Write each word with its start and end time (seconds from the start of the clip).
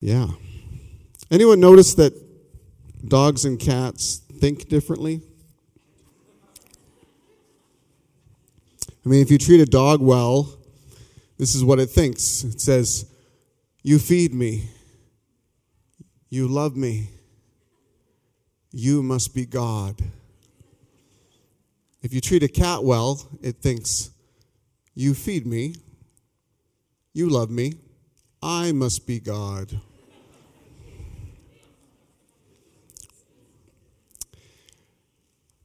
Yeah. 0.00 0.28
Anyone 1.30 1.60
notice 1.60 1.94
that 1.94 2.14
dogs 3.06 3.44
and 3.44 3.60
cats 3.60 4.22
think 4.38 4.68
differently? 4.68 5.20
I 9.04 9.08
mean, 9.08 9.20
if 9.20 9.30
you 9.30 9.38
treat 9.38 9.60
a 9.60 9.66
dog 9.66 10.00
well, 10.00 10.58
this 11.38 11.54
is 11.54 11.64
what 11.64 11.78
it 11.78 11.86
thinks. 11.86 12.44
It 12.44 12.60
says, 12.60 13.06
You 13.82 13.98
feed 13.98 14.32
me. 14.32 14.68
You 16.30 16.48
love 16.48 16.76
me. 16.76 17.10
You 18.72 19.02
must 19.02 19.34
be 19.34 19.44
God. 19.44 20.00
If 22.02 22.14
you 22.14 22.20
treat 22.20 22.42
a 22.42 22.48
cat 22.48 22.84
well, 22.84 23.26
it 23.42 23.56
thinks, 23.56 24.10
You 24.94 25.12
feed 25.12 25.46
me. 25.46 25.74
You 27.12 27.28
love 27.28 27.50
me. 27.50 27.74
I 28.42 28.72
must 28.72 29.06
be 29.06 29.20
God. 29.20 29.80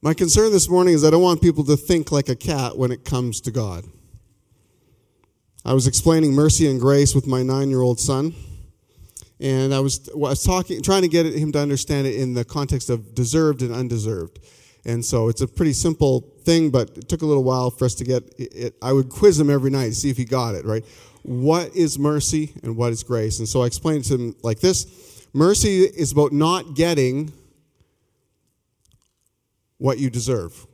My 0.02 0.14
concern 0.14 0.52
this 0.52 0.70
morning 0.70 0.94
is 0.94 1.04
I 1.04 1.10
don't 1.10 1.22
want 1.22 1.42
people 1.42 1.64
to 1.66 1.78
think 1.78 2.12
like 2.12 2.30
a 2.30 2.36
cat 2.36 2.78
when 2.78 2.92
it 2.92 3.06
comes 3.06 3.42
to 3.42 3.52
God. 3.52 3.86
I 5.64 5.74
was 5.74 5.88
explaining 5.88 6.34
mercy 6.34 6.70
and 6.70 6.80
grace 6.80 7.16
with 7.16 7.26
my 7.26 7.42
nine 7.42 7.70
year 7.70 7.82
old 7.82 8.00
son, 8.00 8.36
and 9.40 9.74
I 9.74 9.80
was, 9.80 10.08
I 10.10 10.18
was 10.18 10.44
talking, 10.44 10.82
trying 10.84 11.02
to 11.02 11.08
get 11.08 11.26
him 11.26 11.52
to 11.54 11.60
understand 11.60 12.06
it 12.08 12.16
in 12.16 12.34
the 12.34 12.46
context 12.46 12.90
of 12.90 13.16
deserved 13.16 13.62
and 13.62 13.74
undeserved. 13.74 14.40
And 14.86 15.04
so 15.04 15.30
it's 15.30 15.42
a 15.42 15.48
pretty 15.48 15.74
simple 15.74 16.22
thing, 16.44 16.70
but 16.70 16.96
it 16.96 17.10
took 17.10 17.24
a 17.24 17.26
little 17.26 17.44
while 17.44 17.72
for 17.72 17.86
us 17.86 17.96
to 17.96 18.04
get 18.04 18.24
it. 18.38 18.76
I 18.84 18.94
would 18.94 19.10
quiz 19.10 19.40
him 19.40 19.50
every 19.50 19.72
night 19.72 19.88
to 19.88 19.96
see 19.96 20.12
if 20.12 20.18
he 20.18 20.26
got 20.26 20.54
it, 20.54 20.66
right? 20.66 20.86
What 21.24 21.76
is 21.76 21.98
mercy 21.98 22.54
and 22.62 22.78
what 22.78 22.92
is 22.92 23.02
grace? 23.02 23.40
And 23.40 23.48
so 23.48 23.64
I 23.64 23.66
explained 23.66 24.04
to 24.06 24.16
him 24.16 24.36
like 24.44 24.60
this 24.60 24.86
Mercy 25.36 25.82
is 25.82 26.14
about 26.14 26.32
not 26.32 26.76
getting 26.76 27.34
what 29.78 29.98
you 29.98 30.10
deserve. 30.10 30.68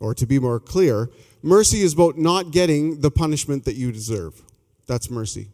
Or 0.00 0.14
to 0.14 0.26
be 0.26 0.38
more 0.38 0.60
clear, 0.60 1.10
mercy 1.42 1.80
is 1.80 1.94
about 1.94 2.18
not 2.18 2.50
getting 2.50 3.00
the 3.00 3.10
punishment 3.10 3.64
that 3.64 3.74
you 3.74 3.92
deserve. 3.92 4.42
That's 4.86 5.10
mercy. 5.10 5.48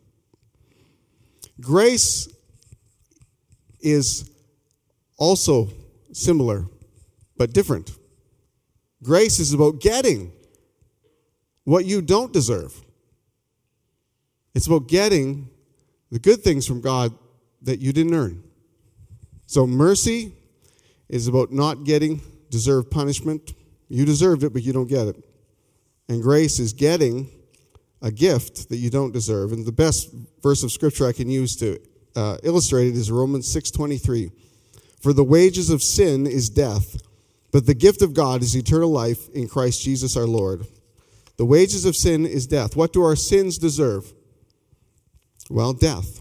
Grace 1.60 2.28
is 3.80 4.30
also 5.18 5.68
similar, 6.12 6.66
but 7.36 7.52
different. 7.52 7.92
Grace 9.02 9.38
is 9.38 9.52
about 9.52 9.80
getting 9.80 10.32
what 11.64 11.84
you 11.84 12.02
don't 12.02 12.32
deserve. 12.32 12.82
It's 14.54 14.66
about 14.66 14.88
getting 14.88 15.48
the 16.10 16.18
good 16.18 16.42
things 16.42 16.66
from 16.66 16.80
God 16.80 17.14
that 17.62 17.78
you 17.78 17.92
didn't 17.92 18.14
earn. 18.14 18.42
So, 19.46 19.66
mercy 19.66 20.32
is 21.10 21.26
about 21.26 21.52
not 21.52 21.84
getting 21.84 22.22
deserved 22.50 22.90
punishment. 22.90 23.54
You 23.88 24.04
deserved 24.04 24.44
it, 24.44 24.52
but 24.52 24.62
you 24.62 24.72
don't 24.72 24.88
get 24.88 25.08
it. 25.08 25.16
And 26.08 26.22
grace 26.22 26.58
is 26.58 26.72
getting 26.72 27.28
a 28.00 28.10
gift 28.10 28.68
that 28.68 28.76
you 28.76 28.90
don't 28.90 29.12
deserve. 29.12 29.52
And 29.52 29.66
the 29.66 29.72
best 29.72 30.10
verse 30.42 30.62
of 30.62 30.72
scripture 30.72 31.06
I 31.06 31.12
can 31.12 31.28
use 31.28 31.56
to 31.56 31.78
uh, 32.16 32.38
illustrate 32.42 32.88
it 32.88 32.96
is 32.96 33.10
Romans 33.10 33.52
6:23. 33.54 34.30
For 35.00 35.12
the 35.12 35.24
wages 35.24 35.70
of 35.70 35.82
sin 35.82 36.26
is 36.26 36.48
death, 36.48 36.96
but 37.52 37.66
the 37.66 37.74
gift 37.74 38.02
of 38.02 38.14
God 38.14 38.42
is 38.42 38.56
eternal 38.56 38.90
life 38.90 39.28
in 39.30 39.48
Christ 39.48 39.82
Jesus 39.82 40.16
our 40.16 40.26
Lord. 40.26 40.66
The 41.36 41.46
wages 41.46 41.84
of 41.84 41.96
sin 41.96 42.26
is 42.26 42.46
death. 42.46 42.76
What 42.76 42.92
do 42.92 43.02
our 43.02 43.16
sins 43.16 43.58
deserve? 43.58 44.12
Well, 45.48 45.72
death. 45.72 46.20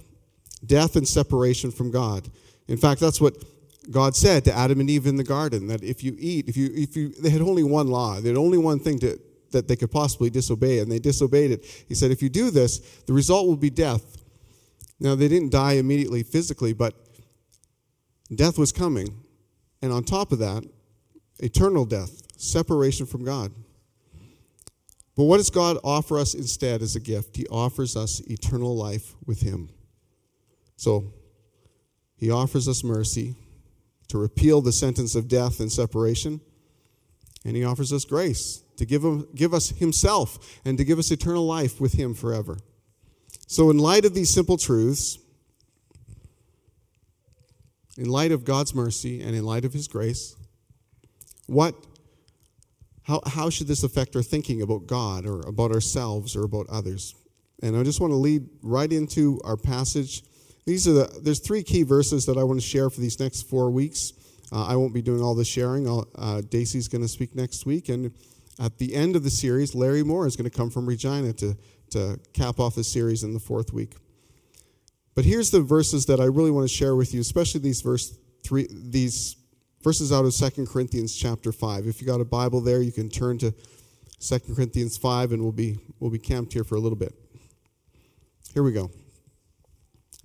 Death 0.65 0.95
and 0.95 1.07
separation 1.07 1.71
from 1.71 1.91
God. 1.91 2.29
In 2.67 2.77
fact, 2.77 3.01
that's 3.01 3.19
what 3.19 3.35
God 3.91 4.15
said 4.15 4.45
to 4.45 4.55
Adam 4.55 4.79
and 4.79 4.89
Eve 4.89 5.07
in 5.07 5.15
the 5.15 5.23
garden 5.23 5.67
that 5.67 5.83
if 5.83 6.03
you 6.03 6.15
eat, 6.19 6.47
if 6.47 6.57
you, 6.57 6.69
if 6.73 6.95
you, 6.95 7.09
they 7.09 7.29
had 7.29 7.41
only 7.41 7.63
one 7.63 7.87
law, 7.87 8.19
they 8.19 8.29
had 8.29 8.37
only 8.37 8.57
one 8.57 8.79
thing 8.79 8.99
to, 8.99 9.19
that 9.51 9.67
they 9.67 9.75
could 9.75 9.91
possibly 9.91 10.29
disobey, 10.29 10.79
and 10.79 10.91
they 10.91 10.99
disobeyed 10.99 11.51
it. 11.51 11.65
He 11.87 11.95
said, 11.95 12.11
if 12.11 12.21
you 12.21 12.29
do 12.29 12.51
this, 12.51 12.79
the 13.07 13.13
result 13.13 13.47
will 13.47 13.55
be 13.55 13.69
death. 13.69 14.17
Now, 14.99 15.15
they 15.15 15.27
didn't 15.27 15.51
die 15.51 15.73
immediately 15.73 16.23
physically, 16.23 16.73
but 16.73 16.93
death 18.35 18.57
was 18.57 18.71
coming. 18.71 19.23
And 19.81 19.91
on 19.91 20.03
top 20.03 20.31
of 20.31 20.39
that, 20.39 20.63
eternal 21.39 21.85
death, 21.85 22.21
separation 22.37 23.05
from 23.05 23.23
God. 23.23 23.51
But 25.15 25.23
what 25.23 25.37
does 25.37 25.49
God 25.49 25.77
offer 25.83 26.19
us 26.19 26.33
instead 26.33 26.81
as 26.81 26.95
a 26.95 26.99
gift? 26.99 27.35
He 27.35 27.47
offers 27.47 27.95
us 27.95 28.19
eternal 28.27 28.75
life 28.75 29.15
with 29.25 29.41
Him. 29.41 29.69
So, 30.75 31.13
He 32.17 32.29
offers 32.29 32.67
us 32.67 32.83
mercy 32.83 33.35
to 34.09 34.17
repeal 34.17 34.61
the 34.61 34.71
sentence 34.71 35.15
of 35.15 35.27
death 35.27 35.59
and 35.59 35.71
separation. 35.71 36.41
And 37.45 37.55
he 37.55 37.63
offers 37.63 37.93
us 37.93 38.05
grace 38.05 38.63
to 38.77 38.85
give, 38.85 39.03
him, 39.03 39.27
give 39.33 39.53
us 39.53 39.69
himself 39.69 40.59
and 40.65 40.77
to 40.77 40.83
give 40.83 40.99
us 40.99 41.09
eternal 41.11 41.45
life 41.45 41.79
with 41.79 41.93
him 41.93 42.13
forever. 42.13 42.57
So, 43.47 43.69
in 43.69 43.77
light 43.77 44.05
of 44.05 44.13
these 44.13 44.29
simple 44.29 44.57
truths, 44.57 45.17
in 47.97 48.09
light 48.09 48.31
of 48.31 48.45
God's 48.45 48.75
mercy 48.75 49.21
and 49.21 49.35
in 49.35 49.43
light 49.43 49.65
of 49.65 49.73
his 49.73 49.87
grace, 49.87 50.35
what 51.47 51.73
how, 53.09 53.21
how 53.25 53.49
should 53.49 53.67
this 53.67 53.81
affect 53.81 54.15
our 54.15 54.21
thinking 54.21 54.61
about 54.61 54.85
God 54.85 55.25
or 55.25 55.41
about 55.41 55.71
ourselves 55.71 56.35
or 56.35 56.43
about 56.43 56.67
others? 56.69 57.15
And 57.63 57.75
I 57.75 57.81
just 57.81 57.99
want 57.99 58.11
to 58.11 58.17
lead 58.17 58.47
right 58.61 58.91
into 58.93 59.41
our 59.43 59.57
passage 59.57 60.21
these 60.65 60.87
are 60.87 60.93
the, 60.93 61.19
there's 61.21 61.39
three 61.39 61.63
key 61.63 61.83
verses 61.83 62.25
that 62.25 62.37
I 62.37 62.43
want 62.43 62.59
to 62.59 62.65
share 62.65 62.89
for 62.89 63.01
these 63.01 63.19
next 63.19 63.43
four 63.43 63.69
weeks. 63.71 64.13
Uh, 64.51 64.65
I 64.65 64.75
won't 64.75 64.93
be 64.93 65.01
doing 65.01 65.21
all 65.21 65.35
the 65.35 65.45
sharing. 65.45 65.87
Uh, 65.87 66.41
Dacey's 66.47 66.87
going 66.87 67.01
to 67.01 67.07
speak 67.07 67.35
next 67.35 67.65
week. 67.65 67.89
And 67.89 68.11
at 68.59 68.77
the 68.77 68.93
end 68.93 69.15
of 69.15 69.23
the 69.23 69.29
series, 69.29 69.75
Larry 69.75 70.03
Moore 70.03 70.27
is 70.27 70.35
going 70.35 70.49
to 70.49 70.55
come 70.55 70.69
from 70.69 70.85
Regina 70.85 71.33
to, 71.33 71.57
to 71.91 72.19
cap 72.33 72.59
off 72.59 72.75
the 72.75 72.83
series 72.83 73.23
in 73.23 73.33
the 73.33 73.39
fourth 73.39 73.73
week. 73.73 73.95
But 75.15 75.25
here's 75.25 75.51
the 75.51 75.61
verses 75.61 76.05
that 76.05 76.19
I 76.19 76.25
really 76.25 76.51
want 76.51 76.69
to 76.69 76.73
share 76.73 76.95
with 76.95 77.13
you, 77.13 77.21
especially 77.21 77.61
these 77.61 77.81
verse 77.81 78.17
three, 78.43 78.67
these 78.71 79.35
verses 79.81 80.11
out 80.11 80.25
of 80.25 80.35
2 80.35 80.65
Corinthians 80.65 81.15
chapter 81.15 81.51
5. 81.51 81.87
If 81.87 82.01
you 82.01 82.07
got 82.07 82.21
a 82.21 82.25
Bible 82.25 82.61
there, 82.61 82.81
you 82.81 82.91
can 82.91 83.09
turn 83.09 83.37
to 83.39 83.53
2 84.19 84.39
Corinthians 84.55 84.97
5 84.97 85.31
and 85.31 85.41
we'll 85.41 85.51
be 85.51 85.79
we'll 85.99 86.11
be 86.11 86.19
camped 86.19 86.53
here 86.53 86.63
for 86.63 86.75
a 86.75 86.79
little 86.79 86.97
bit. 86.97 87.13
Here 88.53 88.63
we 88.63 88.71
go. 88.71 88.91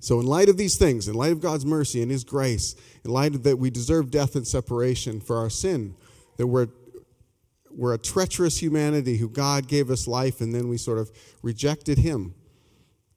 So, 0.05 0.21
in 0.21 0.27
light 0.27 0.51
of 0.51 0.59
these 0.59 0.77
things, 0.77 1.09
in 1.09 1.15
light 1.15 1.33
of 1.33 1.41
God's 1.41 1.65
mercy 1.65 2.03
and 2.03 2.11
His 2.11 2.25
grace, 2.25 2.77
in 3.07 3.11
light 3.11 3.35
of 3.35 3.43
that 3.45 3.57
we 3.57 3.71
deserve 3.71 4.11
death 4.11 4.37
and 4.37 4.47
separation 4.47 5.19
for 5.19 5.39
our 5.39 5.49
sin, 5.49 5.95
that 6.37 6.47
we're, 6.47 6.69
we're 7.71 7.95
a 7.95 7.99
treacherous 7.99 8.61
humanity 8.61 9.17
who 9.17 9.31
God 9.31 9.67
gave 9.67 9.91
us 9.91 10.07
life 10.07 10.43
and 10.43 10.55
then 10.55 10.69
we 10.69 10.77
sort 10.77 10.99
of 10.99 11.11
rejected 11.41 11.97
Him. 11.97 12.35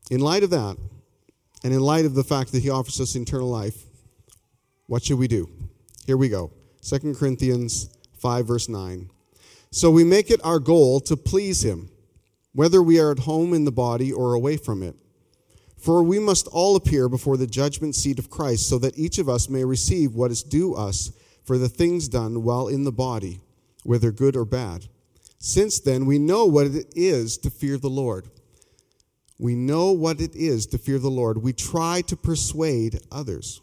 In 0.09 0.21
light 0.21 0.43
of 0.43 0.49
that, 0.51 0.77
and 1.61 1.73
in 1.73 1.81
light 1.81 2.05
of 2.05 2.15
the 2.15 2.23
fact 2.23 2.53
that 2.53 2.63
He 2.63 2.69
offers 2.69 3.01
us 3.01 3.17
eternal 3.17 3.49
life, 3.49 3.83
what 4.85 5.03
should 5.03 5.19
we 5.19 5.27
do? 5.27 5.49
Here 6.05 6.15
we 6.15 6.29
go 6.29 6.53
2 6.83 7.15
Corinthians 7.15 7.89
5, 8.17 8.47
verse 8.47 8.69
9. 8.69 9.09
So 9.71 9.91
we 9.91 10.05
make 10.05 10.31
it 10.31 10.39
our 10.41 10.59
goal 10.59 11.01
to 11.01 11.17
please 11.17 11.65
Him, 11.65 11.89
whether 12.53 12.81
we 12.81 12.97
are 12.97 13.11
at 13.11 13.19
home 13.19 13.53
in 13.53 13.65
the 13.65 13.73
body 13.73 14.13
or 14.13 14.35
away 14.35 14.55
from 14.55 14.81
it. 14.83 14.95
For 15.77 16.03
we 16.03 16.19
must 16.19 16.47
all 16.47 16.75
appear 16.75 17.07
before 17.07 17.37
the 17.37 17.47
judgment 17.47 17.95
seat 17.95 18.19
of 18.19 18.29
Christ, 18.29 18.67
so 18.67 18.77
that 18.79 18.97
each 18.97 19.19
of 19.19 19.29
us 19.29 19.47
may 19.47 19.63
receive 19.63 20.15
what 20.15 20.31
is 20.31 20.43
due 20.43 20.73
us 20.73 21.11
for 21.43 21.57
the 21.57 21.69
things 21.69 22.07
done 22.07 22.43
while 22.43 22.67
in 22.67 22.83
the 22.83 22.91
body, 22.91 23.39
whether 23.83 24.11
good 24.11 24.35
or 24.35 24.43
bad. 24.43 24.87
Since 25.39 25.79
then, 25.79 26.05
we 26.05 26.19
know 26.19 26.45
what 26.45 26.67
it 26.67 26.93
is 26.95 27.37
to 27.37 27.49
fear 27.49 27.77
the 27.77 27.89
Lord. 27.89 28.27
We 29.39 29.55
know 29.55 29.91
what 29.91 30.19
it 30.19 30.35
is 30.35 30.65
to 30.67 30.79
fear 30.79 30.97
the 30.97 31.09
Lord. 31.09 31.37
We 31.37 31.53
try 31.53 32.01
to 32.07 32.17
persuade 32.17 32.99
others. 33.11 33.61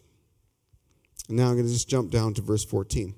Now 1.28 1.48
I'm 1.48 1.54
going 1.54 1.66
to 1.66 1.72
just 1.72 1.88
jump 1.88 2.10
down 2.10 2.34
to 2.34 2.42
verse 2.42 2.64
14. 2.64 3.14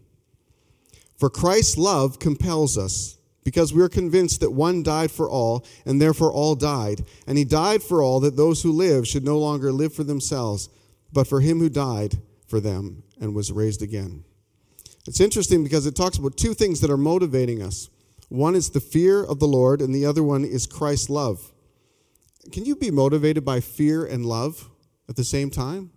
For 1.19 1.29
Christ's 1.29 1.77
love 1.77 2.19
compels 2.19 2.79
us 2.79 3.19
because 3.47 3.73
we 3.73 3.81
are 3.81 3.89
convinced 3.89 4.41
that 4.41 4.51
one 4.51 4.83
died 4.83 5.09
for 5.09 5.31
all, 5.31 5.65
and 5.85 6.03
therefore 6.03 6.33
all 6.33 6.57
died. 6.57 7.05
And 7.29 7.39
he 7.39 7.45
died 7.45 7.81
for 7.81 8.03
all, 8.03 8.19
that 8.19 8.37
those 8.37 8.61
who 8.61 8.73
live 8.73 9.07
should 9.07 9.25
no 9.25 9.39
longer 9.39 9.71
live 9.71 9.95
for 9.95 10.03
themselves, 10.03 10.69
but 11.13 11.29
for 11.29 11.41
him 11.41 11.61
who 11.61 11.69
died 11.69 12.17
for 12.49 12.59
them 12.59 13.05
and 13.21 13.37
was 13.37 13.53
raised 13.53 13.83
again. 13.83 14.25
It's 15.07 15.21
interesting 15.21 15.63
because 15.63 15.87
it 15.87 15.95
talks 15.95 16.19
about 16.19 16.37
two 16.37 16.55
things 16.55 16.81
that 16.81 16.91
are 16.91 16.97
motivating 16.97 17.63
us. 17.63 17.89
One 18.31 18.57
is 18.57 18.71
the 18.71 18.81
fear 18.81 19.23
of 19.23 19.39
the 19.39 19.47
Lord, 19.47 19.81
and 19.81 19.95
the 19.95 20.07
other 20.07 20.25
one 20.25 20.45
is 20.45 20.67
Christ's 20.67 21.09
love. 21.09 21.53
Can 22.51 22.65
you 22.65 22.75
be 22.75 22.91
motivated 22.91 23.45
by 23.45 23.61
fear 23.61 24.05
and 24.05 24.27
love 24.27 24.69
at 25.09 25.15
the 25.15 25.23
same 25.23 25.51
time? 25.51 25.93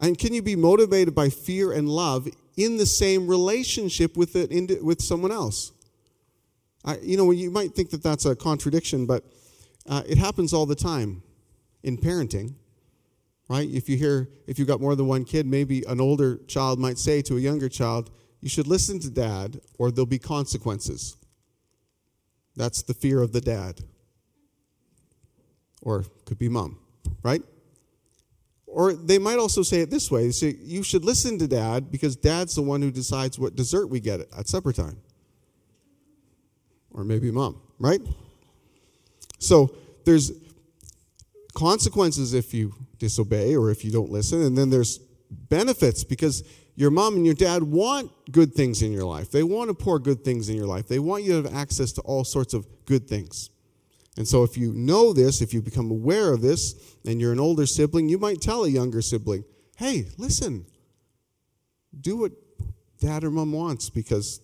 And 0.00 0.18
can 0.18 0.34
you 0.34 0.42
be 0.42 0.56
motivated 0.56 1.14
by 1.14 1.28
fear 1.28 1.70
and 1.70 1.88
love 1.88 2.26
in 2.56 2.76
the 2.76 2.86
same 2.86 3.28
relationship 3.28 4.16
with, 4.16 4.34
it, 4.34 4.82
with 4.82 5.00
someone 5.00 5.30
else? 5.30 5.70
I, 6.84 6.98
you 6.98 7.16
know, 7.16 7.30
you 7.30 7.50
might 7.50 7.74
think 7.74 7.90
that 7.90 8.02
that's 8.02 8.26
a 8.26 8.36
contradiction, 8.36 9.06
but 9.06 9.24
uh, 9.88 10.02
it 10.06 10.18
happens 10.18 10.52
all 10.52 10.66
the 10.66 10.74
time 10.74 11.22
in 11.82 11.96
parenting. 11.96 12.54
right? 13.48 13.68
If 13.68 13.88
you 13.88 13.96
hear, 13.96 14.28
if 14.46 14.58
you've 14.58 14.68
got 14.68 14.80
more 14.80 14.94
than 14.94 15.06
one 15.06 15.24
kid, 15.24 15.46
maybe 15.46 15.82
an 15.86 16.00
older 16.00 16.36
child 16.46 16.78
might 16.78 16.98
say 16.98 17.22
to 17.22 17.36
a 17.36 17.40
younger 17.40 17.68
child, 17.68 18.10
you 18.40 18.48
should 18.48 18.66
listen 18.66 18.98
to 19.00 19.10
dad 19.10 19.60
or 19.78 19.90
there'll 19.90 20.06
be 20.06 20.18
consequences. 20.18 21.16
That's 22.56 22.82
the 22.82 22.94
fear 22.94 23.22
of 23.22 23.32
the 23.32 23.40
dad. 23.40 23.80
Or 25.82 26.04
could 26.24 26.38
be 26.38 26.48
mom, 26.48 26.78
right? 27.22 27.42
Or 28.66 28.92
they 28.92 29.18
might 29.18 29.38
also 29.38 29.62
say 29.62 29.80
it 29.80 29.90
this 29.90 30.10
way 30.10 30.26
they 30.26 30.32
say, 30.32 30.56
You 30.60 30.82
should 30.82 31.04
listen 31.04 31.38
to 31.38 31.46
dad 31.46 31.90
because 31.90 32.16
dad's 32.16 32.54
the 32.54 32.62
one 32.62 32.82
who 32.82 32.90
decides 32.90 33.38
what 33.38 33.54
dessert 33.54 33.86
we 33.86 34.00
get 34.00 34.20
at 34.20 34.48
supper 34.48 34.72
time. 34.72 34.98
Or 36.94 37.04
maybe 37.04 37.30
mom, 37.30 37.60
right? 37.78 38.00
So 39.38 39.74
there's 40.04 40.32
consequences 41.54 42.34
if 42.34 42.54
you 42.54 42.72
disobey 42.98 43.56
or 43.56 43.70
if 43.70 43.84
you 43.84 43.90
don't 43.90 44.10
listen, 44.10 44.42
and 44.42 44.56
then 44.56 44.70
there's 44.70 44.98
benefits 45.30 46.04
because 46.04 46.44
your 46.76 46.90
mom 46.90 47.16
and 47.16 47.26
your 47.26 47.34
dad 47.34 47.62
want 47.62 48.10
good 48.32 48.54
things 48.54 48.82
in 48.82 48.92
your 48.92 49.04
life. 49.04 49.30
They 49.30 49.42
want 49.42 49.68
to 49.68 49.74
pour 49.74 49.98
good 49.98 50.24
things 50.24 50.48
in 50.48 50.56
your 50.56 50.66
life. 50.66 50.88
They 50.88 50.98
want 50.98 51.24
you 51.24 51.30
to 51.30 51.48
have 51.48 51.54
access 51.54 51.92
to 51.92 52.00
all 52.02 52.24
sorts 52.24 52.54
of 52.54 52.66
good 52.84 53.08
things. 53.08 53.50
And 54.16 54.26
so, 54.26 54.44
if 54.44 54.56
you 54.56 54.72
know 54.72 55.12
this, 55.12 55.40
if 55.40 55.52
you 55.52 55.60
become 55.60 55.90
aware 55.90 56.32
of 56.32 56.40
this, 56.40 56.74
and 57.04 57.20
you're 57.20 57.32
an 57.32 57.40
older 57.40 57.66
sibling, 57.66 58.08
you 58.08 58.18
might 58.18 58.40
tell 58.40 58.64
a 58.64 58.68
younger 58.68 59.02
sibling, 59.02 59.44
hey, 59.76 60.06
listen, 60.18 60.66
do 62.00 62.18
what 62.18 62.32
dad 63.00 63.24
or 63.24 63.30
mom 63.30 63.52
wants 63.52 63.90
because 63.90 64.40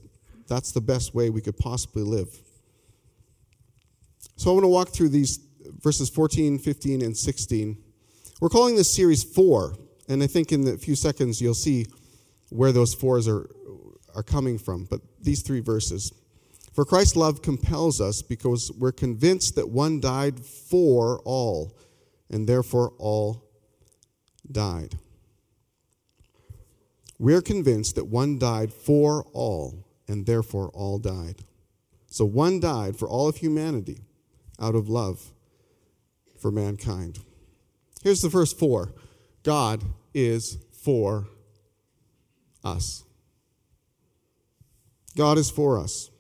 that's 0.51 0.73
the 0.73 0.81
best 0.83 1.15
way 1.15 1.31
we 1.31 1.41
could 1.41 1.57
possibly 1.57 2.03
live. 2.03 2.29
So, 4.37 4.51
I 4.51 4.55
want 4.55 4.65
to 4.65 4.69
walk 4.69 4.89
through 4.89 5.11
these 5.11 5.39
verses 5.79 6.11
14, 6.11 6.59
15, 6.59 7.03
and 7.03 7.17
16. 7.17 7.79
We're 8.41 8.49
calling 8.49 8.77
this 8.77 8.93
series 8.93 9.23
four, 9.23 9.77
and 10.09 10.23
I 10.23 10.27
think 10.27 10.51
in 10.53 10.67
a 10.67 10.77
few 10.77 10.95
seconds 10.95 11.41
you'll 11.41 11.55
see 11.55 11.87
where 12.51 12.73
those 12.73 12.93
fours 12.95 13.29
are, 13.29 13.49
are 14.15 14.23
coming 14.23 14.59
from. 14.59 14.85
But 14.85 15.01
these 15.21 15.43
three 15.43 15.61
verses. 15.61 16.13
For 16.73 16.85
Christ's 16.85 17.17
love 17.17 17.43
compels 17.43 18.01
us 18.01 18.23
because 18.23 18.73
we're 18.73 18.93
convinced 18.93 19.57
that 19.57 19.69
one 19.69 20.01
died 20.01 20.41
for 20.45 21.21
all, 21.25 21.77
and 22.31 22.49
therefore 22.49 22.93
all 22.99 23.45
died. 24.51 24.97
We're 27.19 27.43
convinced 27.43 27.97
that 27.97 28.07
one 28.07 28.39
died 28.39 28.73
for 28.73 29.25
all, 29.35 29.85
and 30.11 30.27
therefore 30.27 30.71
all 30.71 30.99
died. 30.99 31.45
So 32.09 32.25
one 32.25 32.59
died 32.59 32.97
for 32.97 33.09
all 33.09 33.29
of 33.29 33.37
humanity 33.37 34.01
out 34.61 34.75
of 34.75 34.89
love 34.89 35.33
for 36.41 36.51
mankind. 36.51 37.21
Here's 38.03 38.21
the 38.21 38.29
first 38.29 38.59
four 38.59 38.93
God 39.45 39.85
is 40.13 40.59
for 40.73 41.29
us. 42.65 43.05
God 45.17 45.39
is 45.39 45.51
for 45.51 45.79
us. 45.79 46.11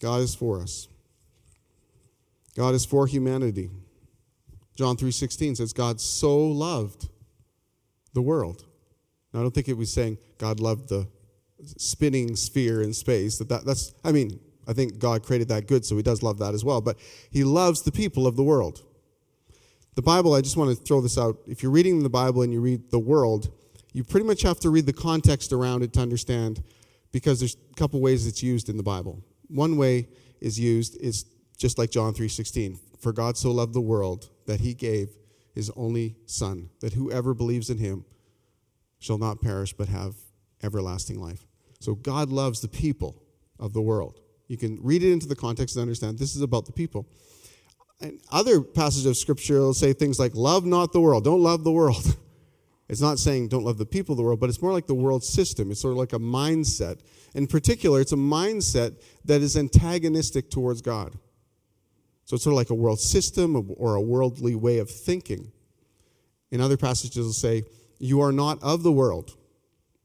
God 0.00 0.20
is 0.20 0.36
for 0.36 0.60
us. 0.60 0.86
God 2.54 2.74
is 2.74 2.84
for 2.84 3.08
humanity. 3.08 3.70
John 4.76 4.96
3:16 4.96 5.56
says 5.56 5.72
God 5.72 6.00
so 6.00 6.38
loved 6.38 7.08
the 8.12 8.22
world. 8.22 8.64
Now, 9.32 9.40
I 9.40 9.42
don't 9.42 9.52
think 9.52 9.68
it 9.68 9.76
was 9.76 9.92
saying 9.92 10.18
God 10.38 10.60
loved 10.60 10.88
the 10.88 11.08
spinning 11.64 12.36
sphere 12.36 12.82
in 12.82 12.92
space. 12.92 13.38
That, 13.38 13.48
that 13.48 13.64
that's 13.64 13.94
I 14.04 14.12
mean, 14.12 14.40
I 14.66 14.72
think 14.72 14.98
God 14.98 15.22
created 15.22 15.48
that 15.48 15.66
good, 15.66 15.84
so 15.84 15.96
he 15.96 16.02
does 16.02 16.22
love 16.22 16.38
that 16.38 16.54
as 16.54 16.64
well, 16.64 16.80
but 16.80 16.98
he 17.30 17.44
loves 17.44 17.82
the 17.82 17.92
people 17.92 18.26
of 18.26 18.36
the 18.36 18.42
world. 18.42 18.82
The 19.94 20.02
Bible, 20.02 20.34
I 20.34 20.42
just 20.42 20.56
want 20.56 20.70
to 20.70 20.84
throw 20.84 21.00
this 21.00 21.18
out. 21.18 21.38
If 21.46 21.62
you're 21.62 21.72
reading 21.72 22.02
the 22.02 22.10
Bible 22.10 22.42
and 22.42 22.52
you 22.52 22.60
read 22.60 22.90
the 22.90 23.00
world, 23.00 23.50
you 23.92 24.04
pretty 24.04 24.26
much 24.26 24.42
have 24.42 24.60
to 24.60 24.70
read 24.70 24.86
the 24.86 24.92
context 24.92 25.52
around 25.52 25.82
it 25.82 25.92
to 25.94 26.00
understand 26.00 26.62
because 27.10 27.40
there's 27.40 27.56
a 27.72 27.74
couple 27.74 28.00
ways 28.00 28.26
it's 28.26 28.42
used 28.42 28.68
in 28.68 28.76
the 28.76 28.82
Bible. 28.82 29.24
One 29.48 29.76
way 29.76 30.06
is 30.40 30.60
used 30.60 30.96
is 31.00 31.24
just 31.56 31.78
like 31.78 31.90
John 31.90 32.14
3:16. 32.14 32.78
For 33.00 33.12
God 33.12 33.36
so 33.36 33.50
loved 33.50 33.74
the 33.74 33.80
world 33.80 34.30
that 34.46 34.60
he 34.60 34.74
gave 34.74 35.08
his 35.52 35.70
only 35.70 36.14
son 36.26 36.70
that 36.80 36.92
whoever 36.92 37.34
believes 37.34 37.70
in 37.70 37.78
him 37.78 38.04
shall 39.00 39.18
not 39.18 39.40
perish 39.40 39.72
but 39.72 39.88
have 39.88 40.14
everlasting 40.62 41.20
life. 41.20 41.47
So 41.80 41.94
God 41.94 42.30
loves 42.30 42.60
the 42.60 42.68
people 42.68 43.22
of 43.58 43.72
the 43.72 43.82
world. 43.82 44.20
You 44.48 44.56
can 44.56 44.78
read 44.82 45.02
it 45.02 45.12
into 45.12 45.28
the 45.28 45.36
context 45.36 45.76
and 45.76 45.82
understand 45.82 46.18
this 46.18 46.34
is 46.34 46.42
about 46.42 46.66
the 46.66 46.72
people. 46.72 47.06
And 48.00 48.20
other 48.30 48.60
passages 48.60 49.06
of 49.06 49.16
scripture 49.16 49.60
will 49.60 49.74
say 49.74 49.92
things 49.92 50.18
like 50.18 50.34
love 50.34 50.64
not 50.64 50.92
the 50.92 51.00
world. 51.00 51.24
Don't 51.24 51.42
love 51.42 51.64
the 51.64 51.72
world. 51.72 52.16
It's 52.88 53.02
not 53.02 53.18
saying 53.18 53.48
don't 53.48 53.64
love 53.64 53.76
the 53.76 53.84
people 53.84 54.14
of 54.14 54.16
the 54.16 54.22
world, 54.22 54.40
but 54.40 54.48
it's 54.48 54.62
more 54.62 54.72
like 54.72 54.86
the 54.86 54.94
world 54.94 55.22
system. 55.22 55.70
It's 55.70 55.80
sort 55.80 55.92
of 55.92 55.98
like 55.98 56.14
a 56.14 56.18
mindset. 56.18 57.00
In 57.34 57.46
particular, 57.46 58.00
it's 58.00 58.12
a 58.12 58.16
mindset 58.16 58.96
that 59.26 59.42
is 59.42 59.56
antagonistic 59.56 60.50
towards 60.50 60.80
God. 60.80 61.12
So 62.24 62.34
it's 62.34 62.44
sort 62.44 62.54
of 62.54 62.56
like 62.56 62.70
a 62.70 62.74
world 62.74 63.00
system 63.00 63.74
or 63.76 63.94
a 63.94 64.00
worldly 64.00 64.54
way 64.54 64.78
of 64.78 64.90
thinking. 64.90 65.52
In 66.50 66.60
other 66.62 66.78
passages, 66.78 67.18
it'll 67.18 67.32
say, 67.32 67.64
You 67.98 68.22
are 68.22 68.32
not 68.32 68.62
of 68.62 68.82
the 68.82 68.92
world, 68.92 69.36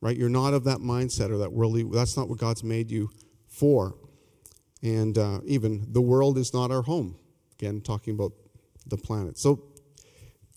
right? 0.03 0.15
You're 0.15 0.29
not 0.29 0.53
of 0.53 0.63
that 0.65 0.79
mindset 0.79 1.31
or 1.31 1.37
that 1.39 1.51
worldly, 1.51 1.83
that's 1.83 2.17
not 2.17 2.29
what 2.29 2.37
God's 2.37 2.63
made 2.63 2.91
you 2.91 3.09
for. 3.47 3.95
And 4.81 5.17
uh, 5.17 5.39
even 5.45 5.87
the 5.91 6.01
world 6.01 6.37
is 6.37 6.53
not 6.53 6.71
our 6.71 6.81
home. 6.81 7.15
Again, 7.53 7.81
talking 7.81 8.13
about 8.13 8.33
the 8.85 8.97
planet. 8.97 9.37
So 9.37 9.73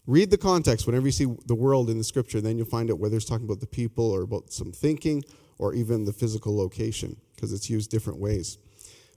Read 0.07 0.31
the 0.31 0.39
context 0.39 0.87
whenever 0.87 1.07
you 1.07 1.13
see 1.13 1.27
the 1.47 1.55
world 1.55 1.91
in 1.91 1.99
the 1.99 2.05
scripture, 2.05 2.41
then 2.41 2.57
you'll 2.57 2.67
find 2.67 2.91
out 2.91 3.01
whether 3.01 3.17
it's 3.17 3.25
talking 3.25 3.45
about 3.45 3.59
the 3.59 3.67
people 3.67 4.09
or 4.09 4.23
about 4.23 4.53
some 4.53 4.71
thinking 4.71 5.25
or 5.59 5.75
even 5.75 6.05
the 6.05 6.13
physical 6.13 6.57
location, 6.57 7.17
because 7.35 7.53
it's 7.53 7.69
used 7.69 7.91
different 7.91 8.21
ways. 8.21 8.57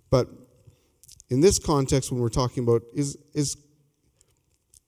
But 0.09 0.29
in 1.29 1.41
this 1.41 1.59
context, 1.59 2.11
when 2.11 2.19
we're 2.19 2.29
talking 2.29 2.63
about 2.63 2.81
is 2.93 3.17
is 3.33 3.57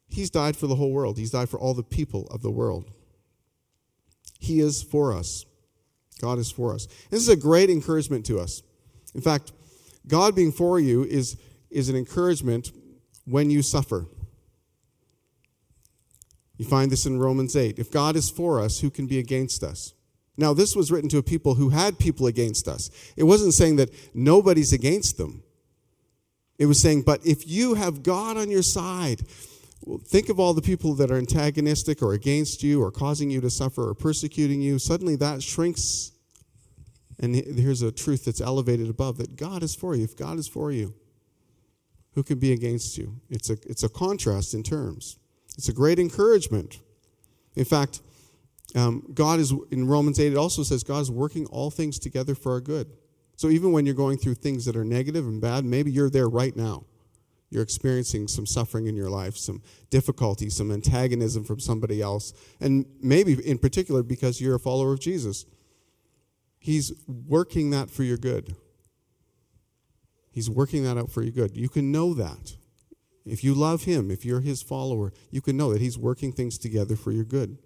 He's 0.10 0.30
died 0.30 0.58
for 0.58 0.68
the 0.68 0.76
whole 0.76 0.92
world. 0.92 1.18
He's 1.18 1.32
died 1.32 1.48
for 1.48 1.60
all 1.60 1.74
the 1.74 1.84
people 1.84 2.28
of 2.32 2.42
the 2.42 2.52
world. 2.52 2.92
He 4.42 4.60
is 4.60 4.82
for 4.82 5.14
us. 5.14 5.46
God 6.20 6.40
is 6.40 6.52
for 6.52 6.74
us. 6.74 6.88
This 7.12 7.22
is 7.22 7.30
a 7.30 7.36
great 7.36 7.70
encouragement 7.70 8.26
to 8.26 8.40
us. 8.40 8.64
In 9.14 9.22
fact, 9.22 9.52
God 10.08 10.36
being 10.36 10.52
for 10.52 10.80
you 10.80 11.04
is, 11.04 11.38
is 11.70 11.90
an 11.90 11.96
encouragement 11.96 12.72
when 13.26 13.52
you 13.52 13.62
suffer. 13.62 14.08
You 16.58 16.66
find 16.66 16.92
this 16.92 17.06
in 17.06 17.20
Romans 17.20 17.56
8. 17.56 17.78
If 17.78 17.92
God 17.92 18.16
is 18.16 18.31
for 18.31 18.60
us, 18.60 18.80
who 18.80 18.90
can 18.90 19.06
be 19.06 19.19
against 19.19 19.64
us? 19.64 19.94
Now, 20.38 20.54
this 20.54 20.76
was 20.76 20.92
written 20.92 21.10
to 21.10 21.19
a 21.19 21.24
people 21.24 21.54
who 21.56 21.69
had 21.69 22.00
people 22.00 22.26
against 22.26 22.68
us. 22.68 22.90
It 23.16 23.24
wasn't 23.26 23.54
saying 23.54 23.76
that 23.76 23.94
nobody's 24.16 24.74
against 24.74 25.18
them. 25.18 25.44
It 26.57 26.66
was 26.66 26.81
saying, 26.81 27.04
but 27.04 27.26
if 27.26 27.48
you 27.48 27.76
have 27.76 28.02
God 28.02 28.38
on 28.38 28.50
your 28.50 28.64
side, 28.64 29.21
think 30.06 30.30
of 30.30 30.40
all 30.40 30.54
the 30.54 30.61
people 30.61 30.94
that 30.95 31.11
are 31.11 31.18
antagonistic 31.18 32.02
or 32.02 32.14
against 32.14 32.64
you 32.64 32.81
or 32.81 32.92
causing 32.92 33.30
you 33.30 33.42
to 33.42 33.50
suffer 33.50 33.90
or 33.90 33.94
persecuting 33.94 34.61
you. 34.61 34.80
Suddenly 34.80 35.16
that 35.18 35.42
shrinks. 35.42 36.11
And 37.19 37.35
here's 37.35 37.81
a 37.81 37.92
truth 37.92 38.26
that's 38.26 38.42
elevated 38.42 38.90
above 38.90 39.18
that 39.18 39.35
God 39.35 39.64
is 39.64 39.76
for 39.76 39.95
you. 39.95 40.04
If 40.04 40.18
God 40.18 40.40
is 40.40 40.47
for 40.47 40.71
you, 40.71 40.94
who 42.14 42.23
can 42.23 42.40
be 42.40 42.52
against 42.52 42.97
you? 42.97 43.19
It's 43.30 43.50
a, 43.50 43.57
it's 43.66 43.83
a 43.83 43.90
contrast 43.90 44.54
in 44.54 44.64
terms. 44.64 45.18
It's 45.57 45.69
a 45.69 45.73
great 45.73 46.00
encouragement. 46.00 46.80
In 47.56 47.66
fact, 47.66 48.02
um, 48.76 49.06
God 49.14 49.40
is, 49.40 49.54
in 49.69 49.88
Romans 49.88 50.19
8, 50.19 50.31
it 50.31 50.38
also 50.38 50.64
says 50.64 50.83
God 50.83 51.02
is 51.02 51.11
working 51.11 51.45
all 51.47 51.71
things 51.71 52.00
together 52.00 52.35
for 52.35 52.54
our 52.54 52.61
good. 52.61 52.88
So 53.35 53.50
even 53.50 53.71
when 53.71 53.85
you're 53.85 53.95
going 53.95 54.18
through 54.18 54.35
things 54.35 54.66
that 54.66 54.76
are 54.76 54.85
negative 54.85 55.26
and 55.26 55.42
bad, 55.42 55.66
maybe 55.66 55.92
you're 55.92 56.09
there 56.09 56.30
right 56.30 56.56
now. 56.56 56.85
You're 57.52 57.64
experiencing 57.64 58.30
some 58.30 58.46
suffering 58.46 58.88
in 58.88 58.96
your 58.96 59.10
life, 59.10 59.36
some 59.36 59.62
difficulty, 59.90 60.50
some 60.50 60.72
antagonism 60.72 61.44
from 61.44 61.60
somebody 61.60 62.02
else, 62.02 62.34
and 62.62 62.86
maybe 63.02 63.34
in 63.46 63.58
particular 63.58 64.04
because 64.04 64.40
you're 64.40 64.56
a 64.56 64.60
follower 64.60 64.94
of 64.94 65.02
Jesus. 65.02 65.46
He's 66.60 66.94
working 67.08 67.72
that 67.72 67.92
for 67.92 68.04
your 68.04 68.18
good. 68.18 68.56
He's 70.31 70.50
working 70.50 70.84
that 70.86 70.98
out 70.98 71.12
for 71.12 71.22
your 71.22 71.34
good. 71.34 71.58
You 71.58 71.68
can 71.68 71.92
know 71.92 72.14
that. 72.14 72.56
If 73.26 73.44
you 73.44 73.54
love 73.54 73.84
him, 73.84 74.10
if 74.10 74.24
you're 74.24 74.40
his 74.40 74.62
follower, 74.62 75.12
you 75.30 75.42
can 75.42 75.58
know 75.58 75.74
that 75.74 75.81
he's 75.81 75.98
working 75.98 76.31
things 76.31 76.58
together 76.58 76.96
for 76.96 77.12
your 77.12 77.26
good. 77.26 77.58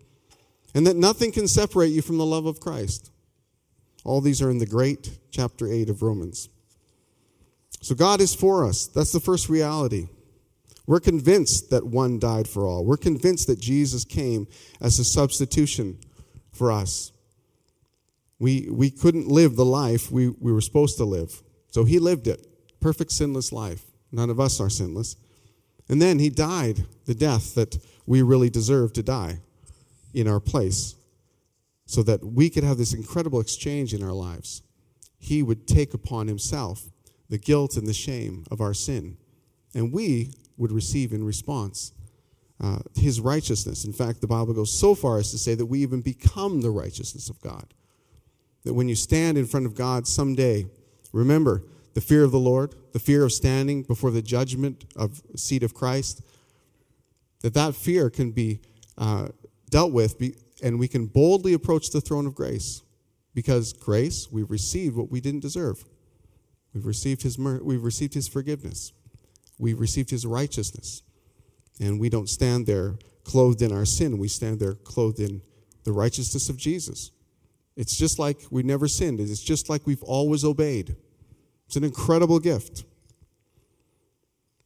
And 0.73 0.85
that 0.87 0.97
nothing 0.97 1.31
can 1.31 1.47
separate 1.47 1.89
you 1.89 2.01
from 2.01 2.17
the 2.17 2.25
love 2.25 2.47
of 2.47 2.59
Christ. 2.59 3.11
All 4.03 4.19
these 4.19 4.41
are 4.41 4.49
in 4.49 4.57
the 4.57 4.65
great 4.65 5.19
chapter 5.31 5.71
8 5.71 5.89
of 5.89 6.01
Romans. 6.01 6.49
So 7.85 7.93
God 7.93 8.19
is 8.19 8.33
for 8.33 8.65
us. 8.65 8.87
That's 8.87 9.11
the 9.11 9.19
first 9.19 9.47
reality. 9.47 10.07
We're 10.87 10.99
convinced 10.99 11.69
that 11.69 11.85
one 11.85 12.17
died 12.17 12.47
for 12.47 12.65
all. 12.65 12.83
We're 12.83 12.97
convinced 12.97 13.45
that 13.45 13.59
Jesus 13.59 14.03
came 14.03 14.47
as 14.81 14.97
a 14.97 15.03
substitution 15.03 15.99
for 16.51 16.71
us. 16.71 17.11
We, 18.39 18.67
we 18.71 18.89
couldn't 18.89 19.27
live 19.27 19.55
the 19.55 19.65
life 19.65 20.09
we, 20.09 20.29
we 20.29 20.51
were 20.51 20.61
supposed 20.61 20.97
to 20.97 21.05
live. 21.05 21.43
So 21.69 21.83
he 21.83 21.99
lived 21.99 22.25
it. 22.25 22.47
Perfect 22.79 23.11
sinless 23.11 23.51
life. 23.51 23.83
None 24.11 24.31
of 24.31 24.39
us 24.39 24.59
are 24.59 24.69
sinless. 24.71 25.15
And 25.87 26.01
then 26.01 26.17
he 26.17 26.31
died 26.31 26.85
the 27.05 27.13
death 27.13 27.53
that 27.53 27.77
we 28.07 28.23
really 28.23 28.49
deserve 28.49 28.93
to 28.93 29.03
die 29.03 29.41
in 30.11 30.27
our 30.27 30.39
place 30.39 30.95
so 31.85 32.01
that 32.01 32.25
we 32.25 32.49
could 32.49 32.63
have 32.63 32.79
this 32.79 32.95
incredible 32.95 33.39
exchange 33.39 33.93
in 33.93 34.01
our 34.01 34.11
lives. 34.11 34.63
He 35.19 35.43
would 35.43 35.67
take 35.67 35.93
upon 35.93 36.27
himself 36.27 36.89
the 37.29 37.37
guilt 37.37 37.77
and 37.77 37.87
the 37.87 37.93
shame 37.93 38.45
of 38.51 38.61
our 38.61 38.73
sin, 38.73 39.17
and 39.73 39.91
we 39.91 40.31
would 40.57 40.71
receive 40.71 41.11
in 41.11 41.23
response 41.23 41.91
uh, 42.61 42.79
his 42.95 43.19
righteousness. 43.19 43.83
In 43.83 43.93
fact, 43.93 44.21
the 44.21 44.27
Bible 44.27 44.53
goes 44.53 44.77
so 44.77 44.95
far 44.95 45.17
as 45.17 45.31
to 45.31 45.37
say 45.37 45.55
that 45.55 45.65
we 45.65 45.81
even 45.81 46.01
become 46.01 46.61
the 46.61 46.71
righteousness 46.71 47.29
of 47.29 47.41
God. 47.41 47.73
That 48.63 48.73
when 48.73 48.87
you 48.87 48.95
stand 48.95 49.37
in 49.37 49.45
front 49.45 49.65
of 49.65 49.75
God 49.75 50.07
someday, 50.07 50.65
remember 51.11 51.63
the 51.93 52.01
fear 52.01 52.23
of 52.23 52.31
the 52.31 52.39
Lord, 52.39 52.75
the 52.93 52.99
fear 52.99 53.23
of 53.23 53.33
standing 53.33 53.83
before 53.83 54.11
the 54.11 54.21
judgment 54.21 54.85
of 54.95 55.21
seat 55.35 55.63
of 55.63 55.73
Christ, 55.73 56.21
that 57.41 57.53
that 57.53 57.75
fear 57.75 58.09
can 58.09 58.31
be 58.31 58.59
uh, 58.97 59.27
dealt 59.69 59.91
with 59.91 60.17
be, 60.17 60.35
and 60.63 60.79
we 60.79 60.87
can 60.87 61.05
boldly 61.05 61.53
approach 61.53 61.89
the 61.89 62.01
throne 62.01 62.25
of 62.25 62.35
grace 62.35 62.81
because 63.33 63.73
grace 63.73 64.29
we've 64.31 64.49
received 64.49 64.95
what 64.95 65.11
we 65.11 65.19
didn't 65.19 65.41
deserve 65.41 65.83
we've 66.75 66.85
received 66.85 67.23
his 67.23 67.39
we've 67.39 67.83
received 67.83 68.13
his 68.13 68.27
forgiveness 68.27 68.93
we've 69.57 69.79
received 69.79 70.11
his 70.11 70.25
righteousness 70.25 71.01
and 71.79 71.99
we 71.99 72.09
don't 72.09 72.29
stand 72.29 72.67
there 72.67 72.95
clothed 73.25 73.61
in 73.61 73.73
our 73.73 73.83
sin. 73.83 74.17
We 74.17 74.29
stand 74.29 74.59
there 74.59 74.75
clothed 74.75 75.19
in 75.19 75.41
the 75.83 75.91
righteousness 75.91 76.47
of 76.47 76.55
Jesus. 76.55 77.11
It's 77.75 77.97
just 77.97 78.17
like 78.17 78.39
we 78.49 78.63
never 78.63 78.87
sinned. 78.87 79.19
It's 79.19 79.43
just 79.43 79.67
like 79.67 79.85
we've 79.85 80.03
always 80.03 80.45
obeyed. 80.45 80.95
It's 81.65 81.75
an 81.75 81.83
incredible 81.83 82.39
gift. 82.39 82.85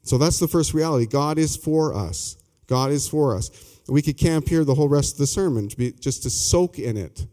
So 0.04 0.18
that's 0.18 0.40
the 0.40 0.48
first 0.48 0.74
reality. 0.74 1.08
God 1.08 1.38
is 1.38 1.56
for 1.56 1.96
us. 1.96 2.38
God 2.68 2.92
is 2.92 3.08
for 3.08 3.36
us. 3.36 3.50
We 3.88 4.04
could 4.04 4.18
camp 4.18 4.48
here 4.48 4.64
the 4.64 4.76
whole 4.76 4.90
rest 4.90 5.14
of 5.14 5.20
the 5.20 5.28
sermon 5.28 5.70
to 5.70 5.78
be, 5.78 5.92
just 5.94 6.24
to 6.24 6.30
soak 6.30 6.78
in 6.78 6.98
it. 6.98 7.26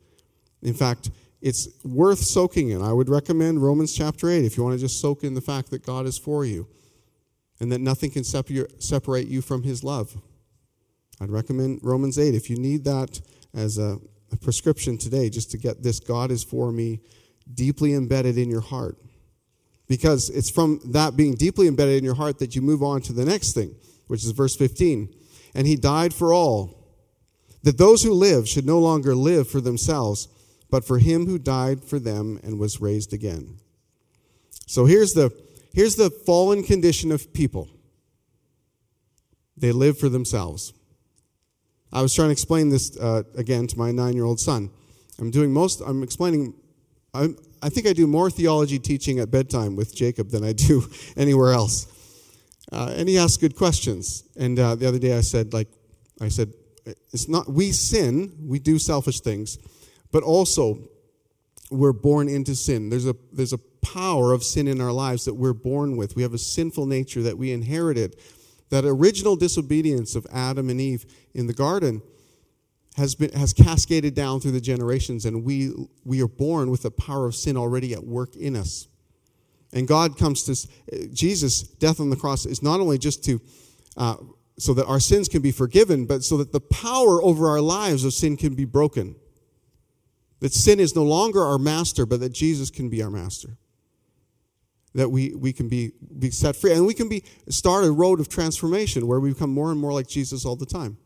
In 0.62 0.72
fact, 0.72 1.10
it's 1.40 1.68
worth 1.84 2.20
soaking 2.20 2.70
in. 2.70 2.82
I 2.82 2.92
would 2.92 3.08
recommend 3.08 3.62
Romans 3.62 3.94
chapter 3.94 4.28
8 4.30 4.44
if 4.44 4.56
you 4.56 4.64
want 4.64 4.74
to 4.74 4.80
just 4.80 5.00
soak 5.00 5.24
in 5.24 5.34
the 5.34 5.40
fact 5.40 5.70
that 5.70 5.84
God 5.84 6.06
is 6.06 6.18
for 6.18 6.44
you 6.44 6.66
and 7.60 7.70
that 7.72 7.80
nothing 7.80 8.10
can 8.10 8.24
separate 8.24 9.28
you 9.28 9.42
from 9.42 9.62
his 9.62 9.84
love. 9.84 10.16
I'd 11.20 11.30
recommend 11.30 11.80
Romans 11.82 12.18
8 12.18 12.34
if 12.34 12.50
you 12.50 12.56
need 12.56 12.84
that 12.84 13.20
as 13.54 13.78
a, 13.78 13.98
prescription 14.42 14.98
today, 14.98 15.30
just 15.30 15.50
to 15.52 15.56
get 15.56 15.82
this 15.82 15.98
God 15.98 16.30
is 16.30 16.44
for 16.44 16.70
me 16.70 17.00
deeply 17.54 17.94
embedded 17.94 18.36
in 18.36 18.50
your 18.50 18.60
heart. 18.60 18.98
Because 19.88 20.28
it's 20.30 20.50
from 20.50 20.80
that 20.86 21.16
being 21.16 21.34
deeply 21.34 21.68
embedded 21.68 21.96
in 21.96 22.04
your 22.04 22.16
heart 22.16 22.38
that 22.40 22.54
you 22.54 22.60
move 22.60 22.82
on 22.82 23.00
to 23.02 23.12
the 23.12 23.24
next 23.24 23.54
thing, 23.54 23.74
which 24.08 24.24
is 24.24 24.32
verse 24.32 24.54
15. 24.54 25.14
And 25.54 25.66
he 25.66 25.76
died 25.76 26.12
for 26.12 26.34
all, 26.34 26.76
that 27.62 27.78
those 27.78 28.02
who 28.02 28.12
live 28.12 28.48
should 28.48 28.66
no 28.66 28.78
longer 28.78 29.14
live 29.14 29.48
for 29.48 29.60
themselves, 29.60 30.28
but 30.70 30.84
for 30.84 30.98
him 30.98 31.26
who 31.26 31.38
died 31.38 31.84
for 31.84 31.98
them 31.98 32.40
and 32.42 32.58
was 32.58 32.80
raised 32.80 33.12
again. 33.12 33.58
So 34.66 34.84
here's 34.86 35.12
the 35.12 35.30
Here's 35.76 35.96
the 35.96 36.08
fallen 36.08 36.62
condition 36.62 37.12
of 37.12 37.34
people 37.34 37.68
they 39.58 39.72
live 39.72 39.98
for 39.98 40.08
themselves. 40.08 40.72
I 41.92 42.00
was 42.00 42.14
trying 42.14 42.28
to 42.28 42.32
explain 42.32 42.70
this 42.70 42.98
uh, 42.98 43.24
again 43.36 43.66
to 43.66 43.78
my 43.78 43.92
nine 43.92 44.14
year 44.14 44.24
old 44.24 44.40
son. 44.40 44.70
I'm 45.18 45.30
doing 45.30 45.52
most, 45.52 45.82
I'm 45.82 46.02
explaining, 46.02 46.54
I'm, 47.12 47.36
I 47.60 47.68
think 47.68 47.86
I 47.86 47.92
do 47.92 48.06
more 48.06 48.30
theology 48.30 48.78
teaching 48.78 49.18
at 49.18 49.30
bedtime 49.30 49.76
with 49.76 49.94
Jacob 49.94 50.30
than 50.30 50.42
I 50.42 50.54
do 50.54 50.88
anywhere 51.16 51.52
else. 51.52 51.86
Uh, 52.72 52.94
and 52.96 53.06
he 53.06 53.18
asks 53.18 53.36
good 53.36 53.54
questions. 53.54 54.24
And 54.34 54.58
uh, 54.58 54.76
the 54.76 54.88
other 54.88 54.98
day 54.98 55.14
I 55.14 55.20
said, 55.20 55.52
like, 55.52 55.68
I 56.22 56.28
said, 56.28 56.54
it's 57.12 57.28
not, 57.28 57.50
we 57.50 57.70
sin, 57.72 58.32
we 58.46 58.60
do 58.60 58.78
selfish 58.78 59.20
things, 59.20 59.58
but 60.16 60.24
also 60.24 60.78
we're 61.70 61.92
born 61.92 62.26
into 62.26 62.54
sin. 62.54 62.88
There's 62.88 63.06
a, 63.06 63.14
there's 63.34 63.52
a 63.52 63.58
power 63.58 64.32
of 64.32 64.42
sin 64.42 64.66
in 64.66 64.80
our 64.80 64.90
lives 64.90 65.26
that 65.26 65.34
we're 65.34 65.52
born 65.52 65.98
with. 65.98 66.16
We 66.16 66.22
have 66.22 66.32
a 66.32 66.38
sinful 66.38 66.86
nature 66.86 67.20
that 67.24 67.36
we 67.36 67.52
inherited. 67.52 68.16
That 68.70 68.86
original 68.86 69.36
disobedience 69.36 70.16
of 70.16 70.26
Adam 70.32 70.70
and 70.70 70.80
Eve 70.80 71.04
in 71.34 71.48
the 71.48 71.52
garden 71.52 72.00
has 72.96 73.14
been 73.14 73.30
has 73.34 73.52
cascaded 73.52 74.14
down 74.14 74.40
through 74.40 74.52
the 74.52 74.60
generations, 74.62 75.26
and 75.26 75.44
we 75.44 75.74
we 76.02 76.22
are 76.22 76.28
born 76.28 76.70
with 76.70 76.80
the 76.80 76.90
power 76.90 77.26
of 77.26 77.34
sin 77.34 77.58
already 77.58 77.92
at 77.92 78.02
work 78.02 78.34
in 78.36 78.56
us. 78.56 78.88
And 79.74 79.86
God 79.86 80.16
comes 80.16 80.44
to 80.44 81.12
Jesus' 81.12 81.60
death 81.60 82.00
on 82.00 82.08
the 82.08 82.16
cross 82.16 82.46
is 82.46 82.62
not 82.62 82.80
only 82.80 82.96
just 82.96 83.22
to 83.24 83.38
uh, 83.98 84.16
so 84.58 84.72
that 84.72 84.86
our 84.86 84.98
sins 84.98 85.28
can 85.28 85.42
be 85.42 85.52
forgiven, 85.52 86.06
but 86.06 86.24
so 86.24 86.38
that 86.38 86.52
the 86.52 86.60
power 86.60 87.22
over 87.22 87.50
our 87.50 87.60
lives 87.60 88.02
of 88.02 88.14
sin 88.14 88.38
can 88.38 88.54
be 88.54 88.64
broken. 88.64 89.14
That 90.40 90.52
sin 90.52 90.80
is 90.80 90.94
no 90.94 91.02
longer 91.02 91.42
our 91.42 91.58
master, 91.58 92.06
but 92.06 92.20
that 92.20 92.32
Jesus 92.32 92.70
can 92.70 92.88
be 92.88 93.02
our 93.02 93.10
master 93.10 93.56
that 94.96 95.10
we, 95.10 95.34
we 95.34 95.52
can 95.52 95.68
be, 95.68 95.92
be 96.18 96.30
set 96.30 96.56
free. 96.56 96.72
And 96.72 96.86
we 96.86 96.94
can 96.94 97.08
be 97.08 97.22
start 97.48 97.84
a 97.84 97.90
road 97.90 98.18
of 98.18 98.28
transformation 98.28 99.06
where 99.06 99.20
we 99.20 99.32
become 99.32 99.50
more 99.50 99.70
and 99.70 99.78
more 99.78 99.92
like 99.92 100.08
Jesus 100.08 100.44
all 100.44 100.56
the 100.56 100.66
time. 100.66 100.96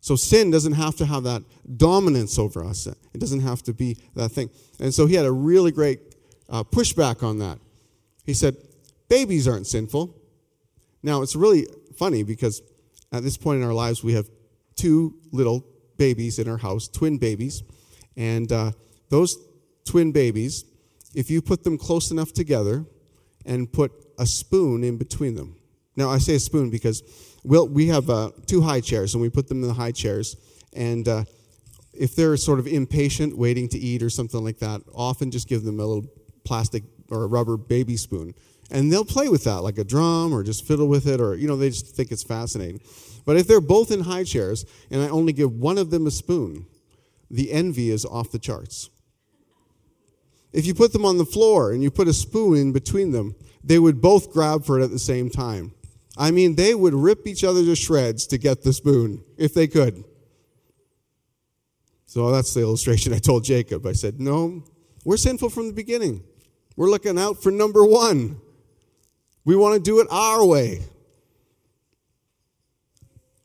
So 0.00 0.16
sin 0.16 0.50
doesn't 0.50 0.72
have 0.72 0.96
to 0.96 1.06
have 1.06 1.24
that 1.24 1.42
dominance 1.76 2.38
over 2.38 2.64
us. 2.64 2.86
It 2.86 3.18
doesn't 3.18 3.40
have 3.40 3.62
to 3.64 3.72
be 3.72 3.98
that 4.14 4.30
thing. 4.30 4.50
And 4.80 4.94
so 4.94 5.06
he 5.06 5.14
had 5.14 5.26
a 5.26 5.32
really 5.32 5.70
great 5.72 6.00
uh, 6.48 6.64
pushback 6.64 7.22
on 7.22 7.38
that. 7.38 7.58
He 8.24 8.34
said, 8.34 8.56
babies 9.08 9.46
aren't 9.46 9.66
sinful. 9.66 10.16
Now, 11.02 11.22
it's 11.22 11.34
really 11.34 11.66
funny 11.96 12.22
because 12.22 12.62
at 13.12 13.24
this 13.24 13.36
point 13.36 13.60
in 13.60 13.66
our 13.66 13.74
lives, 13.74 14.04
we 14.04 14.14
have 14.14 14.28
two 14.76 15.16
little 15.32 15.66
babies 15.98 16.38
in 16.38 16.48
our 16.48 16.58
house, 16.58 16.86
twin 16.88 17.18
babies. 17.18 17.62
And 18.16 18.50
uh, 18.52 18.72
those 19.08 19.36
twin 19.84 20.12
babies 20.12 20.64
if 21.14 21.30
you 21.30 21.42
put 21.42 21.64
them 21.64 21.76
close 21.78 22.10
enough 22.10 22.32
together 22.32 22.84
and 23.44 23.70
put 23.70 23.92
a 24.18 24.26
spoon 24.26 24.84
in 24.84 24.96
between 24.96 25.34
them. 25.34 25.56
Now, 25.96 26.08
I 26.10 26.18
say 26.18 26.36
a 26.36 26.40
spoon 26.40 26.70
because 26.70 27.02
we'll, 27.44 27.68
we 27.68 27.88
have 27.88 28.08
uh, 28.08 28.30
two 28.46 28.62
high 28.62 28.80
chairs, 28.80 29.14
and 29.14 29.20
we 29.20 29.28
put 29.28 29.48
them 29.48 29.62
in 29.62 29.68
the 29.68 29.74
high 29.74 29.92
chairs. 29.92 30.36
And 30.74 31.06
uh, 31.06 31.24
if 31.92 32.16
they're 32.16 32.36
sort 32.36 32.58
of 32.58 32.66
impatient, 32.66 33.36
waiting 33.36 33.68
to 33.70 33.78
eat 33.78 34.02
or 34.02 34.08
something 34.08 34.42
like 34.42 34.58
that, 34.60 34.80
often 34.94 35.30
just 35.30 35.48
give 35.48 35.64
them 35.64 35.80
a 35.80 35.84
little 35.84 36.10
plastic 36.44 36.82
or 37.10 37.24
a 37.24 37.26
rubber 37.26 37.56
baby 37.56 37.96
spoon. 37.96 38.34
And 38.70 38.90
they'll 38.90 39.04
play 39.04 39.28
with 39.28 39.44
that 39.44 39.60
like 39.60 39.76
a 39.76 39.84
drum 39.84 40.32
or 40.32 40.42
just 40.42 40.66
fiddle 40.66 40.88
with 40.88 41.06
it, 41.06 41.20
or, 41.20 41.34
you 41.34 41.46
know, 41.46 41.56
they 41.56 41.68
just 41.68 41.94
think 41.94 42.10
it's 42.10 42.22
fascinating. 42.22 42.80
But 43.26 43.36
if 43.36 43.46
they're 43.46 43.60
both 43.60 43.90
in 43.90 44.00
high 44.00 44.24
chairs 44.24 44.64
and 44.90 45.02
I 45.02 45.08
only 45.08 45.34
give 45.34 45.52
one 45.52 45.76
of 45.76 45.90
them 45.90 46.06
a 46.06 46.10
spoon, 46.10 46.64
the 47.32 47.50
envy 47.50 47.90
is 47.90 48.04
off 48.04 48.30
the 48.30 48.38
charts. 48.38 48.90
If 50.52 50.66
you 50.66 50.74
put 50.74 50.92
them 50.92 51.06
on 51.06 51.16
the 51.16 51.24
floor 51.24 51.72
and 51.72 51.82
you 51.82 51.90
put 51.90 52.06
a 52.06 52.12
spoon 52.12 52.58
in 52.58 52.72
between 52.72 53.10
them, 53.10 53.34
they 53.64 53.78
would 53.78 54.02
both 54.02 54.32
grab 54.32 54.64
for 54.64 54.78
it 54.78 54.84
at 54.84 54.90
the 54.90 54.98
same 54.98 55.30
time. 55.30 55.72
I 56.18 56.30
mean, 56.30 56.56
they 56.56 56.74
would 56.74 56.92
rip 56.92 57.26
each 57.26 57.42
other 57.42 57.64
to 57.64 57.74
shreds 57.74 58.26
to 58.28 58.38
get 58.38 58.62
the 58.62 58.74
spoon 58.74 59.24
if 59.38 59.54
they 59.54 59.66
could. 59.66 60.04
So 62.04 62.30
that's 62.30 62.52
the 62.52 62.60
illustration 62.60 63.14
I 63.14 63.18
told 63.18 63.44
Jacob. 63.44 63.86
I 63.86 63.92
said, 63.92 64.20
No, 64.20 64.62
we're 65.04 65.16
sinful 65.16 65.48
from 65.48 65.68
the 65.68 65.72
beginning. 65.72 66.22
We're 66.76 66.90
looking 66.90 67.18
out 67.18 67.42
for 67.42 67.50
number 67.50 67.86
one. 67.86 68.38
We 69.46 69.56
want 69.56 69.74
to 69.76 69.80
do 69.80 70.00
it 70.00 70.06
our 70.10 70.44
way. 70.44 70.82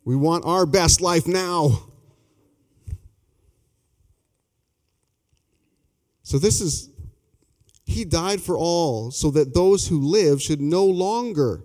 We 0.04 0.18
want 0.18 0.46
our 0.46 0.66
best 0.66 1.00
life 1.00 1.28
now. 1.28 1.87
So, 6.28 6.38
this 6.38 6.60
is 6.60 6.90
he 7.86 8.04
died 8.04 8.42
for 8.42 8.58
all 8.58 9.12
so 9.12 9.32
that 9.32 9.54
those 9.54 9.88
who 9.88 10.02
live 10.02 10.42
should 10.42 10.60
no 10.60 10.84
longer 10.84 11.64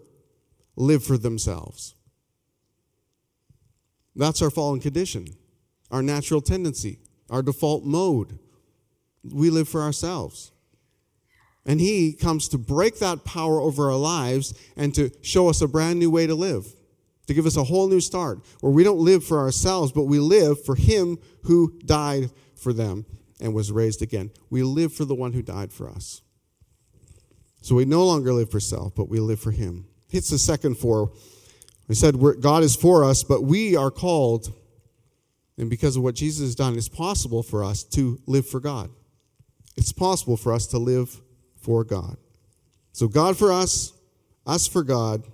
live 0.76 1.02
for 1.02 1.18
themselves. 1.18 1.96
That's 4.14 4.40
our 4.40 4.50
fallen 4.50 4.78
condition, 4.78 5.26
our 5.90 6.00
natural 6.00 6.40
tendency, 6.40 7.00
our 7.28 7.42
default 7.42 7.82
mode. 7.82 8.38
We 9.24 9.50
live 9.50 9.68
for 9.68 9.80
ourselves. 9.80 10.52
And 11.66 11.80
He 11.80 12.12
comes 12.12 12.46
to 12.50 12.58
break 12.58 13.00
that 13.00 13.24
power 13.24 13.60
over 13.60 13.90
our 13.90 13.98
lives 13.98 14.54
and 14.76 14.94
to 14.94 15.10
show 15.22 15.48
us 15.48 15.60
a 15.60 15.66
brand 15.66 15.98
new 15.98 16.08
way 16.08 16.28
to 16.28 16.36
live, 16.36 16.72
to 17.26 17.34
give 17.34 17.46
us 17.46 17.56
a 17.56 17.64
whole 17.64 17.88
new 17.88 18.00
start, 18.00 18.38
where 18.60 18.72
we 18.72 18.84
don't 18.84 19.00
live 19.00 19.24
for 19.24 19.40
ourselves, 19.40 19.90
but 19.90 20.04
we 20.04 20.20
live 20.20 20.64
for 20.64 20.76
Him 20.76 21.18
who 21.42 21.80
died 21.84 22.30
for 22.54 22.72
them 22.72 23.06
and 23.42 23.52
was 23.52 23.70
raised 23.70 24.00
again. 24.00 24.30
We 24.48 24.62
live 24.62 24.94
for 24.94 25.04
the 25.04 25.14
one 25.14 25.32
who 25.34 25.42
died 25.42 25.72
for 25.72 25.90
us. 25.90 26.22
So 27.60 27.74
we 27.74 27.84
no 27.84 28.06
longer 28.06 28.32
live 28.32 28.50
for 28.50 28.60
self, 28.60 28.94
but 28.94 29.08
we 29.08 29.20
live 29.20 29.40
for 29.40 29.50
him. 29.50 29.86
It's 30.10 30.30
the 30.30 30.38
second 30.38 30.78
four. 30.78 31.12
We 31.88 31.94
said 31.94 32.16
God 32.40 32.62
is 32.62 32.76
for 32.76 33.04
us, 33.04 33.22
but 33.22 33.42
we 33.42 33.76
are 33.76 33.90
called, 33.90 34.52
and 35.58 35.68
because 35.68 35.96
of 35.96 36.02
what 36.02 36.14
Jesus 36.14 36.46
has 36.46 36.54
done, 36.54 36.76
it's 36.76 36.88
possible 36.88 37.42
for 37.42 37.62
us 37.64 37.84
to 37.84 38.18
live 38.26 38.46
for 38.46 38.60
God. 38.60 38.88
It's 39.76 39.92
possible 39.92 40.36
for 40.36 40.52
us 40.52 40.66
to 40.68 40.78
live 40.78 41.20
for 41.60 41.84
God. 41.84 42.16
So 42.92 43.08
God 43.08 43.36
for 43.36 43.52
us, 43.52 43.92
us 44.46 44.66
for 44.66 44.82
God, 44.82 45.24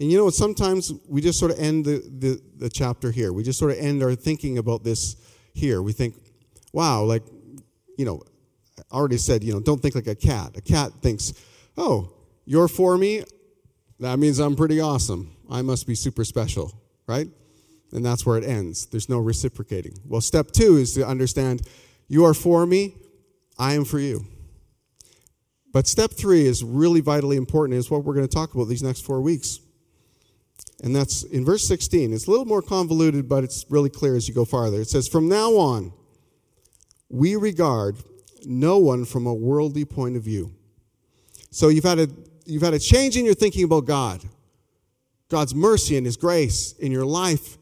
And 0.00 0.10
you 0.10 0.18
know? 0.18 0.30
Sometimes 0.30 0.92
we 1.08 1.20
just 1.20 1.38
sort 1.38 1.52
of 1.52 1.58
end 1.58 1.84
the, 1.84 2.02
the, 2.18 2.40
the 2.56 2.68
chapter 2.68 3.10
here. 3.10 3.32
We 3.32 3.42
just 3.42 3.58
sort 3.58 3.70
of 3.70 3.78
end 3.78 4.02
our 4.02 4.14
thinking 4.14 4.58
about 4.58 4.84
this 4.84 5.16
here. 5.52 5.82
We 5.82 5.92
think, 5.92 6.16
wow, 6.74 7.04
like, 7.04 7.22
you 7.96 8.04
know, 8.04 8.20
I 8.90 8.96
already 8.96 9.16
said, 9.16 9.44
you 9.44 9.52
know, 9.52 9.60
don't 9.60 9.80
think 9.80 9.94
like 9.94 10.08
a 10.08 10.16
cat. 10.16 10.56
A 10.56 10.60
cat 10.60 10.92
thinks, 11.00 11.32
oh, 11.76 12.12
you're 12.44 12.68
for 12.68 12.98
me. 12.98 13.24
That 14.00 14.18
means 14.18 14.40
I'm 14.40 14.56
pretty 14.56 14.80
awesome. 14.80 15.36
I 15.48 15.62
must 15.62 15.86
be 15.86 15.94
super 15.94 16.24
special, 16.24 16.72
right? 17.06 17.28
And 17.92 18.04
that's 18.04 18.26
where 18.26 18.36
it 18.36 18.44
ends. 18.44 18.86
There's 18.86 19.08
no 19.08 19.18
reciprocating. 19.18 19.96
Well, 20.04 20.20
step 20.20 20.50
two 20.50 20.76
is 20.76 20.94
to 20.94 21.06
understand 21.06 21.62
you 22.08 22.24
are 22.24 22.34
for 22.34 22.66
me, 22.66 22.96
I 23.56 23.74
am 23.74 23.84
for 23.84 24.00
you. 24.00 24.26
But 25.72 25.86
step 25.86 26.10
three 26.10 26.44
is 26.46 26.64
really 26.64 27.00
vitally 27.00 27.36
important, 27.36 27.78
is 27.78 27.88
what 27.88 28.04
we're 28.04 28.14
going 28.14 28.26
to 28.26 28.34
talk 28.34 28.54
about 28.54 28.64
these 28.64 28.82
next 28.82 29.02
four 29.02 29.20
weeks. 29.20 29.60
And 30.82 30.94
that's 30.94 31.22
in 31.22 31.44
verse 31.44 31.66
16. 31.68 32.12
It's 32.12 32.26
a 32.26 32.30
little 32.30 32.46
more 32.46 32.62
convoluted, 32.62 33.28
but 33.28 33.44
it's 33.44 33.64
really 33.70 33.90
clear 33.90 34.16
as 34.16 34.28
you 34.28 34.34
go 34.34 34.44
farther. 34.44 34.80
It 34.80 34.88
says, 34.88 35.06
From 35.06 35.28
now 35.28 35.52
on, 35.52 35.92
we 37.08 37.36
regard 37.36 37.96
no 38.44 38.78
one 38.78 39.04
from 39.04 39.26
a 39.26 39.34
worldly 39.34 39.84
point 39.84 40.16
of 40.16 40.22
view. 40.22 40.52
So 41.50 41.68
you've 41.68 41.84
had 41.84 41.98
a, 41.98 42.08
you've 42.46 42.62
had 42.62 42.74
a 42.74 42.78
change 42.78 43.16
in 43.16 43.24
your 43.24 43.34
thinking 43.34 43.64
about 43.64 43.86
God, 43.86 44.22
God's 45.28 45.54
mercy 45.54 45.96
and 45.96 46.04
His 46.04 46.16
grace 46.16 46.72
in 46.78 46.92
your 46.92 47.06
life. 47.06 47.58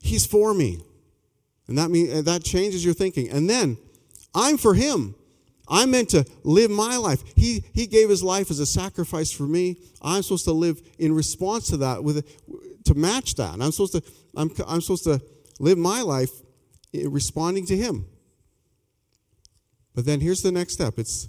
He's 0.00 0.26
for 0.26 0.52
me. 0.52 0.82
And 1.66 1.78
that, 1.78 1.90
mean, 1.90 2.24
that 2.24 2.44
changes 2.44 2.84
your 2.84 2.94
thinking. 2.94 3.30
And 3.30 3.48
then, 3.48 3.78
I'm 4.34 4.58
for 4.58 4.74
Him. 4.74 5.14
I'm 5.66 5.92
meant 5.92 6.10
to 6.10 6.26
live 6.42 6.70
my 6.70 6.98
life. 6.98 7.22
He, 7.36 7.64
he 7.72 7.86
gave 7.86 8.10
his 8.10 8.22
life 8.22 8.50
as 8.50 8.60
a 8.60 8.66
sacrifice 8.66 9.32
for 9.32 9.44
me. 9.44 9.78
I'm 10.02 10.22
supposed 10.22 10.44
to 10.44 10.52
live 10.52 10.82
in 10.98 11.14
response 11.14 11.68
to 11.68 11.78
that, 11.78 12.04
with 12.04 12.22
to 12.84 12.94
match 12.94 13.36
that. 13.36 13.54
And 13.54 13.62
I'm 13.62 13.72
supposed 13.72 13.94
to, 13.94 14.02
I'm, 14.36 14.50
I'm 14.66 14.82
supposed 14.82 15.04
to 15.04 15.22
live 15.58 15.78
my 15.78 16.02
life 16.02 16.30
responding 17.08 17.66
to 17.66 17.76
him. 17.76 18.06
But 19.94 20.06
then 20.06 20.20
here's 20.20 20.42
the 20.42 20.52
next 20.52 20.74
step. 20.74 20.98
It's 20.98 21.28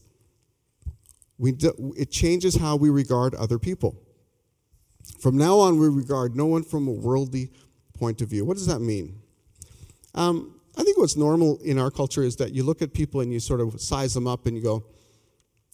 we 1.37 1.51
do, 1.51 1.93
it 1.97 2.11
changes 2.11 2.55
how 2.55 2.75
we 2.77 2.89
regard 2.89 3.35
other 3.35 3.59
people. 3.59 4.01
From 5.19 5.37
now 5.37 5.59
on, 5.59 5.79
we 5.79 5.87
regard 5.89 6.35
no 6.35 6.45
one 6.45 6.63
from 6.63 6.87
a 6.87 6.91
worldly 6.91 7.51
point 7.93 8.21
of 8.21 8.29
view. 8.29 8.45
What 8.45 8.57
does 8.57 8.67
that 8.67 8.79
mean? 8.79 9.19
Um, 10.13 10.59
I 10.77 10.83
think 10.83 10.97
what's 10.97 11.17
normal 11.17 11.59
in 11.63 11.77
our 11.77 11.91
culture 11.91 12.23
is 12.23 12.37
that 12.37 12.53
you 12.53 12.63
look 12.63 12.81
at 12.81 12.93
people 12.93 13.21
and 13.21 13.31
you 13.31 13.39
sort 13.39 13.61
of 13.61 13.79
size 13.79 14.13
them 14.13 14.27
up 14.27 14.45
and 14.45 14.55
you 14.55 14.63
go, 14.63 14.85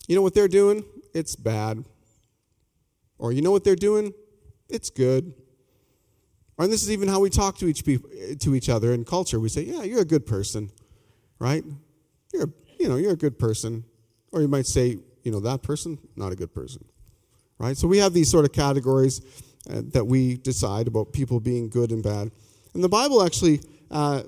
you 0.07 0.15
know 0.15 0.21
what 0.21 0.33
they're 0.33 0.48
doing? 0.48 0.83
It's 1.13 1.36
bad. 1.36 1.83
Or 3.17 3.31
you 3.31 3.41
know 3.41 3.51
what 3.51 3.63
they're 3.63 3.75
doing? 3.75 4.13
It's 4.67 4.89
good. 4.89 5.33
And 6.58 6.72
this 6.72 6.84
is 6.84 6.91
even 6.91 7.08
how 7.08 7.20
we 7.20 7.29
talk 7.29 7.58
to 7.58 7.67
each 7.67 7.84
people, 7.84 8.10
to 8.39 8.55
each 8.55 8.70
other 8.70 8.93
in 8.93 9.03
culture. 9.03 9.39
We 9.39 9.50
say, 9.50 9.63
"Yeah, 9.63 9.84
you're 9.84 10.01
a 10.01 10.05
good 10.05 10.25
person," 10.25 10.70
right? 11.39 11.63
You're, 12.34 12.53
you 12.79 12.88
know, 12.88 12.98
you're 12.98 13.13
a 13.13 13.17
good 13.17 13.39
person. 13.39 13.84
Or 14.31 14.41
you 14.41 14.48
might 14.48 14.65
say, 14.65 14.98
you 15.24 15.31
know, 15.31 15.41
that 15.41 15.62
person, 15.62 15.98
not 16.15 16.31
a 16.31 16.36
good 16.36 16.53
person, 16.53 16.86
right? 17.58 17.75
So 17.75 17.88
we 17.88 17.98
have 17.98 18.13
these 18.13 18.31
sort 18.31 18.46
of 18.46 18.53
categories 18.53 19.20
uh, 19.70 19.81
that 19.91 20.08
we 20.08 20.38
decide 20.38 20.88
about 20.88 21.12
people 21.12 21.39
being 21.39 21.70
good 21.70 21.91
and 21.91 22.01
bad. 22.01 22.31
And 22.74 22.84
the 22.84 22.89
Bible 22.89 23.22
actually 23.24 23.60
uh, 23.89 24.24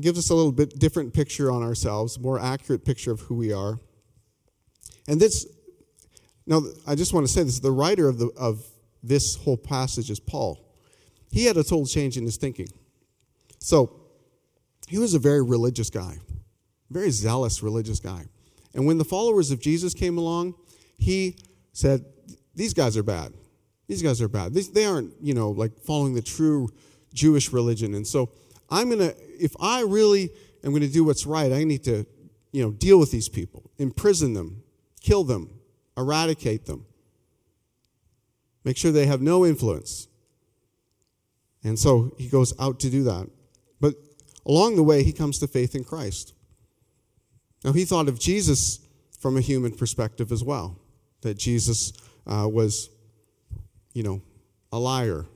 gives 0.00 0.18
us 0.18 0.30
a 0.30 0.34
little 0.34 0.52
bit 0.52 0.78
different 0.78 1.14
picture 1.14 1.52
on 1.52 1.62
ourselves, 1.62 2.18
more 2.18 2.38
accurate 2.40 2.84
picture 2.84 3.12
of 3.12 3.20
who 3.20 3.36
we 3.36 3.52
are. 3.52 3.78
And 5.06 5.20
this, 5.20 5.46
now 6.46 6.62
I 6.86 6.96
just 6.96 7.12
want 7.14 7.26
to 7.26 7.32
say 7.32 7.44
this: 7.44 7.60
the 7.60 7.70
writer 7.70 8.08
of 8.08 8.18
the 8.18 8.30
of 8.36 8.64
this 9.02 9.36
whole 9.36 9.56
passage 9.56 10.10
is 10.10 10.18
Paul. 10.18 10.67
He 11.30 11.44
had 11.44 11.56
a 11.56 11.62
total 11.62 11.86
change 11.86 12.16
in 12.16 12.24
his 12.24 12.36
thinking. 12.36 12.68
So 13.58 14.00
he 14.88 14.98
was 14.98 15.14
a 15.14 15.18
very 15.18 15.42
religious 15.42 15.90
guy, 15.90 16.18
very 16.90 17.10
zealous 17.10 17.62
religious 17.62 18.00
guy. 18.00 18.26
And 18.74 18.86
when 18.86 18.98
the 18.98 19.04
followers 19.04 19.50
of 19.50 19.60
Jesus 19.60 19.94
came 19.94 20.18
along, 20.18 20.54
he 20.96 21.36
said, 21.72 22.04
"These 22.54 22.74
guys 22.74 22.96
are 22.96 23.02
bad. 23.02 23.32
These 23.86 24.02
guys 24.02 24.20
are 24.20 24.28
bad. 24.28 24.54
They 24.54 24.84
aren't, 24.84 25.14
you 25.20 25.34
know, 25.34 25.50
like 25.50 25.80
following 25.80 26.14
the 26.14 26.22
true 26.22 26.68
Jewish 27.14 27.52
religion." 27.52 27.94
And 27.94 28.06
so 28.06 28.30
I'm 28.70 28.88
going 28.88 28.98
to, 29.00 29.16
if 29.42 29.54
I 29.60 29.82
really 29.82 30.30
am 30.64 30.70
going 30.70 30.82
to 30.82 30.88
do 30.88 31.04
what's 31.04 31.24
right, 31.24 31.52
I 31.52 31.64
need 31.64 31.84
to, 31.84 32.04
you 32.52 32.62
know, 32.62 32.70
deal 32.70 32.98
with 32.98 33.10
these 33.10 33.28
people, 33.28 33.70
imprison 33.78 34.34
them, 34.34 34.62
kill 35.00 35.24
them, 35.24 35.60
eradicate 35.96 36.66
them, 36.66 36.84
make 38.64 38.76
sure 38.76 38.90
they 38.92 39.06
have 39.06 39.22
no 39.22 39.46
influence. 39.46 40.07
And 41.64 41.78
so 41.78 42.14
he 42.18 42.28
goes 42.28 42.54
out 42.58 42.80
to 42.80 42.90
do 42.90 43.04
that. 43.04 43.28
But 43.80 43.94
along 44.46 44.76
the 44.76 44.82
way, 44.82 45.02
he 45.02 45.12
comes 45.12 45.38
to 45.38 45.48
faith 45.48 45.74
in 45.74 45.84
Christ. 45.84 46.34
Now, 47.64 47.72
he 47.72 47.84
thought 47.84 48.08
of 48.08 48.18
Jesus 48.20 48.80
from 49.18 49.36
a 49.36 49.40
human 49.40 49.72
perspective 49.72 50.30
as 50.30 50.44
well, 50.44 50.78
that 51.22 51.36
Jesus 51.36 51.92
uh, 52.26 52.46
was, 52.48 52.88
you 53.92 54.02
know, 54.02 54.22
a 54.72 54.78
liar. 54.78 55.26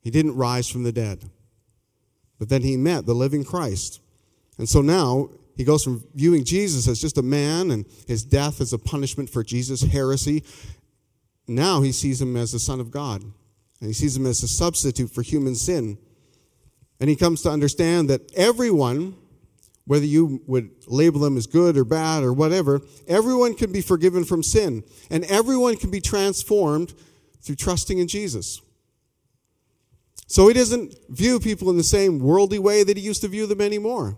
He 0.00 0.10
didn't 0.10 0.36
rise 0.36 0.68
from 0.68 0.82
the 0.82 0.92
dead. 0.92 1.28
But 2.38 2.48
then 2.48 2.62
he 2.62 2.76
met 2.76 3.04
the 3.04 3.14
living 3.14 3.44
Christ. 3.44 4.00
And 4.56 4.66
so 4.66 4.80
now 4.80 5.28
he 5.56 5.64
goes 5.64 5.84
from 5.84 6.02
viewing 6.14 6.44
Jesus 6.44 6.88
as 6.88 6.98
just 6.98 7.18
a 7.18 7.22
man 7.22 7.70
and 7.70 7.84
his 8.06 8.24
death 8.24 8.62
as 8.62 8.72
a 8.72 8.78
punishment 8.78 9.28
for 9.28 9.44
Jesus' 9.44 9.82
heresy. 9.82 10.42
Now 11.46 11.82
he 11.82 11.92
sees 11.92 12.22
him 12.22 12.36
as 12.36 12.52
the 12.52 12.58
Son 12.58 12.80
of 12.80 12.90
God. 12.90 13.22
And 13.80 13.88
he 13.88 13.94
sees 13.94 14.16
him 14.16 14.26
as 14.26 14.42
a 14.42 14.48
substitute 14.48 15.10
for 15.10 15.22
human 15.22 15.54
sin. 15.54 15.98
And 17.00 17.08
he 17.08 17.16
comes 17.16 17.42
to 17.42 17.50
understand 17.50 18.10
that 18.10 18.30
everyone, 18.34 19.16
whether 19.86 20.04
you 20.04 20.42
would 20.46 20.70
label 20.86 21.20
them 21.20 21.36
as 21.36 21.46
good 21.46 21.76
or 21.78 21.84
bad 21.84 22.22
or 22.22 22.32
whatever, 22.32 22.82
everyone 23.08 23.54
can 23.54 23.72
be 23.72 23.80
forgiven 23.80 24.24
from 24.24 24.42
sin. 24.42 24.84
And 25.10 25.24
everyone 25.24 25.76
can 25.76 25.90
be 25.90 26.00
transformed 26.00 26.92
through 27.40 27.56
trusting 27.56 27.98
in 27.98 28.06
Jesus. 28.06 28.60
So 30.26 30.46
he 30.46 30.54
doesn't 30.54 30.94
view 31.08 31.40
people 31.40 31.70
in 31.70 31.76
the 31.76 31.82
same 31.82 32.18
worldly 32.18 32.58
way 32.58 32.84
that 32.84 32.96
he 32.96 33.02
used 33.02 33.22
to 33.22 33.28
view 33.28 33.46
them 33.46 33.60
anymore. 33.60 34.16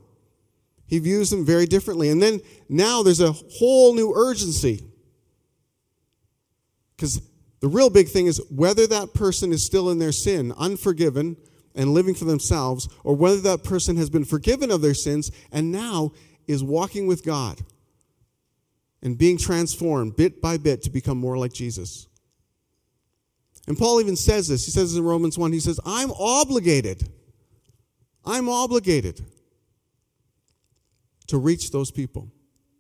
He 0.87 0.99
views 0.99 1.31
them 1.31 1.47
very 1.47 1.65
differently. 1.65 2.11
And 2.11 2.21
then 2.21 2.41
now 2.69 3.03
there's 3.03 3.21
a 3.21 3.33
whole 3.33 3.95
new 3.95 4.13
urgency. 4.15 4.85
Because 6.95 7.23
the 7.63 7.69
real 7.69 7.91
big 7.91 8.09
thing 8.09 8.27
is 8.27 8.43
whether 8.51 8.89
that 8.89 9.15
person 9.15 9.53
is 9.53 9.65
still 9.65 9.89
in 9.89 10.01
their 10.01 10.11
sin, 10.11 10.53
unforgiven, 10.59 11.37
and 11.77 11.95
living 11.95 12.15
for 12.15 12.25
themselves, 12.25 12.89
or 13.05 13.15
whether 13.15 13.41
that 13.41 13.63
person 13.63 13.97
has 13.97 14.11
been 14.11 14.25
forgiven 14.25 14.73
of 14.73 14.83
their 14.83 14.95
sins 14.95 15.31
and 15.53 15.71
now 15.71 16.11
is 16.49 16.63
walking 16.63 17.07
with 17.07 17.25
God 17.25 17.61
and 19.01 19.17
being 19.17 19.39
transformed 19.39 20.17
bit 20.17 20.43
by 20.43 20.59
bit 20.59 20.83
to 20.83 20.91
become 20.91 21.19
more 21.19 21.39
like 21.39 21.53
Jesus. 21.53 22.09
And 23.69 23.79
Paul 23.79 24.01
even 24.01 24.17
says 24.17 24.49
this. 24.49 24.65
He 24.65 24.73
says 24.73 24.97
in 24.97 25.05
Romans 25.05 25.39
1, 25.39 25.53
he 25.53 25.61
says, 25.61 25.79
I'm 25.87 26.11
obligated. 26.11 27.09
I'm 28.25 28.49
obligated 28.49 29.25
to 31.29 31.39
reach 31.39 31.71
those 31.71 31.93
people 31.93 32.33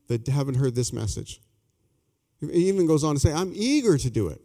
that 0.09 0.27
haven't 0.27 0.57
heard 0.57 0.75
this 0.75 0.92
message. 0.92 1.40
He 2.40 2.68
even 2.68 2.88
goes 2.88 3.05
on 3.05 3.14
to 3.14 3.21
say, 3.21 3.33
I'm 3.33 3.53
eager 3.55 3.97
to 3.97 4.11
do 4.11 4.27
it. 4.27 4.45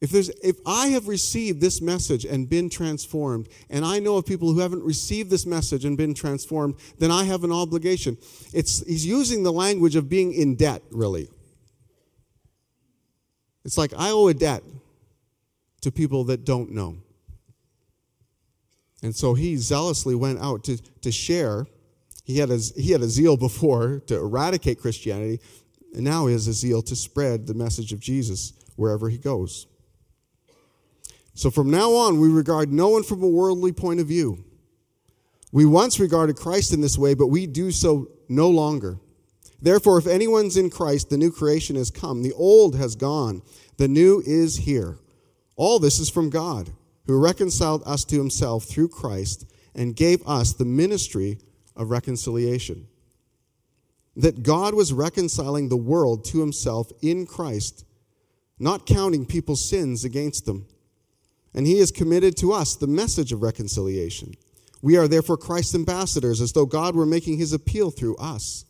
If, 0.00 0.10
there's, 0.10 0.28
if 0.42 0.56
I 0.66 0.88
have 0.88 1.08
received 1.08 1.60
this 1.60 1.80
message 1.80 2.26
and 2.26 2.48
been 2.48 2.68
transformed, 2.68 3.48
and 3.70 3.84
I 3.84 3.98
know 3.98 4.16
of 4.16 4.26
people 4.26 4.52
who 4.52 4.60
haven't 4.60 4.82
received 4.82 5.30
this 5.30 5.46
message 5.46 5.86
and 5.86 5.96
been 5.96 6.12
transformed, 6.12 6.74
then 6.98 7.10
I 7.10 7.24
have 7.24 7.44
an 7.44 7.52
obligation. 7.52 8.18
It's, 8.52 8.86
he's 8.86 9.06
using 9.06 9.42
the 9.42 9.52
language 9.52 9.96
of 9.96 10.08
being 10.08 10.34
in 10.34 10.54
debt, 10.54 10.82
really. 10.90 11.28
It's 13.64 13.78
like 13.78 13.94
I 13.96 14.10
owe 14.10 14.28
a 14.28 14.34
debt 14.34 14.62
to 15.80 15.90
people 15.90 16.24
that 16.24 16.44
don't 16.44 16.72
know. 16.72 16.98
And 19.02 19.16
so 19.16 19.34
he 19.34 19.56
zealously 19.56 20.14
went 20.14 20.40
out 20.40 20.64
to, 20.64 20.76
to 20.76 21.10
share. 21.10 21.66
He 22.24 22.38
had, 22.38 22.50
a, 22.50 22.58
he 22.58 22.92
had 22.92 23.00
a 23.00 23.08
zeal 23.08 23.36
before 23.36 24.00
to 24.08 24.16
eradicate 24.16 24.78
Christianity, 24.78 25.40
and 25.94 26.04
now 26.04 26.26
he 26.26 26.34
has 26.34 26.48
a 26.48 26.52
zeal 26.52 26.82
to 26.82 26.94
spread 26.94 27.46
the 27.46 27.54
message 27.54 27.92
of 27.92 28.00
Jesus 28.00 28.52
wherever 28.76 29.08
he 29.08 29.16
goes. 29.16 29.66
So 31.36 31.50
from 31.50 31.70
now 31.70 31.92
on, 31.92 32.18
we 32.18 32.28
regard 32.28 32.72
no 32.72 32.88
one 32.88 33.04
from 33.04 33.22
a 33.22 33.28
worldly 33.28 33.70
point 33.70 34.00
of 34.00 34.08
view. 34.08 34.42
We 35.52 35.66
once 35.66 36.00
regarded 36.00 36.36
Christ 36.36 36.72
in 36.72 36.80
this 36.80 36.98
way, 36.98 37.14
but 37.14 37.28
we 37.28 37.46
do 37.46 37.70
so 37.70 38.08
no 38.28 38.50
longer. 38.50 38.98
Therefore, 39.60 39.98
if 39.98 40.06
anyone's 40.06 40.56
in 40.56 40.70
Christ, 40.70 41.10
the 41.10 41.18
new 41.18 41.30
creation 41.30 41.76
has 41.76 41.90
come. 41.90 42.22
The 42.22 42.32
old 42.32 42.74
has 42.76 42.96
gone. 42.96 43.42
The 43.76 43.86
new 43.86 44.22
is 44.26 44.56
here. 44.56 44.98
All 45.56 45.78
this 45.78 45.98
is 45.98 46.10
from 46.10 46.30
God, 46.30 46.70
who 47.06 47.18
reconciled 47.18 47.82
us 47.84 48.04
to 48.06 48.16
himself 48.16 48.64
through 48.64 48.88
Christ 48.88 49.46
and 49.74 49.94
gave 49.94 50.26
us 50.26 50.54
the 50.54 50.64
ministry 50.64 51.38
of 51.76 51.90
reconciliation. 51.90 52.86
that 54.16 54.42
God 54.42 54.74
was 54.74 54.92
reconciling 54.92 55.68
the 55.68 55.76
world 55.76 56.24
to 56.26 56.40
himself 56.40 56.90
in 57.02 57.26
Christ, 57.26 57.84
not 58.58 58.86
counting 58.86 59.26
people's 59.26 59.68
sins 59.68 60.04
against 60.04 60.46
them. 60.46 60.66
And 61.56 61.66
he 61.66 61.78
has 61.78 61.90
committed 61.90 62.36
to 62.36 62.52
us 62.52 62.76
the 62.76 62.86
message 62.86 63.32
of 63.32 63.42
reconciliation. 63.42 64.34
We 64.82 64.96
are 64.96 65.08
therefore 65.08 65.38
Christ's 65.38 65.74
ambassadors, 65.74 66.40
as 66.40 66.52
though 66.52 66.66
God 66.66 66.94
were 66.94 67.06
making 67.06 67.38
his 67.38 67.52
appeal 67.52 67.90
through 67.90 68.16
us. 68.16 68.66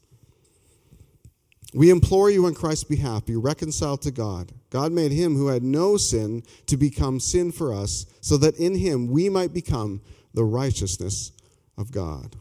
We 1.74 1.90
implore 1.90 2.30
you 2.30 2.46
on 2.46 2.54
Christ's 2.54 2.84
behalf, 2.84 3.26
be 3.26 3.36
reconciled 3.36 4.02
to 4.02 4.10
God. 4.10 4.52
God 4.70 4.92
made 4.92 5.12
him 5.12 5.34
who 5.34 5.48
had 5.48 5.62
no 5.62 5.96
sin 5.96 6.44
to 6.66 6.76
become 6.76 7.20
sin 7.20 7.52
for 7.52 7.74
us, 7.74 8.06
so 8.20 8.36
that 8.38 8.56
in 8.56 8.76
him 8.76 9.08
we 9.08 9.28
might 9.28 9.52
become 9.52 10.00
the 10.32 10.44
righteousness 10.44 11.32
of 11.76 11.90
God. 11.90 12.36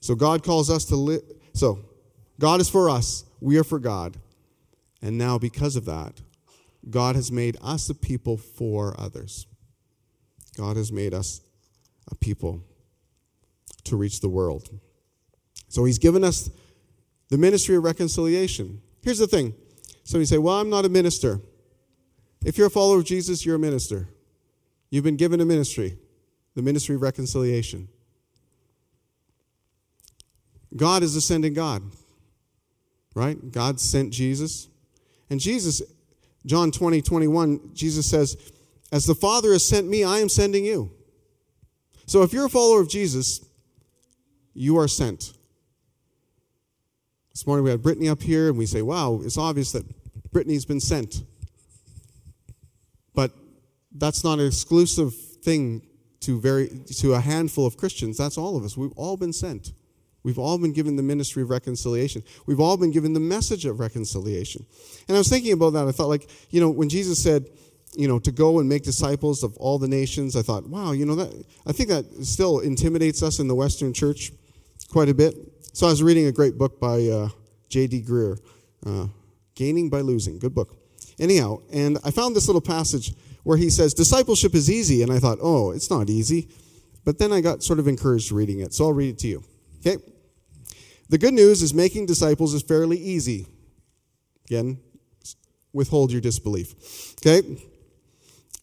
So 0.00 0.14
God 0.14 0.42
calls 0.42 0.70
us 0.70 0.86
to 0.86 0.96
live. 0.96 1.22
So 1.52 1.80
God 2.38 2.60
is 2.60 2.70
for 2.70 2.88
us, 2.88 3.24
we 3.40 3.58
are 3.58 3.64
for 3.64 3.78
God. 3.78 4.16
And 5.02 5.18
now, 5.18 5.38
because 5.38 5.76
of 5.76 5.84
that, 5.84 6.20
God 6.88 7.14
has 7.14 7.30
made 7.30 7.56
us 7.62 7.88
a 7.90 7.94
people 7.94 8.36
for 8.36 8.98
others. 8.98 9.46
God 10.60 10.76
has 10.76 10.92
made 10.92 11.14
us 11.14 11.40
a 12.10 12.14
people 12.14 12.62
to 13.84 13.96
reach 13.96 14.20
the 14.20 14.28
world. 14.28 14.68
So 15.68 15.86
He's 15.86 15.98
given 15.98 16.22
us 16.22 16.50
the 17.30 17.38
ministry 17.38 17.76
of 17.76 17.84
reconciliation. 17.84 18.82
Here's 19.02 19.18
the 19.18 19.26
thing 19.26 19.54
so 20.04 20.18
you 20.18 20.26
say, 20.26 20.36
Well, 20.36 20.60
I'm 20.60 20.68
not 20.68 20.84
a 20.84 20.90
minister. 20.90 21.40
If 22.44 22.58
you're 22.58 22.66
a 22.66 22.70
follower 22.70 22.98
of 22.98 23.06
Jesus, 23.06 23.46
you're 23.46 23.56
a 23.56 23.58
minister. 23.58 24.08
You've 24.90 25.04
been 25.04 25.16
given 25.16 25.40
a 25.40 25.46
ministry, 25.46 25.96
the 26.54 26.62
ministry 26.62 26.94
of 26.94 27.00
reconciliation. 27.00 27.88
God 30.76 31.02
is 31.02 31.16
a 31.16 31.22
sending 31.22 31.54
God, 31.54 31.82
right? 33.14 33.50
God 33.50 33.80
sent 33.80 34.12
Jesus. 34.12 34.68
And 35.30 35.40
Jesus, 35.40 35.80
John 36.44 36.70
20, 36.70 37.00
21, 37.00 37.70
Jesus 37.72 38.08
says, 38.10 38.36
As 38.92 39.06
the 39.06 39.14
Father 39.14 39.52
has 39.52 39.66
sent 39.66 39.88
me, 39.88 40.02
I 40.04 40.18
am 40.18 40.28
sending 40.28 40.64
you. 40.64 40.92
So 42.06 42.22
if 42.22 42.32
you're 42.32 42.46
a 42.46 42.50
follower 42.50 42.80
of 42.80 42.88
Jesus, 42.88 43.44
you 44.52 44.78
are 44.78 44.88
sent. 44.88 45.32
This 47.32 47.46
morning 47.46 47.64
we 47.64 47.70
had 47.70 47.82
Brittany 47.82 48.08
up 48.08 48.20
here, 48.20 48.48
and 48.48 48.58
we 48.58 48.66
say, 48.66 48.82
wow, 48.82 49.20
it's 49.22 49.38
obvious 49.38 49.72
that 49.72 49.84
Brittany's 50.32 50.64
been 50.64 50.80
sent. 50.80 51.22
But 53.14 53.32
that's 53.92 54.24
not 54.24 54.40
an 54.40 54.46
exclusive 54.46 55.14
thing 55.14 55.86
to, 56.20 56.40
very, 56.40 56.68
to 56.98 57.14
a 57.14 57.20
handful 57.20 57.66
of 57.66 57.76
Christians. 57.76 58.18
That's 58.18 58.36
all 58.36 58.56
of 58.56 58.64
us. 58.64 58.76
We've 58.76 58.92
all 58.96 59.16
been 59.16 59.32
sent. 59.32 59.72
We've 60.22 60.38
all 60.38 60.58
been 60.58 60.72
given 60.72 60.96
the 60.96 61.02
ministry 61.02 61.42
of 61.42 61.50
reconciliation. 61.50 62.22
We've 62.44 62.60
all 62.60 62.76
been 62.76 62.90
given 62.90 63.14
the 63.14 63.20
message 63.20 63.64
of 63.64 63.80
reconciliation. 63.80 64.66
And 65.08 65.16
I 65.16 65.20
was 65.20 65.28
thinking 65.28 65.52
about 65.52 65.70
that. 65.70 65.88
I 65.88 65.92
thought, 65.92 66.08
like, 66.08 66.28
you 66.50 66.60
know, 66.60 66.68
when 66.68 66.88
Jesus 66.88 67.22
said, 67.22 67.46
you 67.96 68.06
know, 68.06 68.18
to 68.20 68.30
go 68.30 68.60
and 68.60 68.68
make 68.68 68.82
disciples 68.82 69.42
of 69.42 69.56
all 69.56 69.78
the 69.78 69.88
nations, 69.88 70.36
I 70.36 70.42
thought, 70.42 70.66
wow, 70.68 70.92
you 70.92 71.04
know, 71.04 71.16
that, 71.16 71.44
I 71.66 71.72
think 71.72 71.88
that 71.88 72.04
still 72.24 72.60
intimidates 72.60 73.22
us 73.22 73.38
in 73.38 73.48
the 73.48 73.54
Western 73.54 73.92
church 73.92 74.32
quite 74.90 75.08
a 75.08 75.14
bit. 75.14 75.34
So 75.72 75.86
I 75.86 75.90
was 75.90 76.02
reading 76.02 76.26
a 76.26 76.32
great 76.32 76.56
book 76.56 76.80
by 76.80 77.06
uh, 77.06 77.28
J.D. 77.68 78.02
Greear, 78.02 78.38
uh, 78.86 79.06
Gaining 79.54 79.90
by 79.90 80.00
Losing. 80.00 80.38
Good 80.38 80.54
book. 80.54 80.76
Anyhow, 81.18 81.58
and 81.72 81.98
I 82.04 82.10
found 82.10 82.34
this 82.34 82.48
little 82.48 82.60
passage 82.60 83.12
where 83.42 83.56
he 83.56 83.70
says, 83.70 83.94
Discipleship 83.94 84.54
is 84.54 84.70
easy. 84.70 85.02
And 85.02 85.12
I 85.12 85.18
thought, 85.18 85.38
oh, 85.40 85.70
it's 85.70 85.90
not 85.90 86.10
easy. 86.10 86.48
But 87.04 87.18
then 87.18 87.32
I 87.32 87.40
got 87.40 87.62
sort 87.62 87.78
of 87.78 87.88
encouraged 87.88 88.32
reading 88.32 88.60
it. 88.60 88.74
So 88.74 88.84
I'll 88.86 88.92
read 88.92 89.10
it 89.10 89.18
to 89.20 89.28
you. 89.28 89.44
Okay? 89.80 90.02
The 91.08 91.18
good 91.18 91.34
news 91.34 91.62
is 91.62 91.74
making 91.74 92.06
disciples 92.06 92.54
is 92.54 92.62
fairly 92.62 92.98
easy. 92.98 93.46
Again, 94.46 94.78
withhold 95.72 96.12
your 96.12 96.20
disbelief. 96.20 97.14
Okay? 97.20 97.42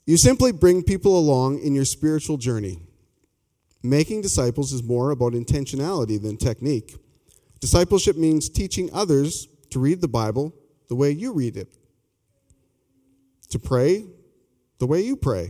You 0.07 0.15
simply 0.15 0.53
bring 0.53 0.83
people 0.83 1.19
along 1.19 1.59
in 1.59 1.75
your 1.75 1.83
spiritual 1.83 2.37
journey. 2.37 2.79
Making 3.83 4.21
disciples 4.21 4.71
is 4.71 4.81
more 4.81 5.11
about 5.11 5.33
intentionality 5.33 6.19
than 6.19 6.37
technique. 6.37 6.95
Discipleship 7.59 8.15
means 8.15 8.47
teaching 8.47 8.89
others 8.93 9.49
to 9.69 9.79
read 9.79 9.99
the 9.99 10.07
Bible 10.07 10.55
the 10.87 10.95
way 10.95 11.11
you 11.11 11.33
read 11.33 11.57
it, 11.57 11.67
to 13.49 13.59
pray 13.59 14.05
the 14.79 14.87
way 14.87 15.01
you 15.01 15.17
pray, 15.17 15.49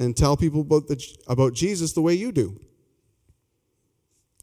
and 0.00 0.16
tell 0.16 0.36
people 0.36 0.62
about, 0.62 0.88
the, 0.88 1.00
about 1.28 1.54
Jesus 1.54 1.92
the 1.92 2.02
way 2.02 2.14
you 2.14 2.32
do. 2.32 2.58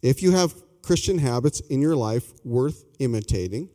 If 0.02 0.24
you 0.24 0.32
have 0.32 0.54
Christian 0.82 1.18
habits 1.18 1.60
in 1.60 1.82
your 1.82 1.98
life 1.98 2.32
worth 2.46 2.86
imitating, 3.00 3.68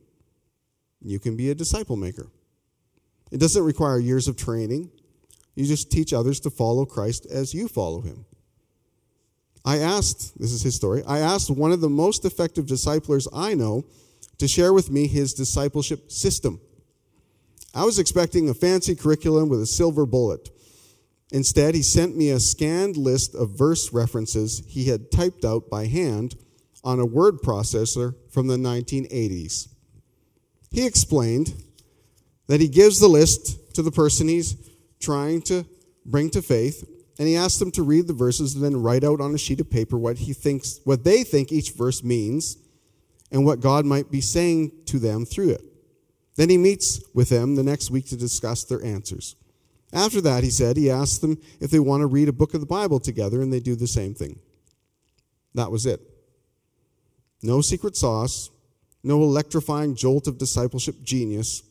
you 1.03 1.19
can 1.19 1.37
be 1.37 1.51
a 1.51 1.55
disciple 1.55 1.97
maker. 1.97 2.29
It 3.31 3.39
doesn't 3.39 3.63
require 3.63 3.99
years 3.99 4.29
of 4.29 4.37
training. 4.37 4.91
You 5.55 5.67
just 5.67 5.91
teach 5.91 6.13
others 6.13 6.41
to 6.41 6.51
follow 6.51 6.85
Christ 6.85 7.27
as 7.27 7.55
you 7.55 7.69
follow 7.69 8.01
him. 8.01 8.25
I 9.65 9.79
asked, 9.79 10.39
this 10.39 10.53
is 10.53 10.63
his 10.63 10.75
story, 10.75 11.03
I 11.07 11.19
asked 11.19 11.51
one 11.51 11.73
of 11.73 11.81
the 11.81 11.91
most 11.91 12.25
effective 12.25 12.67
disciplers 12.67 13.29
I 13.33 13.55
know 13.55 13.85
to 14.39 14.49
share 14.49 14.73
with 14.73 14.91
me 14.91 15.07
his 15.07 15.35
discipleship 15.35 16.11
system. 16.11 16.61
I 17.75 17.85
was 17.85 17.99
expecting 17.99 18.49
a 18.49 18.55
fancy 18.55 18.97
curriculum 18.97 19.49
with 19.49 19.61
a 19.61 19.67
silver 19.67 20.07
bullet. 20.07 20.49
Instead, 21.31 21.75
he 21.75 21.83
sent 21.83 22.17
me 22.17 22.31
a 22.31 22.41
scanned 22.41 22.97
list 22.97 23.35
of 23.35 23.51
verse 23.51 23.93
references 23.93 24.63
he 24.67 24.87
had 24.87 25.13
typed 25.13 25.45
out 25.45 25.71
by 25.71 25.87
hand 25.87 26.35
on 26.83 26.99
a 26.99 27.07
word 27.07 27.43
processor 27.43 28.15
from 28.31 28.47
the 28.47 28.57
1980s. 28.57 29.69
He 30.71 30.87
explained 30.87 31.63
that 32.51 32.61
he 32.61 32.67
gives 32.67 32.99
the 32.99 33.07
list 33.07 33.75
to 33.75 33.81
the 33.81 33.93
person 33.93 34.27
he's 34.27 34.57
trying 34.99 35.41
to 35.41 35.65
bring 36.05 36.29
to 36.31 36.43
faith 36.43 36.85
and 37.17 37.29
he 37.29 37.37
asks 37.37 37.61
them 37.61 37.71
to 37.71 37.85
read 37.85 38.09
the 38.09 38.13
verses 38.13 38.57
and 38.57 38.65
then 38.65 38.83
write 38.83 39.05
out 39.05 39.21
on 39.21 39.33
a 39.33 39.39
sheet 39.39 39.61
of 39.61 39.71
paper 39.71 39.97
what 39.97 40.19
he 40.19 40.33
thinks 40.33 40.81
what 40.83 41.05
they 41.05 41.23
think 41.23 41.53
each 41.53 41.71
verse 41.71 42.03
means 42.03 42.57
and 43.31 43.47
what 43.47 43.61
God 43.61 43.87
might 43.87 44.11
be 44.11 44.21
saying 44.21 44.73
to 44.87 44.99
them 44.99 45.25
through 45.25 45.51
it. 45.51 45.63
Then 46.35 46.49
he 46.49 46.59
meets 46.59 47.01
with 47.15 47.29
them 47.29 47.55
the 47.55 47.63
next 47.63 47.89
week 47.89 48.07
to 48.07 48.17
discuss 48.17 48.65
their 48.65 48.85
answers. 48.85 49.37
After 49.93 50.21
that, 50.23 50.43
he 50.43 50.51
said, 50.51 50.77
he 50.77 50.91
asks 50.91 51.19
them 51.19 51.39
if 51.61 51.71
they 51.71 51.79
want 51.79 52.01
to 52.01 52.09
read 52.09 52.29
a 52.29 52.33
book 52.33 52.55
of 52.55 52.61
the 52.61 52.67
Bible 52.67 52.99
together, 52.99 53.43
and 53.43 53.53
they 53.53 53.61
do 53.61 53.77
the 53.77 53.87
same 53.87 54.15
thing. 54.15 54.41
That 55.55 55.71
was 55.71 55.87
it. 55.87 56.01
No 57.43 57.61
secret 57.61 57.97
sauce, 57.97 58.51
no 59.05 59.23
electrifying 59.23 59.95
jolt 59.95 60.27
of 60.27 60.39
discipleship 60.39 61.03
genius. 61.05 61.63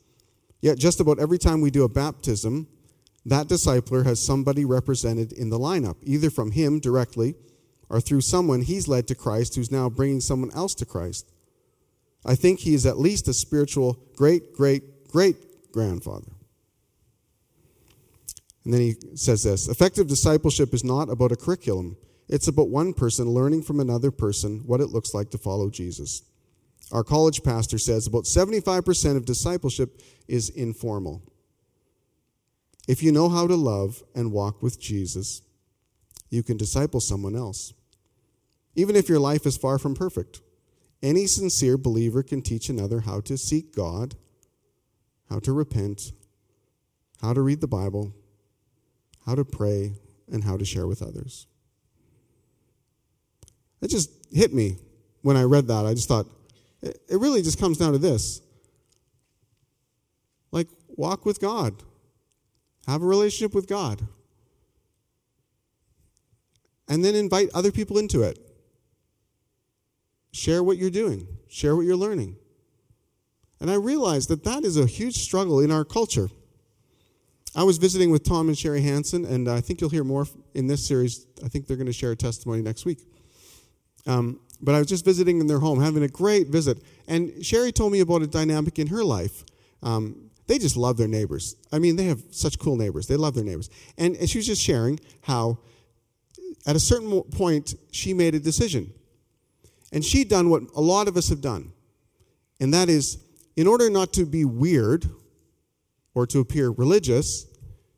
Yet, 0.61 0.77
just 0.77 0.99
about 0.99 1.19
every 1.19 1.37
time 1.37 1.61
we 1.61 1.71
do 1.71 1.83
a 1.83 1.89
baptism, 1.89 2.67
that 3.25 3.47
discipler 3.47 4.05
has 4.05 4.23
somebody 4.25 4.65
represented 4.65 5.31
in 5.31 5.49
the 5.49 5.59
lineup, 5.59 5.97
either 6.03 6.29
from 6.29 6.51
him 6.51 6.79
directly 6.79 7.35
or 7.89 8.01
through 8.01 8.21
someone 8.21 8.61
he's 8.61 8.87
led 8.87 9.07
to 9.07 9.15
Christ 9.15 9.55
who's 9.55 9.71
now 9.71 9.89
bringing 9.89 10.21
someone 10.21 10.51
else 10.53 10.75
to 10.75 10.85
Christ. 10.85 11.31
I 12.25 12.35
think 12.35 12.59
he 12.59 12.73
is 12.73 12.85
at 12.85 12.99
least 12.99 13.27
a 13.27 13.33
spiritual 13.33 13.97
great, 14.15 14.53
great, 14.53 15.07
great 15.09 15.71
grandfather. 15.71 16.31
And 18.65 18.73
then 18.73 18.81
he 18.81 18.95
says 19.15 19.43
this 19.43 19.67
effective 19.67 20.07
discipleship 20.07 20.73
is 20.73 20.83
not 20.83 21.09
about 21.09 21.31
a 21.31 21.35
curriculum, 21.35 21.97
it's 22.27 22.47
about 22.47 22.69
one 22.69 22.93
person 22.93 23.29
learning 23.29 23.63
from 23.63 23.79
another 23.79 24.11
person 24.11 24.59
what 24.65 24.81
it 24.81 24.89
looks 24.89 25.13
like 25.13 25.31
to 25.31 25.37
follow 25.37 25.69
Jesus. 25.69 26.21
Our 26.91 27.03
college 27.03 27.43
pastor 27.43 27.77
says 27.77 28.07
about 28.07 28.23
75% 28.23 29.15
of 29.15 29.25
discipleship 29.25 30.01
is 30.27 30.49
informal. 30.49 31.21
If 32.87 33.03
you 33.03 33.11
know 33.11 33.29
how 33.29 33.45
to 33.45 33.55
love 33.55 34.03
and 34.15 34.31
walk 34.31 34.63
with 34.63 34.79
Jesus, 34.79 35.43
you 36.29 36.41
can 36.41 36.57
disciple 36.57 36.99
someone 36.99 37.35
else. 37.35 37.73
Even 38.75 38.95
if 38.95 39.09
your 39.09 39.19
life 39.19 39.45
is 39.45 39.57
far 39.57 39.77
from 39.77 39.93
perfect, 39.93 40.41
any 41.03 41.27
sincere 41.27 41.77
believer 41.77 42.23
can 42.23 42.41
teach 42.41 42.69
another 42.69 43.01
how 43.01 43.21
to 43.21 43.37
seek 43.37 43.75
God, 43.75 44.15
how 45.29 45.39
to 45.39 45.51
repent, 45.53 46.11
how 47.21 47.33
to 47.33 47.41
read 47.41 47.61
the 47.61 47.67
Bible, 47.67 48.13
how 49.25 49.35
to 49.35 49.45
pray, 49.45 49.93
and 50.31 50.43
how 50.43 50.57
to 50.57 50.65
share 50.65 50.87
with 50.87 51.01
others. 51.01 51.45
It 53.81 53.89
just 53.89 54.09
hit 54.31 54.53
me 54.53 54.77
when 55.21 55.37
I 55.37 55.43
read 55.43 55.67
that. 55.67 55.85
I 55.85 55.93
just 55.93 56.07
thought, 56.07 56.25
it 56.81 57.19
really 57.19 57.41
just 57.41 57.59
comes 57.59 57.77
down 57.77 57.91
to 57.91 57.97
this 57.97 58.41
like, 60.51 60.67
walk 60.87 61.25
with 61.25 61.39
God. 61.39 61.83
Have 62.87 63.01
a 63.01 63.05
relationship 63.05 63.53
with 63.53 63.67
God. 63.67 64.07
And 66.87 67.05
then 67.05 67.13
invite 67.13 67.49
other 67.53 67.71
people 67.71 67.97
into 67.97 68.23
it. 68.23 68.39
Share 70.31 70.63
what 70.63 70.77
you're 70.77 70.89
doing, 70.89 71.27
share 71.47 71.75
what 71.75 71.85
you're 71.85 71.95
learning. 71.95 72.35
And 73.59 73.69
I 73.69 73.75
realized 73.75 74.29
that 74.29 74.43
that 74.43 74.63
is 74.63 74.77
a 74.77 74.85
huge 74.85 75.17
struggle 75.17 75.59
in 75.59 75.71
our 75.71 75.83
culture. 75.83 76.29
I 77.55 77.63
was 77.63 77.77
visiting 77.77 78.09
with 78.11 78.23
Tom 78.23 78.47
and 78.47 78.57
Sherry 78.57 78.81
Hanson, 78.81 79.25
and 79.25 79.49
I 79.49 79.59
think 79.59 79.81
you'll 79.81 79.89
hear 79.89 80.03
more 80.03 80.27
in 80.53 80.67
this 80.67 80.87
series. 80.87 81.25
I 81.43 81.47
think 81.47 81.67
they're 81.67 81.77
going 81.77 81.87
to 81.87 81.93
share 81.93 82.11
a 82.11 82.15
testimony 82.15 82.61
next 82.61 82.85
week. 82.85 82.99
Um, 84.05 84.39
but 84.61 84.75
I 84.75 84.79
was 84.79 84.87
just 84.87 85.05
visiting 85.05 85.39
in 85.39 85.47
their 85.47 85.59
home, 85.59 85.81
having 85.81 86.03
a 86.03 86.07
great 86.07 86.47
visit. 86.47 86.79
And 87.07 87.45
Sherry 87.45 87.71
told 87.71 87.91
me 87.91 87.99
about 88.01 88.21
a 88.21 88.27
dynamic 88.27 88.79
in 88.79 88.87
her 88.87 89.03
life. 89.03 89.43
Um, 89.81 90.29
they 90.47 90.57
just 90.57 90.75
love 90.75 90.97
their 90.97 91.07
neighbors. 91.07 91.55
I 91.71 91.79
mean, 91.79 91.95
they 91.95 92.05
have 92.05 92.21
such 92.31 92.57
cool 92.59 92.75
neighbors. 92.75 93.07
They 93.07 93.15
love 93.15 93.35
their 93.35 93.43
neighbors. 93.43 93.69
And, 93.97 94.15
and 94.15 94.29
she 94.29 94.39
was 94.39 94.47
just 94.47 94.61
sharing 94.61 94.99
how, 95.21 95.59
at 96.65 96.75
a 96.75 96.79
certain 96.79 97.21
point, 97.23 97.75
she 97.91 98.13
made 98.13 98.35
a 98.35 98.39
decision. 98.39 98.91
And 99.93 100.03
she'd 100.03 100.27
done 100.27 100.49
what 100.49 100.63
a 100.75 100.81
lot 100.81 101.07
of 101.07 101.17
us 101.17 101.29
have 101.29 101.41
done. 101.41 101.71
And 102.59 102.73
that 102.73 102.89
is, 102.89 103.19
in 103.55 103.67
order 103.67 103.89
not 103.89 104.11
to 104.13 104.25
be 104.25 104.43
weird 104.43 105.05
or 106.13 106.25
to 106.27 106.39
appear 106.39 106.71
religious, 106.71 107.45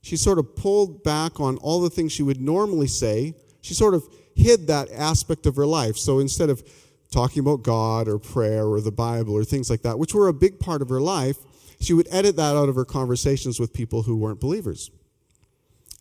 she 0.01 0.17
sort 0.17 0.37
of 0.37 0.55
pulled 0.55 1.03
back 1.03 1.39
on 1.39 1.57
all 1.57 1.81
the 1.81 1.89
things 1.89 2.11
she 2.11 2.23
would 2.23 2.41
normally 2.41 2.87
say. 2.87 3.35
She 3.61 3.73
sort 3.73 3.93
of 3.93 4.03
hid 4.35 4.67
that 4.67 4.91
aspect 4.91 5.45
of 5.45 5.55
her 5.55 5.65
life. 5.65 5.97
So 5.97 6.19
instead 6.19 6.49
of 6.49 6.63
talking 7.11 7.41
about 7.41 7.63
God 7.63 8.07
or 8.07 8.17
prayer 8.17 8.65
or 8.65 8.81
the 8.81 8.91
Bible 8.91 9.33
or 9.33 9.43
things 9.43 9.69
like 9.69 9.81
that, 9.81 9.99
which 9.99 10.13
were 10.13 10.27
a 10.27 10.33
big 10.33 10.59
part 10.59 10.81
of 10.81 10.89
her 10.89 11.01
life, 11.01 11.37
she 11.79 11.93
would 11.93 12.07
edit 12.11 12.35
that 12.37 12.55
out 12.55 12.69
of 12.69 12.75
her 12.75 12.85
conversations 12.85 13.59
with 13.59 13.73
people 13.73 14.03
who 14.03 14.15
weren't 14.15 14.39
believers. 14.39 14.91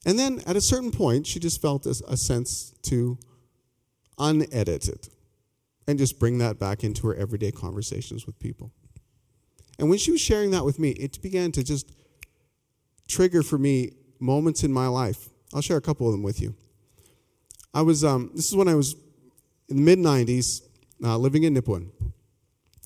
And 0.07 0.19
then 0.19 0.41
at 0.47 0.57
a 0.57 0.61
certain 0.61 0.91
point, 0.91 1.27
she 1.27 1.41
just 1.41 1.61
felt 1.61 1.87
a, 1.87 1.95
a 2.09 2.17
sense 2.17 2.73
to 2.83 3.19
unedit 4.19 4.89
it 4.89 5.09
and 5.87 5.99
just 5.99 6.19
bring 6.19 6.39
that 6.39 6.59
back 6.59 6.85
into 6.85 7.07
her 7.09 7.15
everyday 7.15 7.51
conversations 7.51 8.27
with 8.27 8.39
people. 8.39 8.71
And 9.79 9.89
when 9.89 9.99
she 9.99 10.11
was 10.11 10.21
sharing 10.21 10.51
that 10.53 10.65
with 10.65 10.79
me, 10.79 10.91
it 10.91 11.21
began 11.23 11.53
to 11.53 11.65
just 11.65 11.91
trigger 13.09 13.43
for 13.43 13.59
me 13.59 13.93
moments 14.21 14.63
in 14.63 14.73
my 14.73 14.87
life. 14.87 15.31
I'll 15.55 15.63
share 15.63 15.79
a 15.79 15.83
couple 15.83 16.07
of 16.07 16.13
them 16.13 16.23
with 16.23 16.41
you. 16.41 16.55
I 17.73 17.83
was, 17.83 18.05
um, 18.05 18.31
this 18.35 18.49
is 18.49 18.55
when 18.55 18.69
I 18.69 18.75
was 18.75 18.95
in 19.69 19.77
the 19.77 19.83
mid 19.83 19.99
90s, 19.99 20.63
uh, 21.03 21.17
living 21.17 21.45
in 21.45 21.55
Nipawin. 21.55 21.91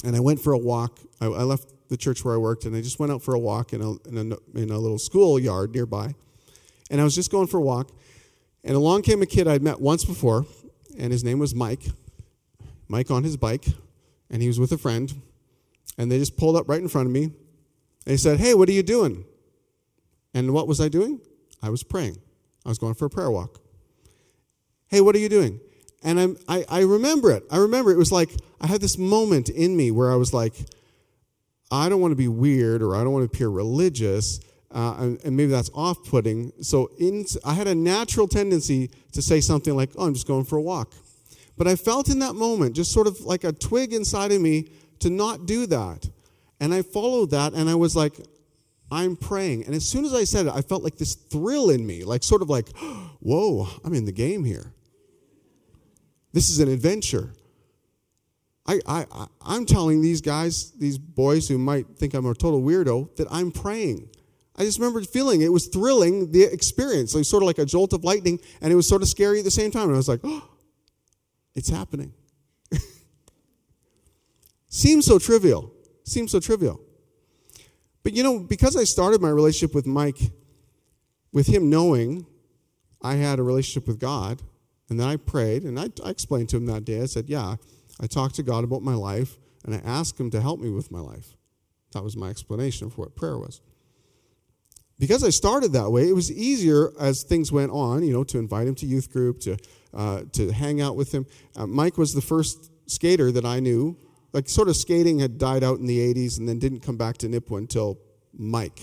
And 0.04 0.14
I 0.14 0.20
went 0.20 0.40
for 0.40 0.52
a 0.52 0.58
walk. 0.58 0.98
I, 1.20 1.26
I, 1.26 1.42
left 1.42 1.72
the 1.88 1.96
church 1.96 2.24
where 2.24 2.34
I 2.34 2.36
worked 2.36 2.66
and 2.66 2.76
I 2.76 2.82
just 2.82 2.98
went 2.98 3.10
out 3.10 3.22
for 3.22 3.34
a 3.34 3.38
walk 3.38 3.72
in 3.72 3.80
a, 3.80 3.92
in 4.08 4.32
a, 4.32 4.58
in 4.58 4.70
a 4.70 4.78
little 4.78 4.98
school 4.98 5.38
yard 5.38 5.74
nearby. 5.74 6.14
And 6.90 7.00
I 7.00 7.04
was 7.04 7.14
just 7.14 7.30
going 7.30 7.46
for 7.46 7.56
a 7.56 7.62
walk. 7.62 7.90
And 8.62 8.74
along 8.74 9.02
came 9.02 9.22
a 9.22 9.26
kid 9.26 9.48
I'd 9.48 9.62
met 9.62 9.80
once 9.80 10.04
before, 10.04 10.46
and 10.98 11.12
his 11.12 11.22
name 11.22 11.38
was 11.38 11.54
Mike. 11.54 11.84
Mike 12.88 13.10
on 13.10 13.22
his 13.22 13.36
bike, 13.36 13.66
and 14.30 14.40
he 14.40 14.48
was 14.48 14.58
with 14.58 14.72
a 14.72 14.78
friend. 14.78 15.12
And 15.98 16.10
they 16.10 16.18
just 16.18 16.36
pulled 16.36 16.56
up 16.56 16.68
right 16.68 16.80
in 16.80 16.88
front 16.88 17.06
of 17.06 17.12
me. 17.12 17.32
They 18.04 18.16
said, 18.16 18.40
Hey, 18.40 18.54
what 18.54 18.68
are 18.68 18.72
you 18.72 18.82
doing? 18.82 19.24
And 20.32 20.52
what 20.52 20.66
was 20.66 20.80
I 20.80 20.88
doing? 20.88 21.20
I 21.62 21.70
was 21.70 21.82
praying. 21.82 22.18
I 22.64 22.68
was 22.68 22.78
going 22.78 22.94
for 22.94 23.06
a 23.06 23.10
prayer 23.10 23.30
walk. 23.30 23.60
Hey, 24.88 25.00
what 25.00 25.14
are 25.14 25.18
you 25.18 25.28
doing? 25.28 25.60
And 26.02 26.20
I'm, 26.20 26.36
I, 26.48 26.64
I 26.68 26.80
remember 26.82 27.30
it. 27.30 27.44
I 27.50 27.56
remember 27.56 27.90
it 27.90 27.96
was 27.96 28.12
like 28.12 28.30
I 28.60 28.66
had 28.66 28.80
this 28.80 28.98
moment 28.98 29.48
in 29.48 29.76
me 29.76 29.90
where 29.90 30.12
I 30.12 30.16
was 30.16 30.34
like, 30.34 30.54
I 31.70 31.88
don't 31.88 32.00
want 32.00 32.12
to 32.12 32.16
be 32.16 32.28
weird 32.28 32.82
or 32.82 32.94
I 32.94 33.02
don't 33.02 33.12
want 33.12 33.22
to 33.22 33.34
appear 33.34 33.48
religious. 33.48 34.40
Uh, 34.70 34.96
and, 34.98 35.24
and, 35.24 35.36
maybe 35.36 35.52
that's 35.52 35.70
off 35.72 36.04
putting. 36.04 36.52
So 36.60 36.90
in, 36.98 37.24
I 37.44 37.54
had 37.54 37.68
a 37.68 37.74
natural 37.74 38.26
tendency 38.26 38.90
to 39.12 39.22
say 39.22 39.40
something 39.40 39.74
like, 39.74 39.90
Oh, 39.96 40.06
I'm 40.06 40.14
just 40.14 40.26
going 40.26 40.44
for 40.44 40.56
a 40.56 40.62
walk. 40.62 40.92
But 41.56 41.68
I 41.68 41.76
felt 41.76 42.08
in 42.08 42.18
that 42.18 42.34
moment, 42.34 42.74
just 42.74 42.92
sort 42.92 43.06
of 43.06 43.20
like 43.20 43.44
a 43.44 43.52
twig 43.52 43.92
inside 43.92 44.32
of 44.32 44.40
me, 44.40 44.72
to 44.98 45.10
not 45.10 45.46
do 45.46 45.66
that. 45.66 46.08
And 46.58 46.74
I 46.74 46.82
followed 46.82 47.30
that 47.30 47.52
and 47.52 47.68
I 47.68 47.76
was 47.76 47.94
like, 47.94 48.14
I'm 48.90 49.16
praying. 49.16 49.64
And 49.64 49.74
as 49.74 49.88
soon 49.88 50.04
as 50.04 50.14
I 50.14 50.24
said 50.24 50.46
it, 50.46 50.52
I 50.54 50.60
felt 50.60 50.82
like 50.82 50.96
this 50.96 51.14
thrill 51.14 51.70
in 51.70 51.86
me, 51.86 52.04
like 52.04 52.22
sort 52.22 52.42
of 52.42 52.50
like, 52.50 52.68
whoa, 53.20 53.68
I'm 53.84 53.94
in 53.94 54.04
the 54.04 54.12
game 54.12 54.44
here. 54.44 54.72
This 56.32 56.50
is 56.50 56.60
an 56.60 56.68
adventure. 56.68 57.32
I, 58.66 58.80
I, 58.86 59.26
I'm 59.42 59.66
telling 59.66 60.00
these 60.00 60.20
guys, 60.20 60.72
these 60.72 60.98
boys 60.98 61.48
who 61.48 61.58
might 61.58 61.86
think 61.96 62.14
I'm 62.14 62.26
a 62.26 62.34
total 62.34 62.62
weirdo, 62.62 63.14
that 63.16 63.28
I'm 63.30 63.50
praying. 63.50 64.08
I 64.56 64.64
just 64.64 64.78
remember 64.78 65.02
feeling 65.02 65.42
it 65.42 65.52
was 65.52 65.66
thrilling, 65.66 66.30
the 66.30 66.44
experience. 66.44 67.14
It 67.14 67.18
was 67.18 67.28
sort 67.28 67.42
of 67.42 67.46
like 67.46 67.58
a 67.58 67.66
jolt 67.66 67.92
of 67.92 68.04
lightning, 68.04 68.40
and 68.60 68.72
it 68.72 68.76
was 68.76 68.88
sort 68.88 69.02
of 69.02 69.08
scary 69.08 69.40
at 69.40 69.44
the 69.44 69.50
same 69.50 69.70
time. 69.70 69.84
And 69.84 69.94
I 69.94 69.96
was 69.96 70.08
like, 70.08 70.20
oh, 70.24 70.48
it's 71.54 71.68
happening. 71.68 72.12
Seems 74.68 75.06
so 75.06 75.18
trivial. 75.18 75.72
Seems 76.04 76.32
so 76.32 76.40
trivial. 76.40 76.80
But 78.04 78.12
you 78.12 78.22
know, 78.22 78.38
because 78.38 78.76
I 78.76 78.84
started 78.84 79.20
my 79.20 79.30
relationship 79.30 79.74
with 79.74 79.86
Mike 79.86 80.18
with 81.32 81.48
him 81.48 81.68
knowing 81.68 82.26
I 83.02 83.14
had 83.16 83.38
a 83.38 83.42
relationship 83.42 83.88
with 83.88 83.98
God, 83.98 84.40
and 84.88 85.00
then 85.00 85.08
I 85.08 85.16
prayed, 85.16 85.64
and 85.64 85.80
I, 85.80 85.88
I, 86.04 86.10
explained 86.10 86.50
to 86.50 86.56
him 86.58 86.66
that 86.66 86.84
day, 86.84 87.02
I 87.02 87.06
said, 87.06 87.28
Yeah, 87.28 87.56
I 88.00 88.06
talked 88.06 88.36
to 88.36 88.42
God 88.42 88.62
about 88.62 88.82
my 88.82 88.94
life, 88.94 89.38
and 89.64 89.74
I 89.74 89.78
asked 89.84 90.20
him 90.20 90.30
to 90.30 90.40
help 90.40 90.60
me 90.60 90.70
with 90.70 90.90
my 90.90 91.00
life. 91.00 91.34
That 91.92 92.04
was 92.04 92.16
my 92.16 92.28
explanation 92.28 92.90
for 92.90 93.02
what 93.02 93.16
prayer 93.16 93.38
was. 93.38 93.60
Because 94.98 95.24
I 95.24 95.30
started 95.30 95.72
that 95.72 95.90
way, 95.90 96.08
it 96.08 96.14
was 96.14 96.30
easier 96.30 96.92
as 97.00 97.24
things 97.24 97.50
went 97.50 97.72
on, 97.72 98.04
you 98.04 98.12
know, 98.12 98.24
to 98.24 98.38
invite 98.38 98.68
him 98.68 98.74
to 98.76 98.86
youth 98.86 99.12
group, 99.12 99.40
to, 99.40 99.56
uh, 99.92 100.22
to 100.32 100.52
hang 100.52 100.80
out 100.80 100.94
with 100.94 101.12
him. 101.12 101.26
Uh, 101.56 101.66
Mike 101.66 101.98
was 101.98 102.14
the 102.14 102.20
first 102.20 102.70
skater 102.86 103.32
that 103.32 103.44
I 103.44 103.60
knew 103.60 103.96
like 104.34 104.48
sort 104.48 104.68
of 104.68 104.76
skating 104.76 105.20
had 105.20 105.38
died 105.38 105.62
out 105.64 105.78
in 105.78 105.86
the 105.86 105.98
80s 106.12 106.38
and 106.38 106.48
then 106.48 106.58
didn't 106.58 106.80
come 106.80 106.96
back 106.96 107.16
to 107.18 107.28
Nipawin 107.28 107.58
until 107.58 107.98
Mike. 108.36 108.82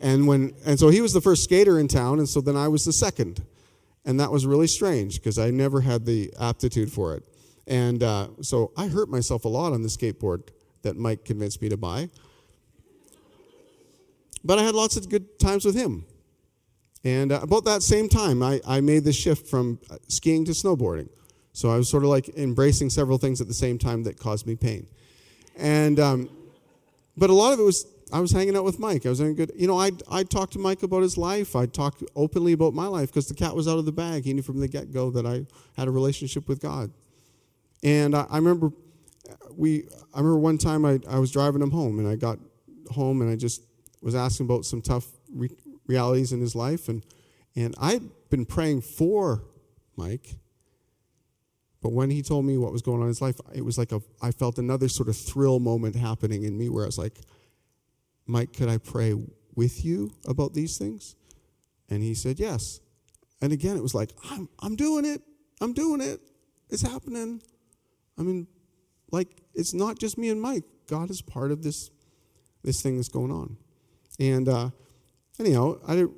And 0.00 0.26
when 0.26 0.54
and 0.64 0.78
so 0.80 0.88
he 0.88 1.00
was 1.00 1.12
the 1.12 1.20
first 1.20 1.44
skater 1.44 1.78
in 1.78 1.86
town 1.86 2.18
and 2.18 2.28
so 2.28 2.40
then 2.40 2.56
I 2.56 2.66
was 2.68 2.84
the 2.84 2.92
second. 2.92 3.44
And 4.04 4.18
that 4.20 4.32
was 4.32 4.46
really 4.46 4.68
strange 4.68 5.16
because 5.16 5.38
I 5.38 5.50
never 5.50 5.80
had 5.80 6.06
the 6.06 6.32
aptitude 6.40 6.90
for 6.90 7.14
it. 7.14 7.24
And 7.66 8.02
uh, 8.02 8.28
so 8.40 8.72
I 8.76 8.86
hurt 8.86 9.08
myself 9.08 9.44
a 9.44 9.48
lot 9.48 9.72
on 9.72 9.82
the 9.82 9.88
skateboard 9.88 10.48
that 10.82 10.96
Mike 10.96 11.24
convinced 11.24 11.60
me 11.60 11.68
to 11.68 11.76
buy. 11.76 12.08
But 14.44 14.60
I 14.60 14.62
had 14.62 14.76
lots 14.76 14.96
of 14.96 15.08
good 15.08 15.38
times 15.40 15.64
with 15.64 15.74
him. 15.74 16.04
And 17.02 17.32
uh, 17.32 17.40
about 17.42 17.64
that 17.64 17.82
same 17.82 18.08
time, 18.08 18.42
I, 18.42 18.60
I 18.66 18.80
made 18.80 19.04
the 19.04 19.12
shift 19.12 19.48
from 19.48 19.80
uh, 19.90 19.96
skiing 20.08 20.44
to 20.44 20.52
snowboarding. 20.52 21.08
So 21.56 21.70
I 21.70 21.78
was 21.78 21.88
sort 21.88 22.02
of 22.02 22.10
like 22.10 22.28
embracing 22.36 22.90
several 22.90 23.16
things 23.16 23.40
at 23.40 23.48
the 23.48 23.54
same 23.54 23.78
time 23.78 24.02
that 24.02 24.18
caused 24.18 24.46
me 24.46 24.56
pain. 24.56 24.86
And, 25.56 25.98
um, 25.98 26.28
but 27.16 27.30
a 27.30 27.32
lot 27.32 27.54
of 27.54 27.58
it 27.58 27.62
was, 27.62 27.86
I 28.12 28.20
was 28.20 28.30
hanging 28.30 28.54
out 28.54 28.64
with 28.64 28.78
Mike. 28.78 29.06
I 29.06 29.08
was 29.08 29.20
having 29.20 29.36
good, 29.36 29.52
you 29.56 29.66
know, 29.66 29.78
I'd, 29.78 30.02
I'd 30.10 30.28
talk 30.28 30.50
to 30.50 30.58
Mike 30.58 30.82
about 30.82 31.00
his 31.00 31.16
life. 31.16 31.56
I'd 31.56 31.72
talk 31.72 31.98
openly 32.14 32.52
about 32.52 32.74
my 32.74 32.86
life 32.86 33.08
because 33.08 33.26
the 33.26 33.34
cat 33.34 33.56
was 33.56 33.66
out 33.66 33.78
of 33.78 33.86
the 33.86 33.92
bag. 33.92 34.24
He 34.24 34.34
knew 34.34 34.42
from 34.42 34.60
the 34.60 34.68
get 34.68 34.92
go 34.92 35.08
that 35.12 35.24
I 35.24 35.46
had 35.78 35.88
a 35.88 35.90
relationship 35.90 36.46
with 36.46 36.60
God. 36.60 36.90
And 37.82 38.14
I, 38.14 38.26
I 38.28 38.36
remember 38.36 38.70
we, 39.56 39.88
I 40.12 40.18
remember 40.18 40.38
one 40.38 40.58
time 40.58 40.84
I, 40.84 41.00
I 41.08 41.18
was 41.18 41.30
driving 41.30 41.62
him 41.62 41.70
home 41.70 41.98
and 41.98 42.06
I 42.06 42.16
got 42.16 42.38
home 42.90 43.22
and 43.22 43.30
I 43.30 43.36
just 43.36 43.62
was 44.02 44.14
asking 44.14 44.44
about 44.44 44.66
some 44.66 44.82
tough 44.82 45.06
re- 45.32 45.56
realities 45.86 46.32
in 46.32 46.40
his 46.42 46.54
life. 46.54 46.90
And, 46.90 47.02
and 47.54 47.74
I'd 47.80 48.02
been 48.28 48.44
praying 48.44 48.82
for 48.82 49.42
Mike 49.96 50.36
but 51.86 51.92
when 51.92 52.10
he 52.10 52.20
told 52.20 52.44
me 52.44 52.58
what 52.58 52.72
was 52.72 52.82
going 52.82 52.96
on 52.96 53.02
in 53.02 53.08
his 53.10 53.22
life, 53.22 53.36
it 53.54 53.64
was 53.64 53.78
like 53.78 53.92
a, 53.92 54.02
I 54.20 54.32
felt 54.32 54.58
another 54.58 54.88
sort 54.88 55.08
of 55.08 55.16
thrill 55.16 55.60
moment 55.60 55.94
happening 55.94 56.42
in 56.42 56.58
me 56.58 56.68
where 56.68 56.82
I 56.82 56.86
was 56.86 56.98
like, 56.98 57.20
Mike, 58.26 58.52
could 58.52 58.68
I 58.68 58.78
pray 58.78 59.14
with 59.54 59.84
you 59.84 60.10
about 60.26 60.52
these 60.52 60.78
things? 60.78 61.14
And 61.88 62.02
he 62.02 62.12
said, 62.12 62.40
yes. 62.40 62.80
And 63.40 63.52
again, 63.52 63.76
it 63.76 63.84
was 63.84 63.94
like, 63.94 64.10
I'm, 64.32 64.48
I'm 64.58 64.74
doing 64.74 65.04
it. 65.04 65.22
I'm 65.60 65.74
doing 65.74 66.00
it. 66.00 66.18
It's 66.70 66.82
happening. 66.82 67.40
I 68.18 68.22
mean, 68.22 68.48
like, 69.12 69.28
it's 69.54 69.72
not 69.72 70.00
just 70.00 70.18
me 70.18 70.28
and 70.30 70.42
Mike. 70.42 70.64
God 70.88 71.08
is 71.08 71.22
part 71.22 71.52
of 71.52 71.62
this, 71.62 71.92
this 72.64 72.82
thing 72.82 72.96
that's 72.96 73.08
going 73.08 73.30
on. 73.30 73.58
And 74.18 74.48
uh, 74.48 74.70
anyhow, 75.38 75.78
I 75.86 75.94
had 75.94 76.06
a 76.06 76.10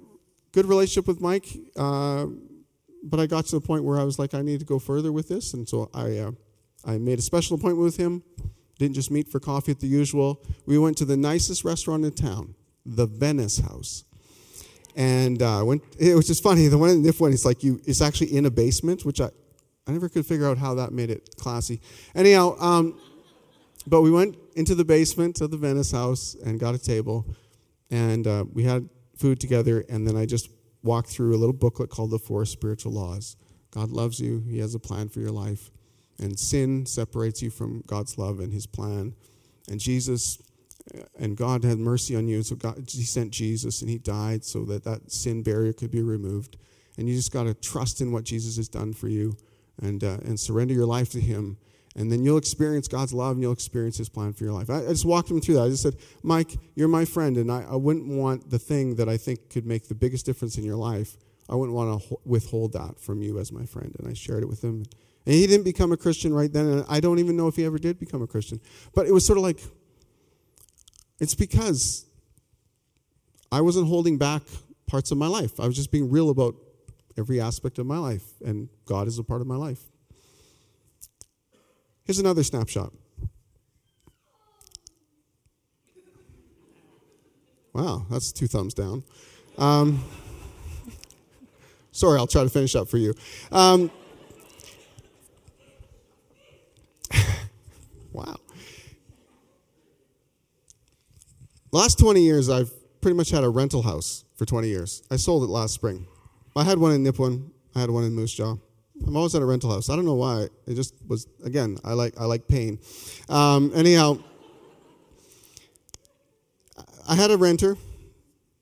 good 0.52 0.64
relationship 0.64 1.07
with 1.07 1.20
Mike. 1.20 1.46
Uh, 1.76 2.28
but 3.09 3.21
I 3.21 3.27
got 3.27 3.47
to 3.47 3.57
the 3.57 3.61
point 3.61 3.85
where 3.85 3.99
I 3.99 4.05
was 4.05 4.18
like, 4.18 4.35
I 4.35 4.42
need 4.42 4.61
to 4.61 4.66
go 4.66 4.79
further 4.79 5.12
with 5.12 5.29
this, 5.29 5.55
and 5.55 5.68
so 5.68 5.90
I, 5.94 6.18
uh, 6.18 6.33
I 6.85 6.99
made 6.99 7.18
a 7.18 7.23
special 7.23 7.57
appointment 7.57 7.85
with 7.85 7.97
him. 7.97 8.23
Didn't 8.79 8.94
just 8.94 9.11
meet 9.11 9.29
for 9.29 9.40
coffee 9.40 9.73
at 9.73 9.81
the 9.81 9.88
usual. 9.88 10.40
We 10.64 10.79
went 10.79 10.97
to 10.99 11.05
the 11.05 11.16
nicest 11.16 11.64
restaurant 11.64 12.05
in 12.05 12.12
town, 12.12 12.55
the 12.87 13.07
Venice 13.07 13.59
House, 13.59 14.05
and 14.94 15.42
uh, 15.42 15.62
went. 15.64 15.83
It 15.99 16.14
was 16.14 16.27
just 16.27 16.42
funny. 16.42 16.68
The 16.68 16.79
one 16.79 16.90
in 16.90 17.05
one, 17.05 17.33
it's 17.33 17.44
like 17.44 17.64
you. 17.64 17.81
It's 17.87 18.01
actually 18.01 18.37
in 18.37 18.47
a 18.47 18.51
basement, 18.51 19.05
which 19.05 19.21
I, 19.21 19.31
I 19.87 19.92
never 19.92 20.09
could 20.09 20.27
figure 20.27 20.47
out 20.47 20.59
how 20.59 20.75
that 20.75 20.92
made 20.92 21.11
it 21.11 21.35
classy. 21.37 21.81
Anyhow, 22.14 22.57
um, 22.61 23.01
but 23.87 24.03
we 24.03 24.11
went 24.11 24.37
into 24.55 24.75
the 24.75 24.85
basement 24.85 25.40
of 25.40 25.51
the 25.51 25.57
Venice 25.57 25.90
House 25.90 26.37
and 26.44 26.61
got 26.61 26.75
a 26.75 26.79
table, 26.79 27.27
and 27.90 28.27
uh, 28.27 28.44
we 28.53 28.62
had 28.62 28.88
food 29.16 29.40
together, 29.40 29.85
and 29.88 30.07
then 30.07 30.16
I 30.16 30.25
just 30.25 30.51
walk 30.83 31.07
through 31.07 31.35
a 31.35 31.38
little 31.38 31.55
booklet 31.55 31.91
called 31.91 32.11
The 32.11 32.19
Four 32.19 32.45
Spiritual 32.45 32.93
Laws. 32.93 33.37
God 33.71 33.91
loves 33.91 34.21
you, 34.21 34.45
He 34.49 34.59
has 34.59 34.75
a 34.75 34.79
plan 34.79 35.09
for 35.09 35.21
your 35.21 35.31
life. 35.31 35.71
And 36.19 36.38
sin 36.38 36.85
separates 36.87 37.43
you 37.43 37.51
from 37.51 37.83
God's 37.87 38.19
love 38.19 38.41
and 38.41 38.53
His 38.53 38.67
plan. 38.67 39.14
And 39.69 39.81
Jesus 39.81 40.38
and 41.19 41.37
God 41.37 41.64
had 41.64 41.79
mercy 41.79 42.17
on 42.17 42.29
you. 42.29 42.43
So 42.43 42.57
God, 42.57 42.77
He 42.88 43.05
sent 43.05 43.31
Jesus 43.31 43.81
and 43.81 43.91
He 43.91 43.99
died 43.99 44.45
so 44.45 44.64
that 44.64 44.85
that 44.85 45.11
sin 45.11 45.43
barrier 45.43 45.73
could 45.73 45.91
be 45.91 46.03
removed. 46.03 46.57
And 46.97 47.09
you 47.09 47.14
just 47.14 47.33
got 47.33 47.45
to 47.45 47.55
trust 47.55 48.01
in 48.01 48.12
what 48.12 48.25
Jesus 48.25 48.57
has 48.57 48.69
done 48.69 48.93
for 48.93 49.09
you 49.09 49.37
and, 49.81 50.03
uh, 50.03 50.19
and 50.25 50.38
surrender 50.38 50.75
your 50.75 50.87
life 50.87 51.11
to 51.11 51.21
Him. 51.21 51.59
And 51.96 52.12
then 52.12 52.24
you'll 52.24 52.38
experience 52.38 52.87
God's 52.87 53.12
love 53.12 53.33
and 53.33 53.42
you'll 53.42 53.53
experience 53.53 53.98
His 53.98 54.09
plan 54.09 54.33
for 54.33 54.44
your 54.44 54.53
life. 54.53 54.70
I, 54.70 54.85
I 54.85 54.88
just 54.88 55.05
walked 55.05 55.31
him 55.31 55.40
through 55.40 55.55
that. 55.57 55.62
I 55.62 55.68
just 55.68 55.83
said, 55.83 55.96
Mike, 56.22 56.57
you're 56.74 56.88
my 56.88 57.05
friend, 57.05 57.37
and 57.37 57.51
I, 57.51 57.64
I 57.68 57.77
wouldn't 57.77 58.07
want 58.09 58.51
the 58.51 58.59
thing 58.59 58.96
that 58.96 59.09
I 59.09 59.16
think 59.16 59.51
could 59.51 59.66
make 59.66 59.88
the 59.88 59.94
biggest 59.94 60.24
difference 60.27 60.59
in 60.59 60.64
your 60.64 60.77
life. 60.77 61.16
I 61.48 61.55
wouldn't 61.55 61.74
want 61.74 62.03
to 62.03 62.16
withhold 62.24 62.74
that 62.74 63.01
from 63.01 63.22
you 63.22 63.38
as 63.38 63.51
my 63.51 63.64
friend. 63.64 63.94
And 63.98 64.07
I 64.07 64.12
shared 64.12 64.42
it 64.42 64.48
with 64.48 64.62
him. 64.62 64.85
And 65.24 65.35
he 65.35 65.46
didn't 65.46 65.64
become 65.64 65.92
a 65.92 65.96
Christian 65.96 66.33
right 66.33 66.53
then. 66.53 66.66
And 66.66 66.85
I 66.88 67.01
don't 67.01 67.18
even 67.18 67.37
know 67.37 67.48
if 67.48 67.57
he 67.57 67.64
ever 67.64 67.79
did 67.79 67.98
become 67.98 68.22
a 68.22 68.27
Christian. 68.27 68.61
But 68.94 69.07
it 69.07 69.12
was 69.12 69.27
sort 69.27 69.38
of 69.38 69.42
like, 69.42 69.59
it's 71.18 71.35
because 71.35 72.07
I 73.51 73.62
wasn't 73.62 73.88
holding 73.88 74.18
back 74.18 74.42
parts 74.87 75.11
of 75.11 75.18
my 75.18 75.27
life. 75.27 75.59
I 75.59 75.66
was 75.66 75.77
just 75.77 75.90
being 75.90 76.11
real 76.11 76.31
about 76.31 76.55
every 77.16 77.40
aspect 77.40 77.79
of 77.79 77.87
my 77.87 77.98
life, 77.98 78.24
and 78.44 78.68
God 78.85 79.09
is 79.09 79.18
a 79.18 79.24
part 79.24 79.40
of 79.40 79.46
my 79.46 79.57
life. 79.57 79.81
Here's 82.09 82.18
another 82.18 82.42
snapshot. 82.42 82.90
Wow, 87.75 88.07
that's 88.09 88.33
two 88.33 88.47
thumbs 88.47 88.73
down. 88.73 89.05
Um, 89.59 90.03
sorry, 91.92 92.18
I'll 92.18 92.27
try 92.27 92.44
to 92.44 92.49
finish 92.49 92.75
up 92.75 92.88
for 92.88 92.97
you. 92.97 93.12
Um, 93.53 93.90
wow. 98.14 98.37
Last 101.73 101.99
20 101.99 102.23
years, 102.23 102.49
I've 102.49 102.73
pretty 103.03 103.18
much 103.18 103.29
had 103.29 103.44
a 103.44 103.51
rental 103.51 103.83
house 103.83 104.25
for 104.35 104.47
20 104.47 104.66
years. 104.66 105.03
I 105.11 105.16
sold 105.16 105.44
it 105.44 105.51
last 105.51 105.75
spring. 105.75 106.07
I 106.57 106.64
had 106.64 106.79
one 106.79 106.92
in 106.92 107.05
Nipawin. 107.05 107.51
I 107.77 107.81
had 107.81 107.90
one 107.90 108.05
in 108.05 108.14
Moose 108.14 108.33
Jaw. 108.33 108.57
I'm 109.07 109.17
always 109.17 109.35
at 109.35 109.43
a 109.43 109.45
rental 109.45 109.71
house. 109.71 109.89
I 109.89 109.97
don't 109.97 110.05
know 110.05 110.15
why. 110.15 110.49
It 110.67 110.75
just 110.75 110.95
was. 111.07 111.27
Again, 111.45 111.79
I 111.85 111.95
like 111.95 112.15
I 112.21 112.25
like 112.25 112.49
pain. 112.49 112.79
Um, 113.29 113.73
anyhow, 113.75 114.19
I 117.09 117.15
had 117.15 117.31
a 117.31 117.37
renter, 117.37 117.77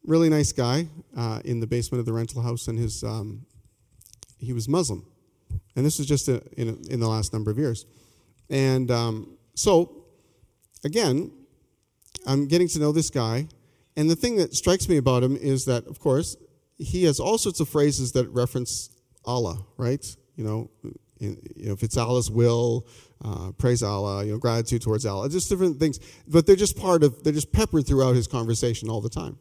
really 0.04 0.28
nice 0.28 0.52
guy, 0.52 0.88
uh, 1.16 1.40
in 1.44 1.60
the 1.60 1.66
basement 1.66 2.00
of 2.00 2.06
the 2.06 2.12
rental 2.12 2.42
house, 2.42 2.68
and 2.68 2.78
his 2.78 3.02
um, 3.02 3.46
he 4.38 4.52
was 4.52 4.68
Muslim, 4.68 5.04
and 5.74 5.84
this 5.84 5.98
was 5.98 6.06
just 6.06 6.28
a, 6.28 6.42
in 6.56 6.68
a, 6.68 6.92
in 6.92 7.00
the 7.00 7.08
last 7.08 7.32
number 7.32 7.50
of 7.50 7.58
years, 7.58 7.86
and 8.48 8.90
um, 8.90 9.36
so 9.54 10.04
again, 10.84 11.32
I'm 12.26 12.46
getting 12.46 12.68
to 12.68 12.78
know 12.78 12.92
this 12.92 13.10
guy, 13.10 13.48
and 13.96 14.08
the 14.08 14.16
thing 14.16 14.36
that 14.36 14.54
strikes 14.54 14.88
me 14.88 14.96
about 14.96 15.22
him 15.22 15.36
is 15.36 15.64
that, 15.64 15.86
of 15.86 15.98
course, 15.98 16.36
he 16.78 17.04
has 17.04 17.18
all 17.18 17.38
sorts 17.38 17.60
of 17.60 17.68
phrases 17.68 18.12
that 18.12 18.28
reference 18.28 18.90
Allah, 19.24 19.64
right? 19.76 20.04
You 20.36 20.44
know, 20.44 20.70
in, 21.18 21.40
you 21.56 21.66
know 21.66 21.72
if 21.72 21.82
it's 21.82 21.96
Allah's 21.96 22.30
will, 22.30 22.86
uh, 23.24 23.52
praise 23.52 23.82
Allah, 23.82 24.24
you 24.24 24.32
know, 24.32 24.38
gratitude 24.38 24.82
towards 24.82 25.06
Allah, 25.06 25.28
just 25.28 25.48
different 25.48 25.80
things. 25.80 25.98
But 26.28 26.46
they're 26.46 26.56
just 26.56 26.76
part 26.76 27.02
of, 27.02 27.22
they're 27.24 27.32
just 27.32 27.52
peppered 27.52 27.86
throughout 27.86 28.14
his 28.14 28.26
conversation 28.26 28.88
all 28.88 29.00
the 29.00 29.10
time. 29.10 29.38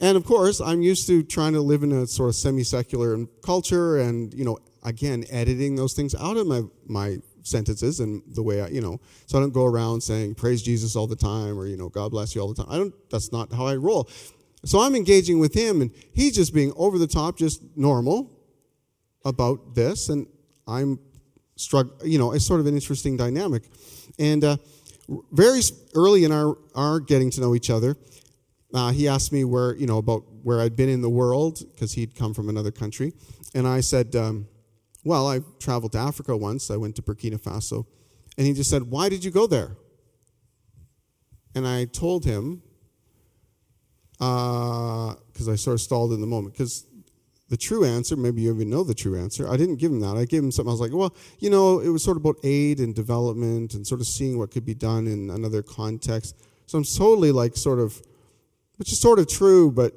And 0.00 0.16
of 0.16 0.24
course, 0.24 0.60
I'm 0.60 0.82
used 0.82 1.06
to 1.08 1.22
trying 1.22 1.52
to 1.52 1.60
live 1.60 1.82
in 1.82 1.92
a 1.92 2.06
sort 2.06 2.30
of 2.30 2.36
semi-secular 2.36 3.26
culture, 3.42 3.98
and 3.98 4.32
you 4.32 4.44
know, 4.44 4.58
again, 4.82 5.24
editing 5.30 5.76
those 5.76 5.92
things 5.94 6.14
out 6.14 6.36
of 6.36 6.46
my 6.46 6.62
my 6.86 7.18
sentences 7.42 8.00
and 8.00 8.22
the 8.26 8.42
way 8.42 8.60
I, 8.60 8.68
you 8.68 8.80
know, 8.80 9.00
so 9.26 9.38
I 9.38 9.40
don't 9.40 9.52
go 9.52 9.64
around 9.64 10.02
saying 10.02 10.34
praise 10.34 10.62
Jesus 10.62 10.96
all 10.96 11.06
the 11.06 11.16
time 11.16 11.58
or, 11.58 11.66
you 11.66 11.76
know, 11.76 11.88
God 11.88 12.10
bless 12.10 12.34
you 12.34 12.40
all 12.40 12.52
the 12.52 12.62
time. 12.62 12.72
I 12.72 12.76
don't, 12.76 12.94
that's 13.10 13.32
not 13.32 13.52
how 13.52 13.66
I 13.66 13.76
roll. 13.76 14.08
So 14.64 14.80
I'm 14.80 14.94
engaging 14.94 15.38
with 15.38 15.54
him 15.54 15.80
and 15.80 15.90
he's 16.12 16.34
just 16.34 16.52
being 16.52 16.72
over 16.76 16.98
the 16.98 17.06
top, 17.06 17.38
just 17.38 17.62
normal 17.76 18.30
about 19.24 19.74
this. 19.74 20.08
And 20.08 20.26
I'm 20.66 20.98
struck, 21.56 21.86
you 22.04 22.18
know, 22.18 22.32
it's 22.32 22.46
sort 22.46 22.60
of 22.60 22.66
an 22.66 22.74
interesting 22.74 23.16
dynamic. 23.16 23.64
And 24.18 24.42
uh, 24.44 24.56
very 25.32 25.60
early 25.94 26.24
in 26.24 26.32
our, 26.32 26.56
our 26.74 27.00
getting 27.00 27.30
to 27.32 27.40
know 27.40 27.54
each 27.54 27.70
other, 27.70 27.96
uh, 28.72 28.92
he 28.92 29.08
asked 29.08 29.32
me 29.32 29.44
where, 29.44 29.74
you 29.76 29.86
know, 29.86 29.98
about 29.98 30.24
where 30.42 30.60
I'd 30.60 30.76
been 30.76 30.88
in 30.88 31.02
the 31.02 31.10
world 31.10 31.62
because 31.72 31.92
he'd 31.92 32.14
come 32.14 32.34
from 32.34 32.48
another 32.48 32.70
country. 32.70 33.12
And 33.54 33.66
I 33.66 33.80
said, 33.80 34.14
um, 34.14 34.46
well, 35.04 35.26
I 35.26 35.40
traveled 35.58 35.92
to 35.92 35.98
Africa 35.98 36.36
once. 36.36 36.70
I 36.70 36.76
went 36.76 36.96
to 36.96 37.02
Burkina 37.02 37.40
Faso. 37.40 37.86
And 38.36 38.46
he 38.46 38.52
just 38.52 38.70
said, 38.70 38.84
Why 38.84 39.08
did 39.08 39.24
you 39.24 39.30
go 39.30 39.46
there? 39.46 39.76
And 41.54 41.66
I 41.66 41.86
told 41.86 42.24
him, 42.24 42.62
because 44.12 45.48
uh, 45.48 45.52
I 45.52 45.56
sort 45.56 45.74
of 45.74 45.80
stalled 45.80 46.12
in 46.12 46.20
the 46.20 46.26
moment, 46.26 46.54
because 46.54 46.86
the 47.50 47.56
true 47.56 47.84
answer, 47.84 48.16
maybe 48.16 48.42
you 48.42 48.54
even 48.54 48.70
know 48.70 48.84
the 48.84 48.94
true 48.94 49.18
answer. 49.18 49.48
I 49.48 49.56
didn't 49.56 49.76
give 49.76 49.90
him 49.90 49.98
that. 50.00 50.16
I 50.16 50.24
gave 50.24 50.42
him 50.42 50.52
something. 50.52 50.70
I 50.70 50.72
was 50.72 50.80
like, 50.80 50.94
well, 50.94 51.14
you 51.40 51.50
know, 51.50 51.80
it 51.80 51.88
was 51.88 52.02
sort 52.02 52.16
of 52.16 52.24
about 52.24 52.36
aid 52.44 52.78
and 52.78 52.94
development 52.94 53.74
and 53.74 53.84
sort 53.84 54.00
of 54.00 54.06
seeing 54.06 54.38
what 54.38 54.52
could 54.52 54.64
be 54.64 54.74
done 54.74 55.08
in 55.08 55.30
another 55.30 55.60
context. 55.60 56.36
So 56.66 56.78
I'm 56.78 56.84
totally 56.84 57.32
like 57.32 57.56
sort 57.56 57.80
of, 57.80 58.00
which 58.76 58.92
is 58.92 59.00
sort 59.00 59.18
of 59.18 59.28
true, 59.28 59.72
but 59.72 59.92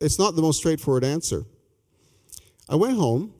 it's 0.00 0.18
not 0.18 0.36
the 0.36 0.42
most 0.42 0.58
straightforward 0.58 1.02
answer. 1.02 1.46
I 2.68 2.76
went 2.76 2.98
home 2.98 3.32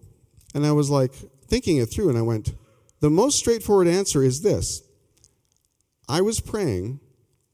and 0.54 0.64
I 0.64 0.72
was 0.72 0.88
like 0.88 1.12
thinking 1.46 1.76
it 1.76 1.86
through, 1.86 2.08
and 2.08 2.16
I 2.16 2.22
went, 2.22 2.54
the 3.00 3.10
most 3.10 3.38
straightforward 3.38 3.86
answer 3.86 4.22
is 4.22 4.40
this 4.40 4.82
I 6.08 6.22
was 6.22 6.40
praying 6.40 7.00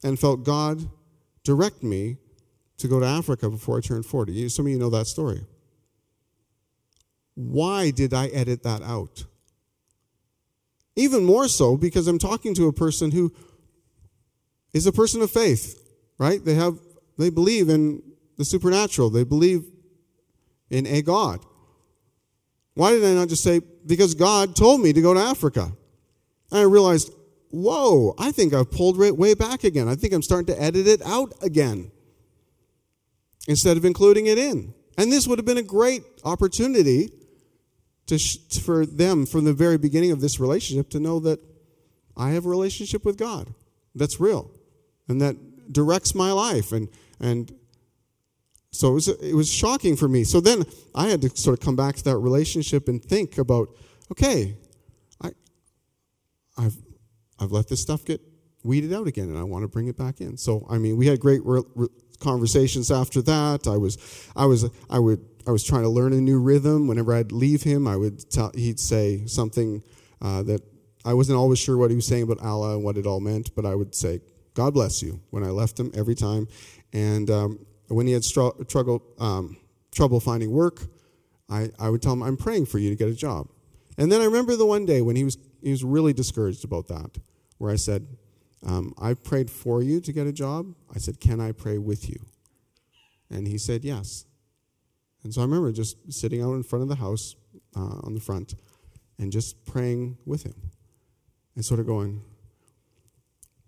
and 0.05 0.17
felt 0.17 0.45
God 0.45 0.89
direct 1.43 1.83
me 1.83 2.19
to 2.79 2.87
go 2.87 3.01
to 3.01 3.07
Africa 3.07 3.51
before 3.51 3.79
I 3.79 3.81
turned 3.81 4.07
40. 4.07 4.49
Some 4.49 4.67
of 4.67 4.73
you 4.73 4.79
know 4.79 4.91
that 4.91 5.09
story. 5.09 5.45
Why 7.37 7.93
did 7.93 8.13
I 8.13 8.27
edit 8.29 8.65
that 8.65 8.83
out? 8.83 9.25
Even 10.97 11.25
more 11.25 11.47
so 11.47 11.77
because 11.77 12.09
I'm 12.09 12.19
talking 12.19 12.55
to 12.55 12.67
a 12.67 12.73
person 12.73 13.13
who 13.13 13.33
is 14.73 14.87
a 14.87 14.93
person 14.93 15.23
of 15.23 15.31
faith, 15.31 15.89
right? 16.19 16.45
They 16.45 16.55
have 16.55 16.79
they 17.19 17.31
believe 17.31 17.69
in 17.69 18.03
the 18.37 18.45
supernatural. 18.45 19.11
They 19.11 19.25
believe 19.25 19.65
in 20.71 20.87
a 20.87 21.03
God. 21.03 21.45
Why 22.75 22.91
did 22.91 23.05
I 23.05 23.15
not 23.15 23.29
just 23.29 23.43
say, 23.43 23.61
because 23.87 24.15
God 24.15 24.55
told 24.55 24.81
me 24.81 24.93
to 24.93 25.01
go 25.01 25.15
to 25.15 25.21
Africa? 25.21 25.73
And 26.51 26.61
I 26.61 26.65
realized, 26.65 27.11
whoa, 27.51 28.15
I 28.19 28.33
think 28.33 28.53
I've 28.53 28.71
pulled 28.71 29.01
it 29.01 29.17
way 29.17 29.35
back 29.35 29.65
again. 29.65 29.89
I 29.89 29.95
think 29.95 30.13
I'm 30.13 30.23
starting 30.23 30.55
to 30.55 30.63
edit 30.63 30.87
it 30.87 31.01
out 31.07 31.33
again 31.43 31.91
instead 33.49 33.77
of 33.77 33.85
including 33.85 34.27
it 34.27 34.37
in. 34.37 34.75
And 34.99 35.11
this 35.11 35.27
would 35.27 35.39
have 35.39 35.47
been 35.47 35.59
a 35.59 35.63
great 35.63 36.03
opportunity 36.25 37.11
to 38.07 38.19
sh- 38.19 38.39
for 38.63 38.87
them 38.87 39.27
from 39.27 39.45
the 39.45 39.53
very 39.53 39.79
beginning 39.79 40.13
of 40.13 40.21
this 40.21 40.39
relationship 40.41 40.91
to 40.91 41.01
know 41.01 41.19
that 41.21 41.41
I 42.17 42.31
have 42.31 42.47
a 42.47 42.49
relationship 42.49 43.05
with 43.05 43.17
God 43.17 43.53
that's 43.95 44.21
real 44.21 44.51
and 45.09 45.21
that 45.21 45.73
directs 45.73 46.15
my 46.15 46.33
life 46.33 46.73
and 46.73 46.89
and 47.21 47.53
so 48.77 48.91
it 48.91 48.95
was, 48.95 49.09
it 49.09 49.35
was 49.35 49.51
shocking 49.51 49.97
for 49.97 50.07
me. 50.07 50.23
So 50.25 50.41
then 50.41 50.65
I 50.95 51.09
had 51.09 51.23
to 51.23 51.31
sort 51.31 51.59
of 51.59 51.65
come 51.65 51.77
back 51.77 51.97
to 51.97 52.05
that 52.05 52.19
relationship 52.19 52.89
and 52.89 53.03
think 53.03 53.39
about, 53.39 53.71
okay, 54.13 54.55
I, 55.23 55.31
I've, 56.59 56.77
I've 57.39 57.53
let 57.53 57.69
this 57.69 57.81
stuff 57.81 58.05
get 58.05 58.21
weeded 58.65 58.93
out 58.93 59.07
again, 59.07 59.29
and 59.29 59.39
I 59.39 59.45
want 59.45 59.63
to 59.63 59.69
bring 59.69 59.89
it 59.89 59.97
back 59.97 60.21
in. 60.21 60.37
So 60.37 60.67
I 60.69 60.77
mean, 60.77 60.97
we 60.97 61.07
had 61.07 61.21
great 61.21 61.41
re- 61.45 61.63
re- 61.75 61.89
conversations 62.21 62.91
after 62.91 63.23
that. 63.23 63.67
I 63.67 63.77
was, 63.77 63.97
I 64.37 64.45
was, 64.45 64.69
I 64.91 64.99
would, 64.99 65.25
I 65.47 65.51
was 65.51 65.65
trying 65.65 65.83
to 65.83 65.89
learn 65.89 66.13
a 66.13 66.21
new 66.21 66.41
rhythm. 66.41 66.89
Whenever 66.89 67.15
I'd 67.15 67.33
leave 67.33 67.63
him, 67.63 67.87
I 67.87 67.97
would 67.97 68.29
tell, 68.31 68.51
he'd 68.55 68.81
say 68.81 69.27
something 69.27 69.83
uh, 70.21 70.43
that 70.45 70.63
I 71.05 71.15
wasn't 71.15 71.39
always 71.39 71.59
sure 71.59 71.77
what 71.77 71.91
he 71.91 71.97
was 71.97 72.07
saying 72.07 72.25
about 72.25 72.41
Allah 72.41 72.75
and 72.75 72.85
what 72.85 72.97
it 72.97 73.07
all 73.07 73.21
meant, 73.21 73.55
but 73.55 73.65
I 73.65 73.75
would 73.75 73.95
say, 73.95 74.21
"God 74.55 74.75
bless 74.75 75.03
you" 75.03 75.21
when 75.31 75.45
I 75.45 75.51
left 75.51 75.79
him 75.79 75.91
every 75.95 76.15
time, 76.15 76.49
and. 76.93 77.31
Um, 77.31 77.67
when 77.89 78.07
he 78.07 78.13
had 78.13 78.25
struggle, 78.25 79.03
um, 79.19 79.57
trouble 79.95 80.21
finding 80.21 80.51
work, 80.51 80.83
I, 81.49 81.71
I 81.79 81.89
would 81.89 82.03
tell 82.03 82.13
him, 82.13 82.23
I'm 82.23 82.37
praying 82.37 82.67
for 82.67 82.79
you 82.79 82.91
to 82.91 82.97
get 82.97 83.09
a 83.09 83.15
job. 83.15 83.49
And 83.99 84.11
then 84.11 84.21
I 84.21 84.25
remember 84.25 84.57
the 84.57 84.67
one 84.67 84.85
day 84.85 85.01
when 85.01 85.17
he 85.17 85.25
was, 85.25 85.39
he 85.63 85.71
was 85.71 85.85
really 85.85 86.13
discouraged 86.13 86.65
about 86.65 86.89
that, 86.89 87.19
where 87.59 87.71
I 87.71 87.77
said, 87.77 88.07
um, 88.65 88.95
I 89.01 89.15
prayed 89.15 89.51
for 89.51 89.83
you 89.83 90.01
to 90.01 90.13
get 90.13 90.27
a 90.27 90.33
job. 90.33 90.75
I 90.95 90.99
said, 90.99 91.21
Can 91.21 91.41
I 91.41 91.53
pray 91.53 91.79
with 91.79 92.09
you? 92.09 92.17
And 93.31 93.47
he 93.47 93.59
said, 93.59 93.85
Yes. 93.85 94.26
And 95.27 95.35
so 95.35 95.41
I 95.41 95.45
remember 95.45 95.73
just 95.73 95.97
sitting 96.13 96.41
out 96.41 96.53
in 96.53 96.63
front 96.63 96.85
of 96.85 96.89
the 96.89 96.95
house 96.95 97.35
uh, 97.75 97.99
on 98.05 98.15
the 98.15 98.21
front 98.21 98.55
and 99.19 99.33
just 99.33 99.65
praying 99.65 100.19
with 100.25 100.45
him 100.45 100.55
and 101.57 101.65
sort 101.65 101.81
of 101.81 101.87
going, 101.87 102.23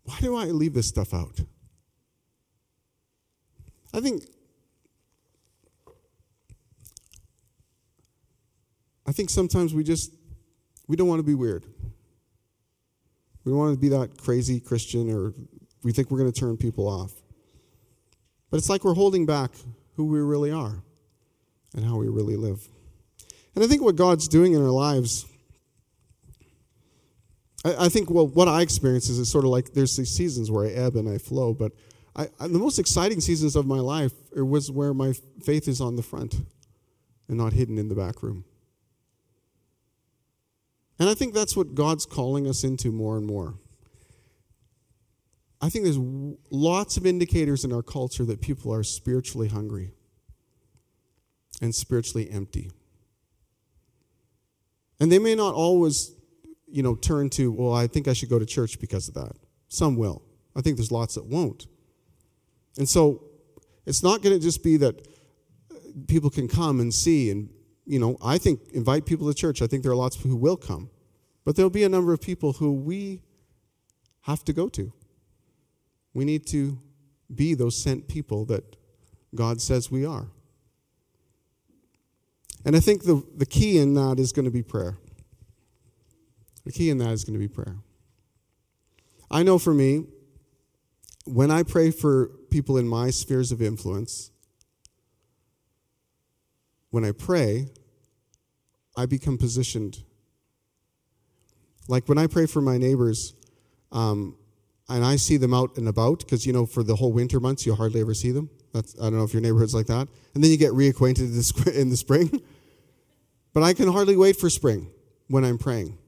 Why 0.05 0.17
do 0.21 0.37
I 0.37 0.45
leave 0.45 0.73
this 0.73 0.87
stuff 0.87 1.13
out? 1.13 1.41
I 3.93 3.99
think 3.99 4.23
I 9.05 9.11
think 9.11 9.29
sometimes 9.29 9.75
we 9.75 9.83
just 9.83 10.15
we 10.87 10.95
don't 10.95 11.09
want 11.09 11.19
to 11.19 11.25
be 11.25 11.35
weird. 11.35 11.67
We 13.43 13.51
don't 13.51 13.59
want 13.59 13.75
to 13.75 13.81
be 13.81 13.89
that 13.89 14.17
crazy 14.17 14.61
Christian 14.61 15.11
or 15.11 15.35
we 15.83 15.91
think 15.91 16.13
we're 16.13 16.19
going 16.19 16.31
to 16.31 16.41
turn 16.41 16.57
people 16.57 16.87
off. 16.87 17.15
But 18.49 18.59
it's 18.59 18.71
like 18.71 18.85
we're 18.85 18.95
holding 18.95 19.27
back 19.27 19.51
who 19.97 20.05
we 20.05 20.21
really 20.21 20.53
are 20.53 20.85
and 21.79 21.87
how 21.87 21.97
we 21.97 22.09
really 22.09 22.37
live. 22.37 22.69
And 23.55 23.65
I 23.65 23.67
think 23.67 23.83
what 23.83 23.97
God's 23.97 24.29
doing 24.29 24.53
in 24.53 24.63
our 24.63 24.71
lives 24.71 25.25
I, 27.65 27.87
I 27.87 27.89
think, 27.89 28.11
well, 28.11 28.27
what 28.27 28.49
I 28.49 28.63
experience 28.63 29.09
is 29.09 29.19
it's 29.19 29.31
sort 29.31 29.45
of 29.45 29.51
like 29.51 29.73
there's 29.73 29.97
these 29.97 30.11
seasons 30.11 30.51
where 30.51 30.67
I 30.67 30.71
ebb 30.71 30.97
and 30.97 31.09
I 31.09 31.19
flow, 31.19 31.55
but 31.55 31.73
I, 32.15 32.29
I, 32.41 32.49
the 32.49 32.59
most 32.59 32.79
exciting 32.79 33.21
seasons 33.21 33.57
of 33.57 33.67
my 33.67 33.79
life 33.81 34.13
was 34.33 34.71
where 34.71 34.95
my 34.95 35.13
faith 35.43 35.69
is 35.69 35.81
on 35.81 35.97
the 35.97 36.03
front 36.03 36.37
and 37.29 37.37
not 37.37 37.53
hidden 37.53 37.79
in 37.79 37.89
the 37.89 37.95
back 37.95 38.23
room. 38.23 38.45
And 40.99 41.09
I 41.09 41.15
think 41.15 41.33
that's 41.33 41.57
what 41.57 41.75
God's 41.75 42.07
calling 42.07 42.49
us 42.49 42.65
into 42.65 42.91
more 42.91 43.17
and 43.17 43.27
more. 43.27 43.55
I 45.61 45.69
think 45.69 45.85
there's 45.85 45.99
lots 46.51 46.97
of 46.97 47.07
indicators 47.07 47.65
in 47.65 47.73
our 47.73 47.83
culture 47.83 48.25
that 48.25 48.41
people 48.41 48.73
are 48.73 48.83
spiritually 48.83 49.49
hungry 49.49 49.93
and 51.61 51.75
spiritually 51.75 52.31
empty. 52.31 52.71
And 55.01 55.13
they 55.13 55.19
may 55.19 55.35
not 55.35 55.55
always, 55.55 56.15
you 56.67 56.83
know, 56.83 56.95
turn 56.95 57.31
to, 57.31 57.53
well, 57.53 57.73
I 57.73 57.87
think 57.87 58.09
I 58.09 58.13
should 58.13 58.29
go 58.29 58.39
to 58.39 58.47
church 58.47 58.81
because 58.81 59.09
of 59.09 59.15
that. 59.15 59.37
Some 59.69 59.97
will. 59.97 60.23
I 60.57 60.61
think 60.61 60.77
there's 60.77 60.93
lots 60.93 61.15
that 61.15 61.27
won't. 61.27 61.67
And 62.77 62.89
so 62.89 63.25
it's 63.87 64.03
not 64.03 64.23
going 64.23 64.37
to 64.37 64.43
just 64.43 64.63
be 64.63 64.77
that 64.79 65.07
people 66.07 66.31
can 66.31 66.49
come 66.49 66.81
and 66.81 66.93
see 66.93 67.31
and, 67.31 67.49
you 67.87 67.99
know, 67.99 68.19
I 68.23 68.39
think 68.39 68.61
invite 68.73 69.07
people 69.07 69.27
to 69.29 69.35
church. 69.35 69.63
I 69.63 69.67
think 69.67 69.83
there 69.83 69.93
are 69.93 69.97
lots 69.97 70.17
who 70.21 70.37
will 70.37 70.57
come. 70.57 70.91
But 71.45 71.57
there'll 71.57 71.71
be 71.71 71.85
a 71.85 71.89
number 71.89 72.13
of 72.13 72.21
people 72.21 72.55
who 72.55 72.73
we 72.73 73.23
have 74.23 74.45
to 74.45 74.53
go 74.53 74.69
to. 74.69 74.93
We 76.13 76.25
need 76.25 76.47
to 76.49 76.79
be 77.35 77.55
those 77.55 77.83
sent 77.83 78.09
people 78.09 78.45
that 78.47 78.77
God 79.35 79.61
says 79.61 79.91
we 79.91 80.05
are. 80.05 80.29
And 82.69 82.77
I 82.77 82.81
think 82.81 83.05
the, 83.05 83.25
the 83.35 83.47
key 83.47 83.79
in 83.79 83.95
that 83.95 84.21
is 84.21 84.31
going 84.31 84.45
to 84.45 84.51
be 84.51 84.63
prayer. 84.63 84.99
The 86.67 86.71
key 86.71 86.91
in 86.91 86.99
that 86.99 87.13
is 87.13 87.25
going 87.25 87.33
to 87.33 87.39
be 87.39 87.49
prayer. 87.49 87.77
I 89.31 89.43
know 89.43 89.59
for 89.59 89.73
me, 89.73 90.05
when 91.25 91.51
I 91.51 91.63
pray 91.63 91.91
for 91.91 92.27
people 92.51 92.77
in 92.77 92.87
my 92.87 93.09
spheres 93.09 93.53
of 93.53 93.63
influence, 93.63 94.33
when 96.91 97.07
I 97.07 97.13
pray, 97.13 97.69
I 98.99 99.07
become 99.07 99.39
positioned. 99.39 100.03
Like 101.89 102.07
when 102.07 102.19
I 102.19 102.27
pray 102.27 102.45
for 102.45 102.61
my 102.61 102.77
neighbors, 102.77 103.33
um, 103.93 104.37
and 104.91 105.07
I 105.07 105.17
see 105.17 105.39
them 105.39 105.55
out 105.55 105.79
and 105.79 105.89
about, 105.89 106.19
because 106.19 106.47
you 106.47 106.53
know, 106.53 106.67
for 106.67 106.83
the 106.83 106.97
whole 106.97 107.15
winter 107.15 107.41
months, 107.41 107.65
you 107.65 107.75
hardly 107.75 108.03
ever 108.03 108.13
see 108.13 108.31
them. 108.31 108.51
That's, 108.75 108.95
I 109.01 109.05
don't 109.05 109.17
know 109.17 109.25
if 109.25 109.33
your 109.33 109.41
neighborhood's 109.41 109.75
like 109.75 109.87
that. 109.87 110.07
And 110.35 110.45
then 110.45 110.51
you 110.51 110.59
get 110.59 110.73
reacquainted 110.73 111.75
in 111.75 111.89
the 111.89 111.97
spring. 111.97 112.43
But 113.59 113.65
I 113.65 113.73
can 113.73 113.89
hardly 113.89 114.15
wait 114.15 114.37
for 114.37 114.49
spring 114.49 114.89
when 115.27 115.45
I'm 115.45 115.59
praying. 115.59 115.99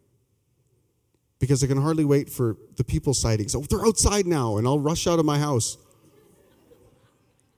Because 1.41 1.65
I 1.65 1.67
can 1.67 1.83
hardly 1.83 2.05
wait 2.05 2.31
for 2.31 2.57
the 2.77 2.85
people 2.85 3.13
sightings. 3.13 3.57
Oh, 3.57 3.63
they're 3.63 3.85
outside 3.85 4.25
now, 4.25 4.59
and 4.59 4.69
I'll 4.69 4.79
rush 4.79 5.09
out 5.09 5.19
of 5.19 5.25
my 5.25 5.37
house. 5.37 5.77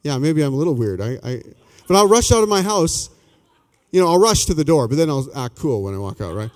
Yeah, 0.02 0.16
maybe 0.16 0.40
I'm 0.40 0.54
a 0.54 0.56
little 0.56 0.74
weird. 0.74 1.02
I, 1.02 1.18
I, 1.22 1.42
but 1.86 1.96
I'll 1.98 2.08
rush 2.08 2.32
out 2.32 2.42
of 2.42 2.48
my 2.48 2.62
house. 2.62 3.10
You 3.90 4.00
know, 4.00 4.08
I'll 4.08 4.18
rush 4.18 4.46
to 4.46 4.54
the 4.54 4.64
door, 4.64 4.88
but 4.88 4.96
then 4.96 5.10
I'll 5.10 5.28
act 5.36 5.56
cool 5.56 5.82
when 5.82 5.94
I 5.94 5.98
walk 5.98 6.22
out, 6.22 6.34
right? 6.34 6.50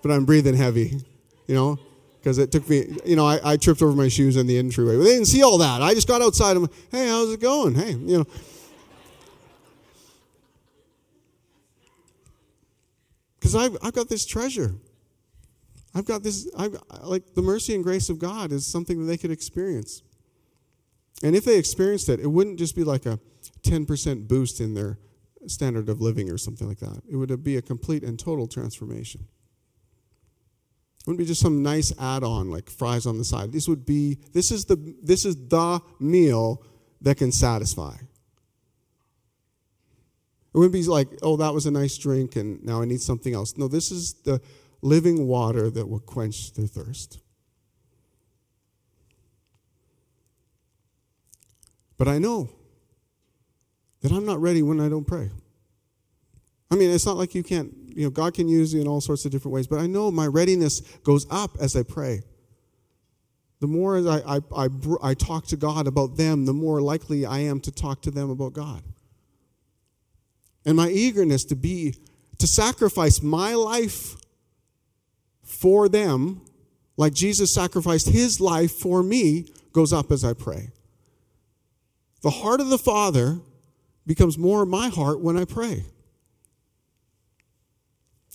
But 0.00 0.12
I'm 0.12 0.24
breathing 0.24 0.54
heavy, 0.54 1.00
you 1.48 1.56
know, 1.56 1.76
because 2.20 2.38
it 2.38 2.52
took 2.52 2.70
me, 2.70 2.98
you 3.04 3.16
know, 3.16 3.26
I, 3.26 3.40
I 3.42 3.56
tripped 3.56 3.82
over 3.82 3.96
my 3.96 4.06
shoes 4.06 4.36
in 4.36 4.46
the 4.46 4.58
entryway. 4.58 4.96
But 4.96 5.02
they 5.02 5.14
didn't 5.14 5.26
see 5.26 5.42
all 5.42 5.58
that. 5.58 5.82
I 5.82 5.92
just 5.92 6.06
got 6.06 6.22
outside. 6.22 6.56
I'm, 6.56 6.68
hey, 6.92 7.08
how's 7.08 7.32
it 7.32 7.40
going? 7.40 7.74
Hey, 7.74 7.94
you 7.94 8.18
know. 8.18 8.26
Because 13.46 13.64
I've, 13.64 13.76
I've 13.80 13.92
got 13.92 14.08
this 14.08 14.26
treasure. 14.26 14.74
I've 15.94 16.04
got 16.04 16.24
this, 16.24 16.50
I've, 16.58 16.76
like 17.04 17.34
the 17.34 17.42
mercy 17.42 17.76
and 17.76 17.84
grace 17.84 18.08
of 18.08 18.18
God 18.18 18.50
is 18.50 18.66
something 18.66 18.98
that 18.98 19.04
they 19.04 19.16
could 19.16 19.30
experience. 19.30 20.02
And 21.22 21.36
if 21.36 21.44
they 21.44 21.56
experienced 21.56 22.08
it, 22.08 22.18
it 22.18 22.26
wouldn't 22.26 22.58
just 22.58 22.74
be 22.74 22.82
like 22.82 23.06
a 23.06 23.20
10% 23.62 24.26
boost 24.26 24.60
in 24.60 24.74
their 24.74 24.98
standard 25.46 25.88
of 25.88 26.00
living 26.00 26.28
or 26.28 26.38
something 26.38 26.66
like 26.66 26.80
that. 26.80 27.02
It 27.08 27.14
would 27.14 27.44
be 27.44 27.56
a 27.56 27.62
complete 27.62 28.02
and 28.02 28.18
total 28.18 28.48
transformation. 28.48 29.28
It 30.98 31.06
wouldn't 31.06 31.20
be 31.20 31.24
just 31.24 31.40
some 31.40 31.62
nice 31.62 31.92
add-on 32.00 32.50
like 32.50 32.68
fries 32.68 33.06
on 33.06 33.16
the 33.16 33.24
side. 33.24 33.52
This 33.52 33.68
would 33.68 33.86
be 33.86 34.18
this 34.32 34.50
is 34.50 34.64
the 34.64 34.96
this 35.04 35.24
is 35.24 35.36
the 35.36 35.80
meal 36.00 36.64
that 37.00 37.16
can 37.16 37.30
satisfy. 37.30 37.94
It 40.56 40.58
wouldn't 40.58 40.72
be 40.72 40.84
like, 40.84 41.08
oh, 41.20 41.36
that 41.36 41.52
was 41.52 41.66
a 41.66 41.70
nice 41.70 41.98
drink 41.98 42.34
and 42.34 42.64
now 42.64 42.80
I 42.80 42.86
need 42.86 43.02
something 43.02 43.34
else. 43.34 43.58
No, 43.58 43.68
this 43.68 43.90
is 43.90 44.14
the 44.24 44.40
living 44.80 45.26
water 45.26 45.68
that 45.68 45.86
will 45.86 46.00
quench 46.00 46.54
their 46.54 46.66
thirst. 46.66 47.20
But 51.98 52.08
I 52.08 52.16
know 52.16 52.48
that 54.00 54.10
I'm 54.10 54.24
not 54.24 54.40
ready 54.40 54.62
when 54.62 54.80
I 54.80 54.88
don't 54.88 55.06
pray. 55.06 55.30
I 56.70 56.74
mean, 56.74 56.90
it's 56.90 57.04
not 57.04 57.18
like 57.18 57.34
you 57.34 57.42
can't, 57.42 57.74
you 57.94 58.04
know, 58.04 58.10
God 58.10 58.32
can 58.32 58.48
use 58.48 58.72
you 58.72 58.80
in 58.80 58.88
all 58.88 59.02
sorts 59.02 59.26
of 59.26 59.32
different 59.32 59.52
ways, 59.52 59.66
but 59.66 59.78
I 59.78 59.86
know 59.86 60.10
my 60.10 60.26
readiness 60.26 60.80
goes 61.04 61.26
up 61.30 61.58
as 61.60 61.76
I 61.76 61.82
pray. 61.82 62.22
The 63.60 63.66
more 63.66 63.98
I, 63.98 64.22
I, 64.26 64.40
I, 64.56 64.68
I 65.02 65.12
talk 65.12 65.48
to 65.48 65.58
God 65.58 65.86
about 65.86 66.16
them, 66.16 66.46
the 66.46 66.54
more 66.54 66.80
likely 66.80 67.26
I 67.26 67.40
am 67.40 67.60
to 67.60 67.70
talk 67.70 68.00
to 68.02 68.10
them 68.10 68.30
about 68.30 68.54
God 68.54 68.82
and 70.66 70.76
my 70.76 70.88
eagerness 70.90 71.44
to 71.46 71.56
be 71.56 71.94
to 72.38 72.46
sacrifice 72.46 73.22
my 73.22 73.54
life 73.54 74.16
for 75.42 75.88
them 75.88 76.42
like 76.96 77.14
Jesus 77.14 77.54
sacrificed 77.54 78.08
his 78.08 78.40
life 78.40 78.72
for 78.72 79.02
me 79.02 79.46
goes 79.72 79.92
up 79.92 80.10
as 80.10 80.24
I 80.24 80.32
pray. 80.32 80.70
The 82.22 82.30
heart 82.30 82.60
of 82.60 82.68
the 82.68 82.78
Father 82.78 83.38
becomes 84.06 84.36
more 84.36 84.66
my 84.66 84.88
heart 84.88 85.20
when 85.20 85.36
I 85.36 85.44
pray. 85.44 85.84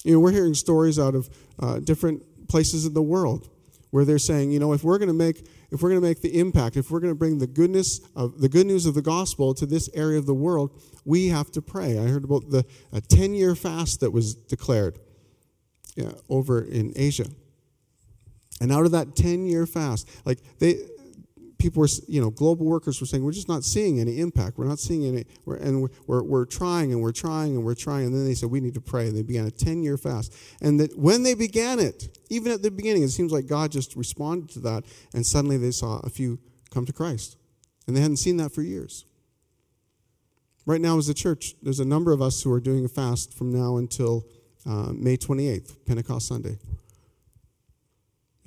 You 0.03 0.13
know, 0.13 0.19
we're 0.19 0.32
hearing 0.32 0.53
stories 0.53 0.97
out 0.97 1.15
of 1.15 1.29
uh, 1.59 1.79
different 1.79 2.47
places 2.47 2.86
in 2.86 2.93
the 2.93 3.01
world 3.01 3.49
where 3.89 4.05
they're 4.05 4.19
saying, 4.19 4.51
you 4.51 4.59
know, 4.59 4.73
if 4.73 4.84
we're 4.84 4.97
going 4.97 5.07
to 5.07 5.13
make 5.13 5.45
if 5.72 5.82
we're 5.82 5.89
going 5.89 6.01
to 6.01 6.07
make 6.07 6.22
the 6.22 6.38
impact, 6.38 6.76
if 6.76 6.91
we're 6.91 6.99
going 6.99 7.13
to 7.13 7.17
bring 7.17 7.38
the 7.38 7.47
goodness 7.47 8.01
of 8.15 8.41
the 8.41 8.49
good 8.49 8.67
news 8.67 8.86
of 8.86 8.93
the 8.93 9.01
gospel 9.01 9.53
to 9.53 9.65
this 9.65 9.89
area 9.93 10.19
of 10.19 10.26
the 10.26 10.34
world, 10.34 10.72
we 11.05 11.28
have 11.28 11.49
to 11.51 11.61
pray. 11.61 11.97
I 11.97 12.07
heard 12.07 12.26
about 12.26 12.49
the 12.49 12.65
a 12.91 13.01
10-year 13.01 13.55
fast 13.55 14.01
that 14.01 14.11
was 14.11 14.36
declared 14.36 14.99
yeah, 15.95 16.11
over 16.30 16.61
in 16.61 16.93
Asia. 16.95 17.28
And 18.59 18.72
out 18.72 18.86
of 18.86 18.91
that 18.91 19.15
10-year 19.15 19.65
fast, 19.65 20.09
like 20.26 20.39
they 20.59 20.78
people 21.62 21.80
were, 21.82 21.88
you 22.07 22.20
know, 22.20 22.32
global 22.32 22.66
workers 22.66 22.99
were 22.99 23.05
saying, 23.05 23.24
we're 23.24 23.32
just 23.32 23.47
not 23.47 23.64
seeing 23.64 23.99
any 23.99 24.20
impact. 24.20 24.57
We're 24.57 24.66
not 24.66 24.80
seeing 24.80 25.05
any, 25.05 25.26
we're, 25.45 25.57
and 25.57 25.88
we're, 26.07 26.24
we're, 26.24 26.45
trying 26.45 26.91
and 26.91 27.01
we're 27.01 27.12
trying 27.12 27.55
and 27.55 27.64
we're 27.64 27.76
trying. 27.76 28.07
And 28.07 28.16
then 28.16 28.26
they 28.26 28.34
said, 28.34 28.49
we 28.49 28.59
need 28.59 28.74
to 28.74 28.82
pray. 28.82 29.07
And 29.07 29.16
they 29.16 29.22
began 29.22 29.45
a 29.45 29.51
10 29.51 29.84
year 29.84 29.95
fast. 29.95 30.34
And 30.59 30.80
that 30.80 30.97
when 30.97 31.22
they 31.22 31.36
began 31.36 31.80
it, 31.80 32.18
even 32.30 32.51
at 32.51 32.64
the 32.64 32.72
beginning, 32.72 33.03
it 33.03 33.09
seems 33.09 33.32
like 33.32 33.45
God 33.45 33.72
just 33.72 33.95
responded 33.95 34.49
to 34.53 34.59
that. 34.62 34.86
And 35.14 35.24
suddenly 35.24 35.57
they 35.57 35.70
saw 35.70 35.99
a 35.99 36.09
few 36.09 36.39
come 36.72 36.86
to 36.88 36.93
Christ. 36.93 37.38
And 37.86 37.95
they 37.95 38.01
hadn't 38.01 38.18
seen 38.18 38.38
that 38.38 38.51
for 38.51 38.64
years. 38.64 39.05
Right 40.66 40.82
now, 40.82 40.97
as 40.97 41.09
a 41.09 41.14
church, 41.14 41.53
there's 41.62 41.80
a 41.80 41.86
number 41.86 42.12
of 42.12 42.22
us 42.22 42.41
who 42.41 42.51
are 42.51 42.59
doing 42.59 42.86
a 42.86 42.89
fast 42.89 43.38
from 43.38 43.51
now 43.51 43.78
until 43.78 44.26
uh, 44.66 44.93
May 44.93 45.18
28th, 45.18 45.86
Pentecost 45.86 46.28
Sunday. 46.28 46.57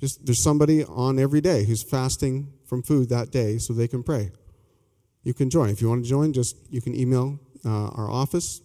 Just 0.01 0.25
there's 0.25 0.43
somebody 0.43 0.83
on 0.83 1.17
every 1.17 1.39
day 1.39 1.63
who's 1.63 1.81
fasting 1.81 2.51
from 2.65 2.81
food 2.81 3.09
that 3.09 3.31
day 3.31 3.57
so 3.57 3.73
they 3.73 3.87
can 3.87 4.03
pray. 4.03 4.31
You 5.23 5.33
can 5.33 5.49
join. 5.49 5.69
If 5.69 5.81
you 5.81 5.89
want 5.89 6.03
to 6.03 6.09
join, 6.09 6.33
just 6.33 6.55
you 6.69 6.81
can 6.81 6.95
email 6.95 7.39
uh, 7.65 7.87
our 7.89 8.09
office. 8.09 8.61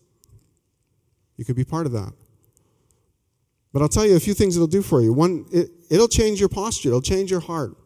You 1.37 1.45
could 1.45 1.57
be 1.57 1.65
part 1.65 1.87
of 1.87 1.93
that. 1.93 2.13
But 3.73 3.83
I'll 3.83 3.89
tell 3.89 4.05
you 4.05 4.17
a 4.17 4.21
few 4.21 4.35
things 4.35 4.57
it'll 4.57 4.67
do 4.67 4.83
for 4.83 5.01
you. 5.01 5.13
One, 5.13 5.47
it, 5.53 5.71
it'll 5.91 6.09
change 6.09 6.41
your 6.41 6.49
posture, 6.49 6.89
it'll 6.89 7.01
change 7.01 7.31
your 7.31 7.41
heart. 7.41 7.77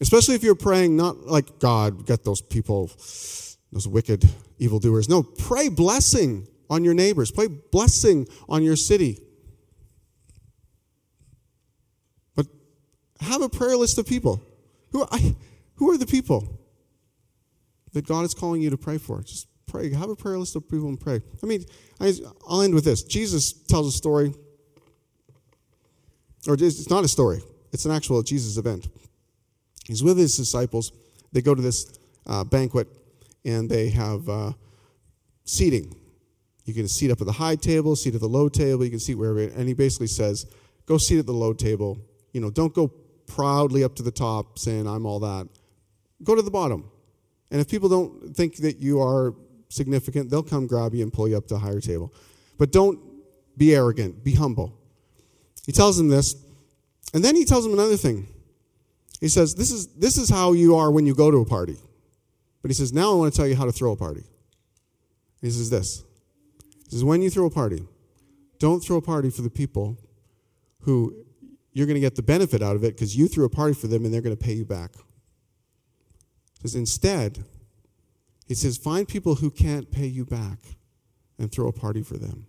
Especially 0.00 0.34
if 0.34 0.42
you're 0.42 0.54
praying 0.54 0.96
not 0.96 1.26
like, 1.26 1.58
God, 1.58 2.06
get 2.06 2.24
those 2.24 2.40
people, 2.40 2.90
those 3.72 3.86
wicked 3.86 4.24
evildoers. 4.58 5.08
No, 5.08 5.22
pray 5.22 5.68
blessing 5.68 6.48
on 6.70 6.82
your 6.82 6.94
neighbors, 6.94 7.30
pray 7.30 7.46
blessing 7.46 8.26
on 8.48 8.62
your 8.62 8.76
city. 8.76 9.18
But 12.34 12.46
have 13.20 13.42
a 13.42 13.48
prayer 13.48 13.76
list 13.76 13.98
of 13.98 14.06
people. 14.06 14.42
Who 14.94 15.02
are, 15.02 15.08
I, 15.10 15.34
who 15.74 15.90
are 15.90 15.98
the 15.98 16.06
people 16.06 16.56
that 17.94 18.06
God 18.06 18.24
is 18.24 18.32
calling 18.32 18.62
you 18.62 18.70
to 18.70 18.76
pray 18.76 18.96
for? 18.96 19.20
Just 19.22 19.48
pray. 19.66 19.92
Have 19.92 20.08
a 20.08 20.14
prayer 20.14 20.38
list 20.38 20.54
of 20.54 20.68
people 20.68 20.86
and 20.86 21.00
pray. 21.00 21.20
I 21.42 21.46
mean, 21.46 21.64
I, 22.00 22.14
will 22.48 22.62
end 22.62 22.74
with 22.74 22.84
this. 22.84 23.02
Jesus 23.02 23.52
tells 23.52 23.88
a 23.88 23.90
story, 23.90 24.32
or 26.46 26.54
it's 26.54 26.88
not 26.88 27.02
a 27.02 27.08
story, 27.08 27.42
it's 27.72 27.84
an 27.86 27.90
actual 27.90 28.22
Jesus 28.22 28.56
event. 28.56 28.86
He's 29.84 30.04
with 30.04 30.16
his 30.16 30.36
disciples. 30.36 30.92
They 31.32 31.42
go 31.42 31.56
to 31.56 31.60
this 31.60 31.98
uh, 32.28 32.44
banquet 32.44 32.86
and 33.44 33.68
they 33.68 33.90
have 33.90 34.28
uh, 34.28 34.52
seating. 35.44 35.92
You 36.66 36.72
can 36.72 36.86
seat 36.86 37.10
up 37.10 37.20
at 37.20 37.26
the 37.26 37.32
high 37.32 37.56
table, 37.56 37.96
seat 37.96 38.14
at 38.14 38.20
the 38.20 38.28
low 38.28 38.48
table, 38.48 38.84
you 38.84 38.90
can 38.90 39.00
seat 39.00 39.16
wherever. 39.16 39.40
And 39.40 39.66
he 39.66 39.74
basically 39.74 40.06
says, 40.06 40.46
go 40.86 40.98
seat 40.98 41.18
at 41.18 41.26
the 41.26 41.32
load 41.32 41.58
table. 41.58 41.98
You 42.32 42.40
know, 42.40 42.50
don't 42.50 42.72
go 42.72 42.92
proudly 43.26 43.84
up 43.84 43.94
to 43.96 44.02
the 44.02 44.10
top 44.10 44.58
saying, 44.58 44.86
I'm 44.86 45.06
all 45.06 45.20
that. 45.20 45.48
Go 46.22 46.34
to 46.34 46.42
the 46.42 46.50
bottom. 46.50 46.90
And 47.50 47.60
if 47.60 47.68
people 47.68 47.88
don't 47.88 48.34
think 48.34 48.56
that 48.56 48.78
you 48.78 49.00
are 49.00 49.34
significant, 49.68 50.30
they'll 50.30 50.42
come 50.42 50.66
grab 50.66 50.94
you 50.94 51.02
and 51.02 51.12
pull 51.12 51.28
you 51.28 51.36
up 51.36 51.46
to 51.48 51.56
a 51.56 51.58
higher 51.58 51.80
table. 51.80 52.12
But 52.58 52.72
don't 52.72 52.98
be 53.56 53.74
arrogant, 53.74 54.24
be 54.24 54.34
humble. 54.34 54.76
He 55.66 55.72
tells 55.72 55.96
them 55.96 56.08
this, 56.08 56.36
and 57.12 57.24
then 57.24 57.36
he 57.36 57.44
tells 57.44 57.64
them 57.64 57.72
another 57.72 57.96
thing. 57.96 58.26
He 59.20 59.28
says, 59.28 59.54
This 59.54 59.70
is, 59.70 59.86
this 59.94 60.18
is 60.18 60.28
how 60.28 60.52
you 60.52 60.76
are 60.76 60.90
when 60.90 61.06
you 61.06 61.14
go 61.14 61.30
to 61.30 61.38
a 61.38 61.44
party. 61.44 61.76
But 62.60 62.70
he 62.70 62.74
says, 62.74 62.92
Now 62.92 63.12
I 63.12 63.14
want 63.14 63.32
to 63.32 63.36
tell 63.36 63.46
you 63.46 63.56
how 63.56 63.64
to 63.64 63.72
throw 63.72 63.92
a 63.92 63.96
party. 63.96 64.24
He 65.40 65.50
says 65.50 65.70
this. 65.70 66.02
He 66.84 66.90
says, 66.90 67.04
When 67.04 67.22
you 67.22 67.30
throw 67.30 67.46
a 67.46 67.50
party, 67.50 67.86
don't 68.58 68.80
throw 68.80 68.96
a 68.96 69.02
party 69.02 69.30
for 69.30 69.42
the 69.42 69.50
people 69.50 69.98
who 70.80 71.24
you're 71.74 71.86
going 71.86 71.96
to 71.96 72.00
get 72.00 72.14
the 72.14 72.22
benefit 72.22 72.62
out 72.62 72.76
of 72.76 72.84
it 72.84 72.94
because 72.94 73.16
you 73.16 73.28
threw 73.28 73.44
a 73.44 73.50
party 73.50 73.74
for 73.74 73.88
them 73.88 74.04
and 74.04 74.14
they're 74.14 74.22
going 74.22 74.36
to 74.36 74.42
pay 74.42 74.54
you 74.54 74.64
back. 74.64 74.92
He 76.62 76.68
says, 76.68 76.76
Instead, 76.76 77.44
he 78.46 78.54
says, 78.54 78.78
Find 78.78 79.06
people 79.06 79.34
who 79.34 79.50
can't 79.50 79.90
pay 79.90 80.06
you 80.06 80.24
back 80.24 80.60
and 81.36 81.50
throw 81.50 81.66
a 81.66 81.72
party 81.72 82.02
for 82.02 82.16
them. 82.16 82.46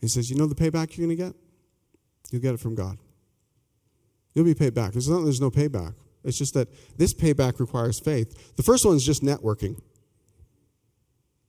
He 0.00 0.08
says, 0.08 0.30
You 0.30 0.36
know 0.36 0.46
the 0.46 0.54
payback 0.54 0.96
you're 0.96 1.06
going 1.06 1.16
to 1.16 1.24
get? 1.24 1.34
You'll 2.30 2.42
get 2.42 2.54
it 2.54 2.60
from 2.60 2.74
God. 2.74 2.98
You'll 4.34 4.44
be 4.44 4.54
paid 4.54 4.74
back. 4.74 4.94
It's 4.94 5.08
not 5.08 5.22
there's 5.22 5.40
no 5.40 5.50
payback. 5.50 5.94
It's 6.22 6.38
just 6.38 6.52
that 6.52 6.68
this 6.98 7.14
payback 7.14 7.58
requires 7.60 7.98
faith. 7.98 8.54
The 8.56 8.62
first 8.62 8.84
one 8.84 8.94
is 8.94 9.04
just 9.04 9.22
networking. 9.22 9.80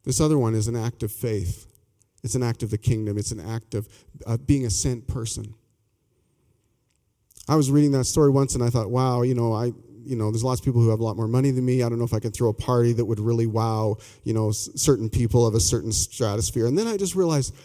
This 0.05 0.21
other 0.21 0.37
one 0.37 0.55
is 0.55 0.67
an 0.67 0.77
act 0.77 1.03
of 1.03 1.11
faith. 1.11 1.67
It's 2.23 2.35
an 2.35 2.43
act 2.43 2.63
of 2.63 2.69
the 2.69 2.77
kingdom. 2.77 3.17
It's 3.17 3.31
an 3.31 3.39
act 3.39 3.73
of 3.73 3.87
uh, 4.27 4.37
being 4.37 4.65
a 4.65 4.69
sent 4.69 5.07
person. 5.07 5.53
I 7.47 7.55
was 7.55 7.71
reading 7.71 7.91
that 7.91 8.05
story 8.05 8.29
once 8.29 8.55
and 8.55 8.63
I 8.63 8.69
thought, 8.69 8.89
wow, 8.89 9.23
you 9.23 9.33
know, 9.33 9.53
I, 9.53 9.71
you 10.03 10.15
know, 10.15 10.31
there's 10.31 10.43
lots 10.43 10.59
of 10.59 10.65
people 10.65 10.81
who 10.81 10.89
have 10.89 10.99
a 10.99 11.03
lot 11.03 11.17
more 11.17 11.27
money 11.27 11.51
than 11.51 11.65
me. 11.65 11.83
I 11.83 11.89
don't 11.89 11.97
know 11.97 12.05
if 12.05 12.13
I 12.13 12.19
can 12.19 12.31
throw 12.31 12.49
a 12.49 12.53
party 12.53 12.93
that 12.93 13.05
would 13.05 13.19
really 13.19 13.47
wow, 13.47 13.97
you 14.23 14.33
know, 14.33 14.51
certain 14.51 15.09
people 15.09 15.45
of 15.45 15.55
a 15.55 15.59
certain 15.59 15.91
stratosphere. 15.91 16.67
And 16.67 16.77
then 16.77 16.87
I 16.87 16.97
just 16.97 17.15
realized, 17.15 17.55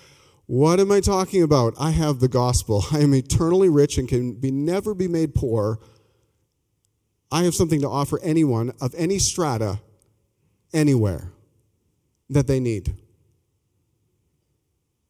what 0.46 0.80
am 0.80 0.92
I 0.92 1.00
talking 1.00 1.42
about? 1.42 1.74
I 1.78 1.90
have 1.90 2.20
the 2.20 2.28
gospel. 2.28 2.84
I 2.92 3.00
am 3.00 3.14
eternally 3.14 3.68
rich 3.68 3.98
and 3.98 4.08
can 4.08 4.34
be 4.34 4.50
never 4.50 4.94
be 4.94 5.08
made 5.08 5.34
poor. 5.34 5.78
I 7.30 7.42
have 7.42 7.54
something 7.54 7.80
to 7.80 7.88
offer 7.88 8.20
anyone 8.22 8.72
of 8.80 8.94
any 8.96 9.18
strata 9.18 9.80
anywhere 10.72 11.32
that 12.30 12.46
they 12.46 12.60
need. 12.60 12.94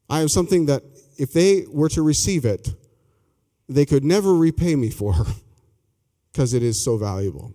I 0.08 0.20
have 0.20 0.30
something 0.30 0.66
that 0.66 0.82
if 1.18 1.32
they 1.32 1.64
were 1.68 1.88
to 1.90 2.02
receive 2.02 2.44
it, 2.44 2.68
they 3.68 3.84
could 3.84 4.04
never 4.04 4.34
repay 4.34 4.76
me 4.76 4.90
for 4.90 5.14
because 6.32 6.54
it 6.54 6.62
is 6.62 6.82
so 6.82 6.96
valuable. 6.96 7.54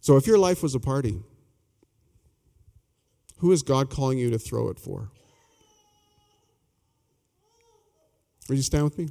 So 0.00 0.16
if 0.16 0.26
your 0.26 0.38
life 0.38 0.62
was 0.62 0.74
a 0.74 0.80
party, 0.80 1.22
who 3.38 3.52
is 3.52 3.62
God 3.62 3.88
calling 3.88 4.18
you 4.18 4.30
to 4.30 4.38
throw 4.38 4.68
it 4.68 4.78
for? 4.78 5.10
Would 8.48 8.56
you 8.56 8.62
stand 8.62 8.84
with 8.84 8.98
me? 8.98 9.08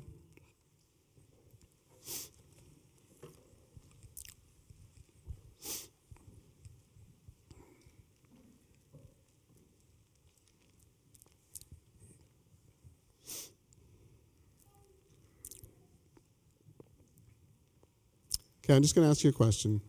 Okay, 18.71 18.77
I'm 18.77 18.83
just 18.83 18.95
going 18.95 19.05
to 19.05 19.11
ask 19.11 19.21
you 19.25 19.31
a 19.31 19.33
question. 19.33 19.81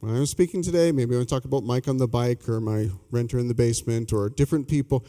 When 0.00 0.14
I 0.14 0.20
was 0.20 0.28
speaking 0.28 0.62
today, 0.62 0.92
maybe 0.92 1.14
I 1.14 1.16
want 1.16 1.30
to 1.30 1.34
talk 1.34 1.46
about 1.46 1.64
Mike 1.64 1.88
on 1.88 1.96
the 1.96 2.06
bike 2.06 2.46
or 2.46 2.60
my 2.60 2.90
renter 3.10 3.38
in 3.38 3.48
the 3.48 3.54
basement 3.54 4.12
or 4.12 4.28
different 4.28 4.68
people. 4.68 5.06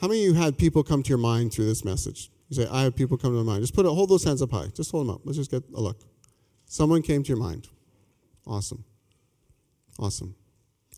How 0.00 0.08
many 0.08 0.26
of 0.26 0.26
you 0.26 0.34
had 0.34 0.58
people 0.58 0.82
come 0.82 1.04
to 1.04 1.08
your 1.08 1.18
mind 1.18 1.52
through 1.52 1.66
this 1.66 1.84
message? 1.84 2.32
You 2.48 2.56
say, 2.56 2.68
I 2.68 2.82
have 2.82 2.96
people 2.96 3.16
come 3.16 3.30
to 3.30 3.44
my 3.44 3.52
mind. 3.52 3.62
Just 3.62 3.76
put 3.76 3.86
it, 3.86 3.90
hold 3.90 4.10
those 4.10 4.24
hands 4.24 4.42
up 4.42 4.50
high. 4.50 4.66
Just 4.74 4.90
hold 4.90 5.06
them 5.06 5.14
up. 5.14 5.20
Let's 5.22 5.38
just 5.38 5.52
get 5.52 5.62
a 5.72 5.80
look. 5.80 6.00
Someone 6.64 7.00
came 7.00 7.22
to 7.22 7.28
your 7.28 7.38
mind. 7.38 7.68
Awesome. 8.44 8.82
Awesome. 10.00 10.34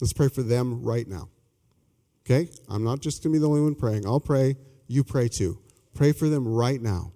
Let's 0.00 0.14
pray 0.14 0.28
for 0.28 0.42
them 0.42 0.82
right 0.82 1.06
now. 1.06 1.28
Okay? 2.24 2.48
I'm 2.70 2.84
not 2.84 3.00
just 3.00 3.22
going 3.22 3.34
to 3.34 3.38
be 3.38 3.42
the 3.42 3.48
only 3.50 3.60
one 3.60 3.74
praying. 3.74 4.06
I'll 4.06 4.18
pray. 4.18 4.56
You 4.86 5.04
pray 5.04 5.28
too. 5.28 5.58
Pray 5.92 6.12
for 6.12 6.30
them 6.30 6.48
right 6.48 6.80
now. 6.80 7.12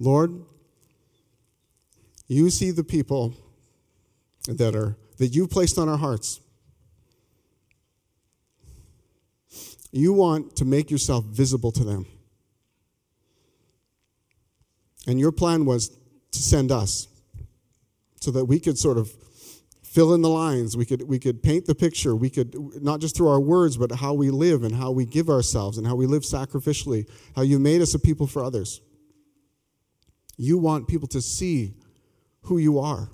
Lord, 0.00 0.42
you 2.26 2.50
see 2.50 2.70
the 2.70 2.84
people 2.84 3.34
that 4.46 4.74
are 4.74 4.96
that 5.18 5.28
you 5.28 5.46
placed 5.46 5.78
on 5.78 5.88
our 5.88 5.96
hearts. 5.96 6.40
You 9.92 10.12
want 10.12 10.56
to 10.56 10.64
make 10.64 10.90
yourself 10.90 11.24
visible 11.24 11.70
to 11.72 11.84
them. 11.84 12.06
And 15.06 15.20
your 15.20 15.30
plan 15.30 15.64
was 15.64 15.96
to 16.32 16.42
send 16.42 16.72
us 16.72 17.06
so 18.20 18.30
that 18.32 18.46
we 18.46 18.58
could 18.58 18.78
sort 18.78 18.98
of 18.98 19.12
fill 19.82 20.14
in 20.14 20.22
the 20.22 20.28
lines. 20.28 20.76
We 20.76 20.84
could, 20.84 21.02
we 21.02 21.20
could 21.20 21.42
paint 21.42 21.66
the 21.66 21.74
picture. 21.74 22.16
We 22.16 22.30
could, 22.30 22.56
not 22.82 23.00
just 23.00 23.16
through 23.16 23.28
our 23.28 23.38
words, 23.38 23.76
but 23.76 23.92
how 23.92 24.14
we 24.14 24.30
live 24.30 24.64
and 24.64 24.74
how 24.74 24.90
we 24.90 25.04
give 25.04 25.28
ourselves 25.28 25.78
and 25.78 25.86
how 25.86 25.94
we 25.94 26.06
live 26.06 26.22
sacrificially, 26.22 27.08
how 27.36 27.42
you 27.42 27.60
made 27.60 27.80
us 27.80 27.94
a 27.94 28.00
people 28.00 28.26
for 28.26 28.42
others. 28.42 28.80
You 30.36 30.58
want 30.58 30.88
people 30.88 31.06
to 31.08 31.20
see 31.20 31.74
who 32.44 32.58
you 32.58 32.78
are. 32.78 33.10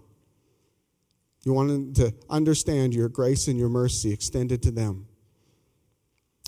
You 1.45 1.53
want 1.53 1.69
them 1.69 1.95
to 1.95 2.15
understand 2.29 2.95
your 2.95 3.09
grace 3.09 3.49
and 3.49 3.59
your 3.59 3.69
mercy 3.69 4.13
extended 4.13 4.63
to 4.63 4.71
them. 4.71 5.07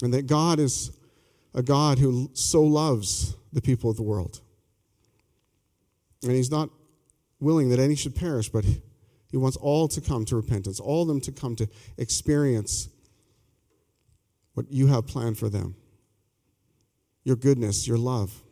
And 0.03 0.13
that 0.13 0.27
God 0.27 0.59
is 0.59 0.91
a 1.55 1.63
God 1.63 1.99
who 1.99 2.31
so 2.35 2.63
loves 2.63 3.37
the 3.53 3.63
people 3.63 3.91
of 3.91 3.97
the 3.97 4.03
world. 4.03 4.41
And 6.23 6.33
He's 6.33 6.51
not 6.51 6.71
willing 7.41 7.71
that 7.71 7.79
any 7.79 7.95
should 7.95 8.15
perish, 8.15 8.49
but 8.49 8.65
He 9.31 9.37
wants 9.37 9.57
all 9.57 9.89
to 9.89 10.01
come 10.01 10.25
to 10.27 10.37
repentance, 10.37 10.79
all 10.79 11.03
of 11.03 11.09
them 11.09 11.21
to 11.23 11.33
come 11.33 11.57
to 11.57 11.69
experience 11.97 12.89
what 14.55 14.71
you 14.71 14.89
have 14.89 15.07
planned 15.07 15.39
for 15.39 15.49
them 15.49 15.75
your 17.25 17.37
goodness, 17.37 17.87
your 17.87 17.99
love. 17.99 18.43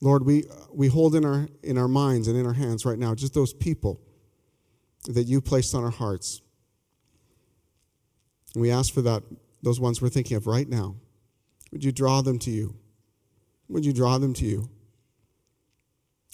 Lord, 0.00 0.24
we, 0.24 0.44
we 0.72 0.88
hold 0.88 1.14
in 1.14 1.24
our, 1.24 1.48
in 1.62 1.78
our 1.78 1.88
minds 1.88 2.28
and 2.28 2.36
in 2.36 2.46
our 2.46 2.52
hands 2.52 2.84
right 2.84 2.98
now 2.98 3.14
just 3.14 3.34
those 3.34 3.54
people 3.54 4.00
that 5.08 5.24
you 5.24 5.40
placed 5.40 5.74
on 5.74 5.84
our 5.84 5.90
hearts. 5.90 6.40
And 8.54 8.62
we 8.62 8.70
ask 8.70 8.92
for 8.92 9.02
that, 9.02 9.22
those 9.62 9.80
ones 9.80 10.00
we're 10.00 10.08
thinking 10.08 10.36
of 10.36 10.46
right 10.46 10.68
now. 10.68 10.96
Would 11.72 11.82
you 11.82 11.92
draw 11.92 12.20
them 12.22 12.38
to 12.40 12.50
you? 12.50 12.76
Would 13.68 13.84
you 13.84 13.92
draw 13.92 14.18
them 14.18 14.32
to 14.34 14.44
you? 14.44 14.68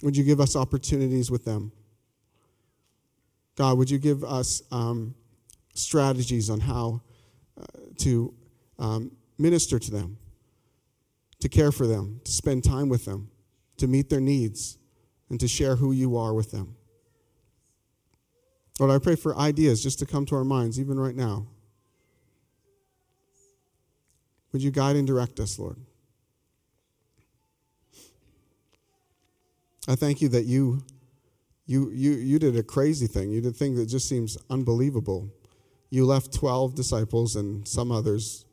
Would 0.03 0.15
you 0.17 0.23
give 0.23 0.39
us 0.39 0.55
opportunities 0.55 1.31
with 1.31 1.45
them? 1.45 1.71
God, 3.55 3.77
would 3.77 3.89
you 3.89 3.97
give 3.97 4.23
us 4.23 4.61
um, 4.71 5.15
strategies 5.73 6.49
on 6.49 6.59
how 6.59 7.01
uh, 7.59 7.63
to 7.99 8.33
um, 8.79 9.11
minister 9.37 9.79
to 9.79 9.91
them, 9.91 10.17
to 11.39 11.49
care 11.49 11.71
for 11.71 11.87
them, 11.87 12.21
to 12.23 12.31
spend 12.31 12.63
time 12.63 12.89
with 12.89 13.05
them? 13.05 13.30
To 13.81 13.87
meet 13.87 14.09
their 14.09 14.21
needs, 14.21 14.77
and 15.29 15.39
to 15.39 15.47
share 15.47 15.75
who 15.75 15.91
you 15.91 16.17
are 16.17 16.33
with 16.33 16.51
them. 16.51 16.75
Lord, 18.79 18.91
I 18.91 18.97
pray 18.97 19.15
for 19.15 19.35
ideas 19.37 19.83
just 19.83 19.99
to 19.99 20.05
come 20.05 20.25
to 20.27 20.35
our 20.35 20.43
minds, 20.43 20.79
even 20.79 20.99
right 20.99 21.15
now. 21.15 21.47
Would 24.51 24.61
you 24.61 24.71
guide 24.71 24.95
and 24.95 25.07
direct 25.07 25.39
us, 25.39 25.57
Lord? 25.59 25.77
I 29.87 29.95
thank 29.95 30.21
you 30.21 30.29
that 30.29 30.45
you, 30.45 30.83
you, 31.65 31.89
you, 31.91 32.11
you 32.11 32.39
did 32.39 32.55
a 32.55 32.63
crazy 32.63 33.07
thing. 33.07 33.31
You 33.31 33.41
did 33.41 33.53
a 33.53 33.57
thing 33.57 33.75
that 33.75 33.87
just 33.87 34.07
seems 34.07 34.37
unbelievable. 34.49 35.29
You 35.89 36.05
left 36.05 36.33
12 36.33 36.75
disciples 36.75 37.35
and 37.35 37.67
some 37.67 37.91
others, 37.91 38.45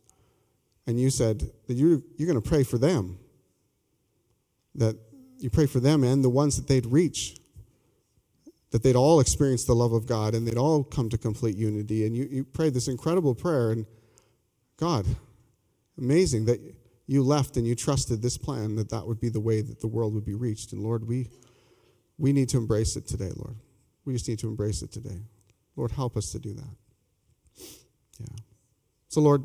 and 0.87 0.99
you 0.99 1.11
said 1.11 1.51
that 1.67 1.75
you, 1.75 2.03
you're 2.17 2.27
going 2.27 2.41
to 2.41 2.49
pray 2.49 2.65
for 2.65 2.79
them. 2.79 3.19
That 4.75 4.97
you 5.39 5.51
pray 5.51 5.67
for 5.67 5.81
them 5.81 6.05
and 6.05 6.25
the 6.25 6.29
ones 6.29 6.57
that 6.57 6.69
they'd 6.69 6.87
reach, 6.87 7.37
that 8.71 8.83
they'd 8.83 8.97
all 8.97 9.21
experience 9.21 9.65
the 9.65 9.75
love 9.75 9.93
of 9.93 10.07
God 10.07 10.35
and 10.35 10.47
they'd 10.47 10.59
all 10.59 10.85
come 10.85 11.09
to 11.09 11.19
complete 11.19 11.57
unity. 11.57 12.05
And 12.07 12.17
you, 12.17 12.29
you 12.31 12.45
pray 12.45 12.71
this 12.71 12.89
incredible 12.89 13.35
prayer. 13.35 13.71
And 13.71 13.87
God, 14.77 15.07
amazing 15.97 16.45
that 16.47 16.61
you 17.07 17.23
left 17.23 17.57
and 17.57 17.67
you 17.67 17.75
trusted 17.75 18.21
this 18.21 18.37
plan 18.37 18.77
that 18.77 18.91
that 18.91 19.07
would 19.07 19.21
be 19.21 19.31
the 19.31 19.41
way 19.41 19.63
that 19.63 19.81
the 19.81 19.87
world 19.87 20.15
would 20.15 20.27
be 20.27 20.35
reached. 20.35 20.73
And 20.73 20.83
Lord, 20.83 21.07
we, 21.07 21.31
we 22.19 22.33
need 22.33 22.49
to 22.51 22.59
embrace 22.59 22.97
it 22.97 23.07
today, 23.07 23.31
Lord. 23.35 23.57
We 24.05 24.13
just 24.13 24.29
need 24.29 24.39
to 24.41 24.49
embrace 24.49 24.83
it 24.83 24.93
today. 24.93 25.23
Lord, 25.77 25.93
help 25.93 26.17
us 26.17 26.33
to 26.33 26.39
do 26.39 26.53
that. 26.55 26.77
Yeah. 28.19 28.37
So, 29.09 29.21
Lord, 29.21 29.45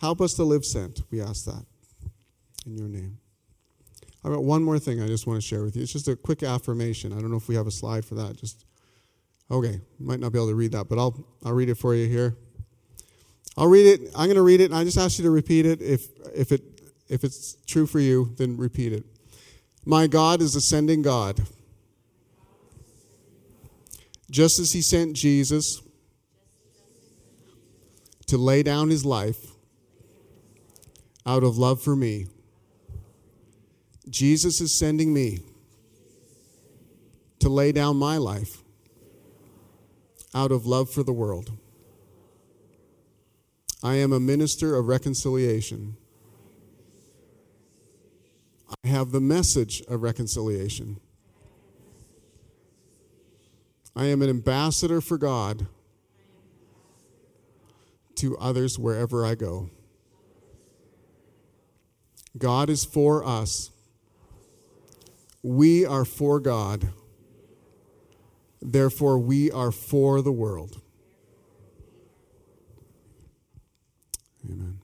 help 0.00 0.20
us 0.20 0.34
to 0.34 0.44
live 0.44 0.64
sent. 0.64 1.02
We 1.10 1.20
ask 1.20 1.44
that 1.44 1.64
in 2.66 2.76
your 2.76 2.88
name. 2.88 3.18
I've 4.24 4.32
got 4.32 4.42
one 4.42 4.62
more 4.64 4.78
thing 4.78 5.00
I 5.00 5.06
just 5.06 5.26
want 5.26 5.40
to 5.40 5.46
share 5.46 5.62
with 5.62 5.76
you. 5.76 5.82
It's 5.82 5.92
just 5.92 6.08
a 6.08 6.16
quick 6.16 6.42
affirmation. 6.42 7.12
I 7.12 7.20
don't 7.20 7.30
know 7.30 7.36
if 7.36 7.48
we 7.48 7.54
have 7.54 7.66
a 7.66 7.72
slide 7.72 8.04
for 8.04 8.16
that. 8.16 8.36
Just 8.36 8.64
okay, 9.50 9.80
might 9.98 10.20
not 10.20 10.32
be 10.32 10.38
able 10.38 10.48
to 10.48 10.54
read 10.54 10.72
that, 10.72 10.88
but 10.88 10.98
I'll 10.98 11.24
I'll 11.44 11.52
read 11.52 11.68
it 11.68 11.76
for 11.76 11.94
you 11.94 12.08
here. 12.08 12.36
I'll 13.56 13.68
read 13.68 13.86
it. 13.86 14.10
I'm 14.16 14.26
going 14.26 14.36
to 14.36 14.42
read 14.42 14.60
it, 14.60 14.66
and 14.66 14.74
I 14.74 14.84
just 14.84 14.98
ask 14.98 15.18
you 15.18 15.24
to 15.24 15.30
repeat 15.30 15.66
it. 15.66 15.80
If 15.82 16.08
if 16.34 16.52
it 16.52 16.62
if 17.08 17.24
it's 17.24 17.56
true 17.66 17.86
for 17.86 18.00
you, 18.00 18.34
then 18.38 18.56
repeat 18.56 18.92
it. 18.92 19.04
My 19.84 20.06
God 20.06 20.42
is 20.42 20.54
a 20.54 20.60
sending 20.60 21.02
God. 21.02 21.40
Just 24.30 24.58
as 24.58 24.72
He 24.72 24.82
sent 24.82 25.14
Jesus 25.14 25.80
to 28.26 28.36
lay 28.36 28.62
down 28.62 28.90
His 28.90 29.04
life 29.04 29.46
out 31.24 31.42
of 31.42 31.56
love 31.56 31.82
for 31.82 31.96
me. 31.96 32.26
Jesus 34.10 34.60
is 34.60 34.72
sending 34.72 35.12
me 35.12 35.40
to 37.40 37.48
lay 37.48 37.72
down 37.72 37.96
my 37.96 38.16
life 38.16 38.62
out 40.34 40.52
of 40.52 40.66
love 40.66 40.90
for 40.90 41.02
the 41.02 41.12
world. 41.12 41.50
I 43.82 43.96
am 43.96 44.12
a 44.12 44.20
minister 44.20 44.74
of 44.76 44.86
reconciliation. 44.86 45.96
I 48.84 48.88
have 48.88 49.12
the 49.12 49.20
message 49.20 49.82
of 49.88 50.02
reconciliation. 50.02 51.00
I 53.94 54.06
am 54.06 54.22
an 54.22 54.30
ambassador 54.30 55.00
for 55.00 55.18
God 55.18 55.66
to 58.16 58.36
others 58.38 58.78
wherever 58.78 59.24
I 59.24 59.34
go. 59.34 59.70
God 62.36 62.68
is 62.68 62.84
for 62.84 63.24
us. 63.24 63.70
We 65.42 65.86
are 65.86 66.04
for 66.04 66.40
God. 66.40 66.92
Therefore, 68.60 69.18
we 69.18 69.50
are 69.50 69.70
for 69.70 70.20
the 70.20 70.32
world. 70.32 70.80
Amen. 74.44 74.80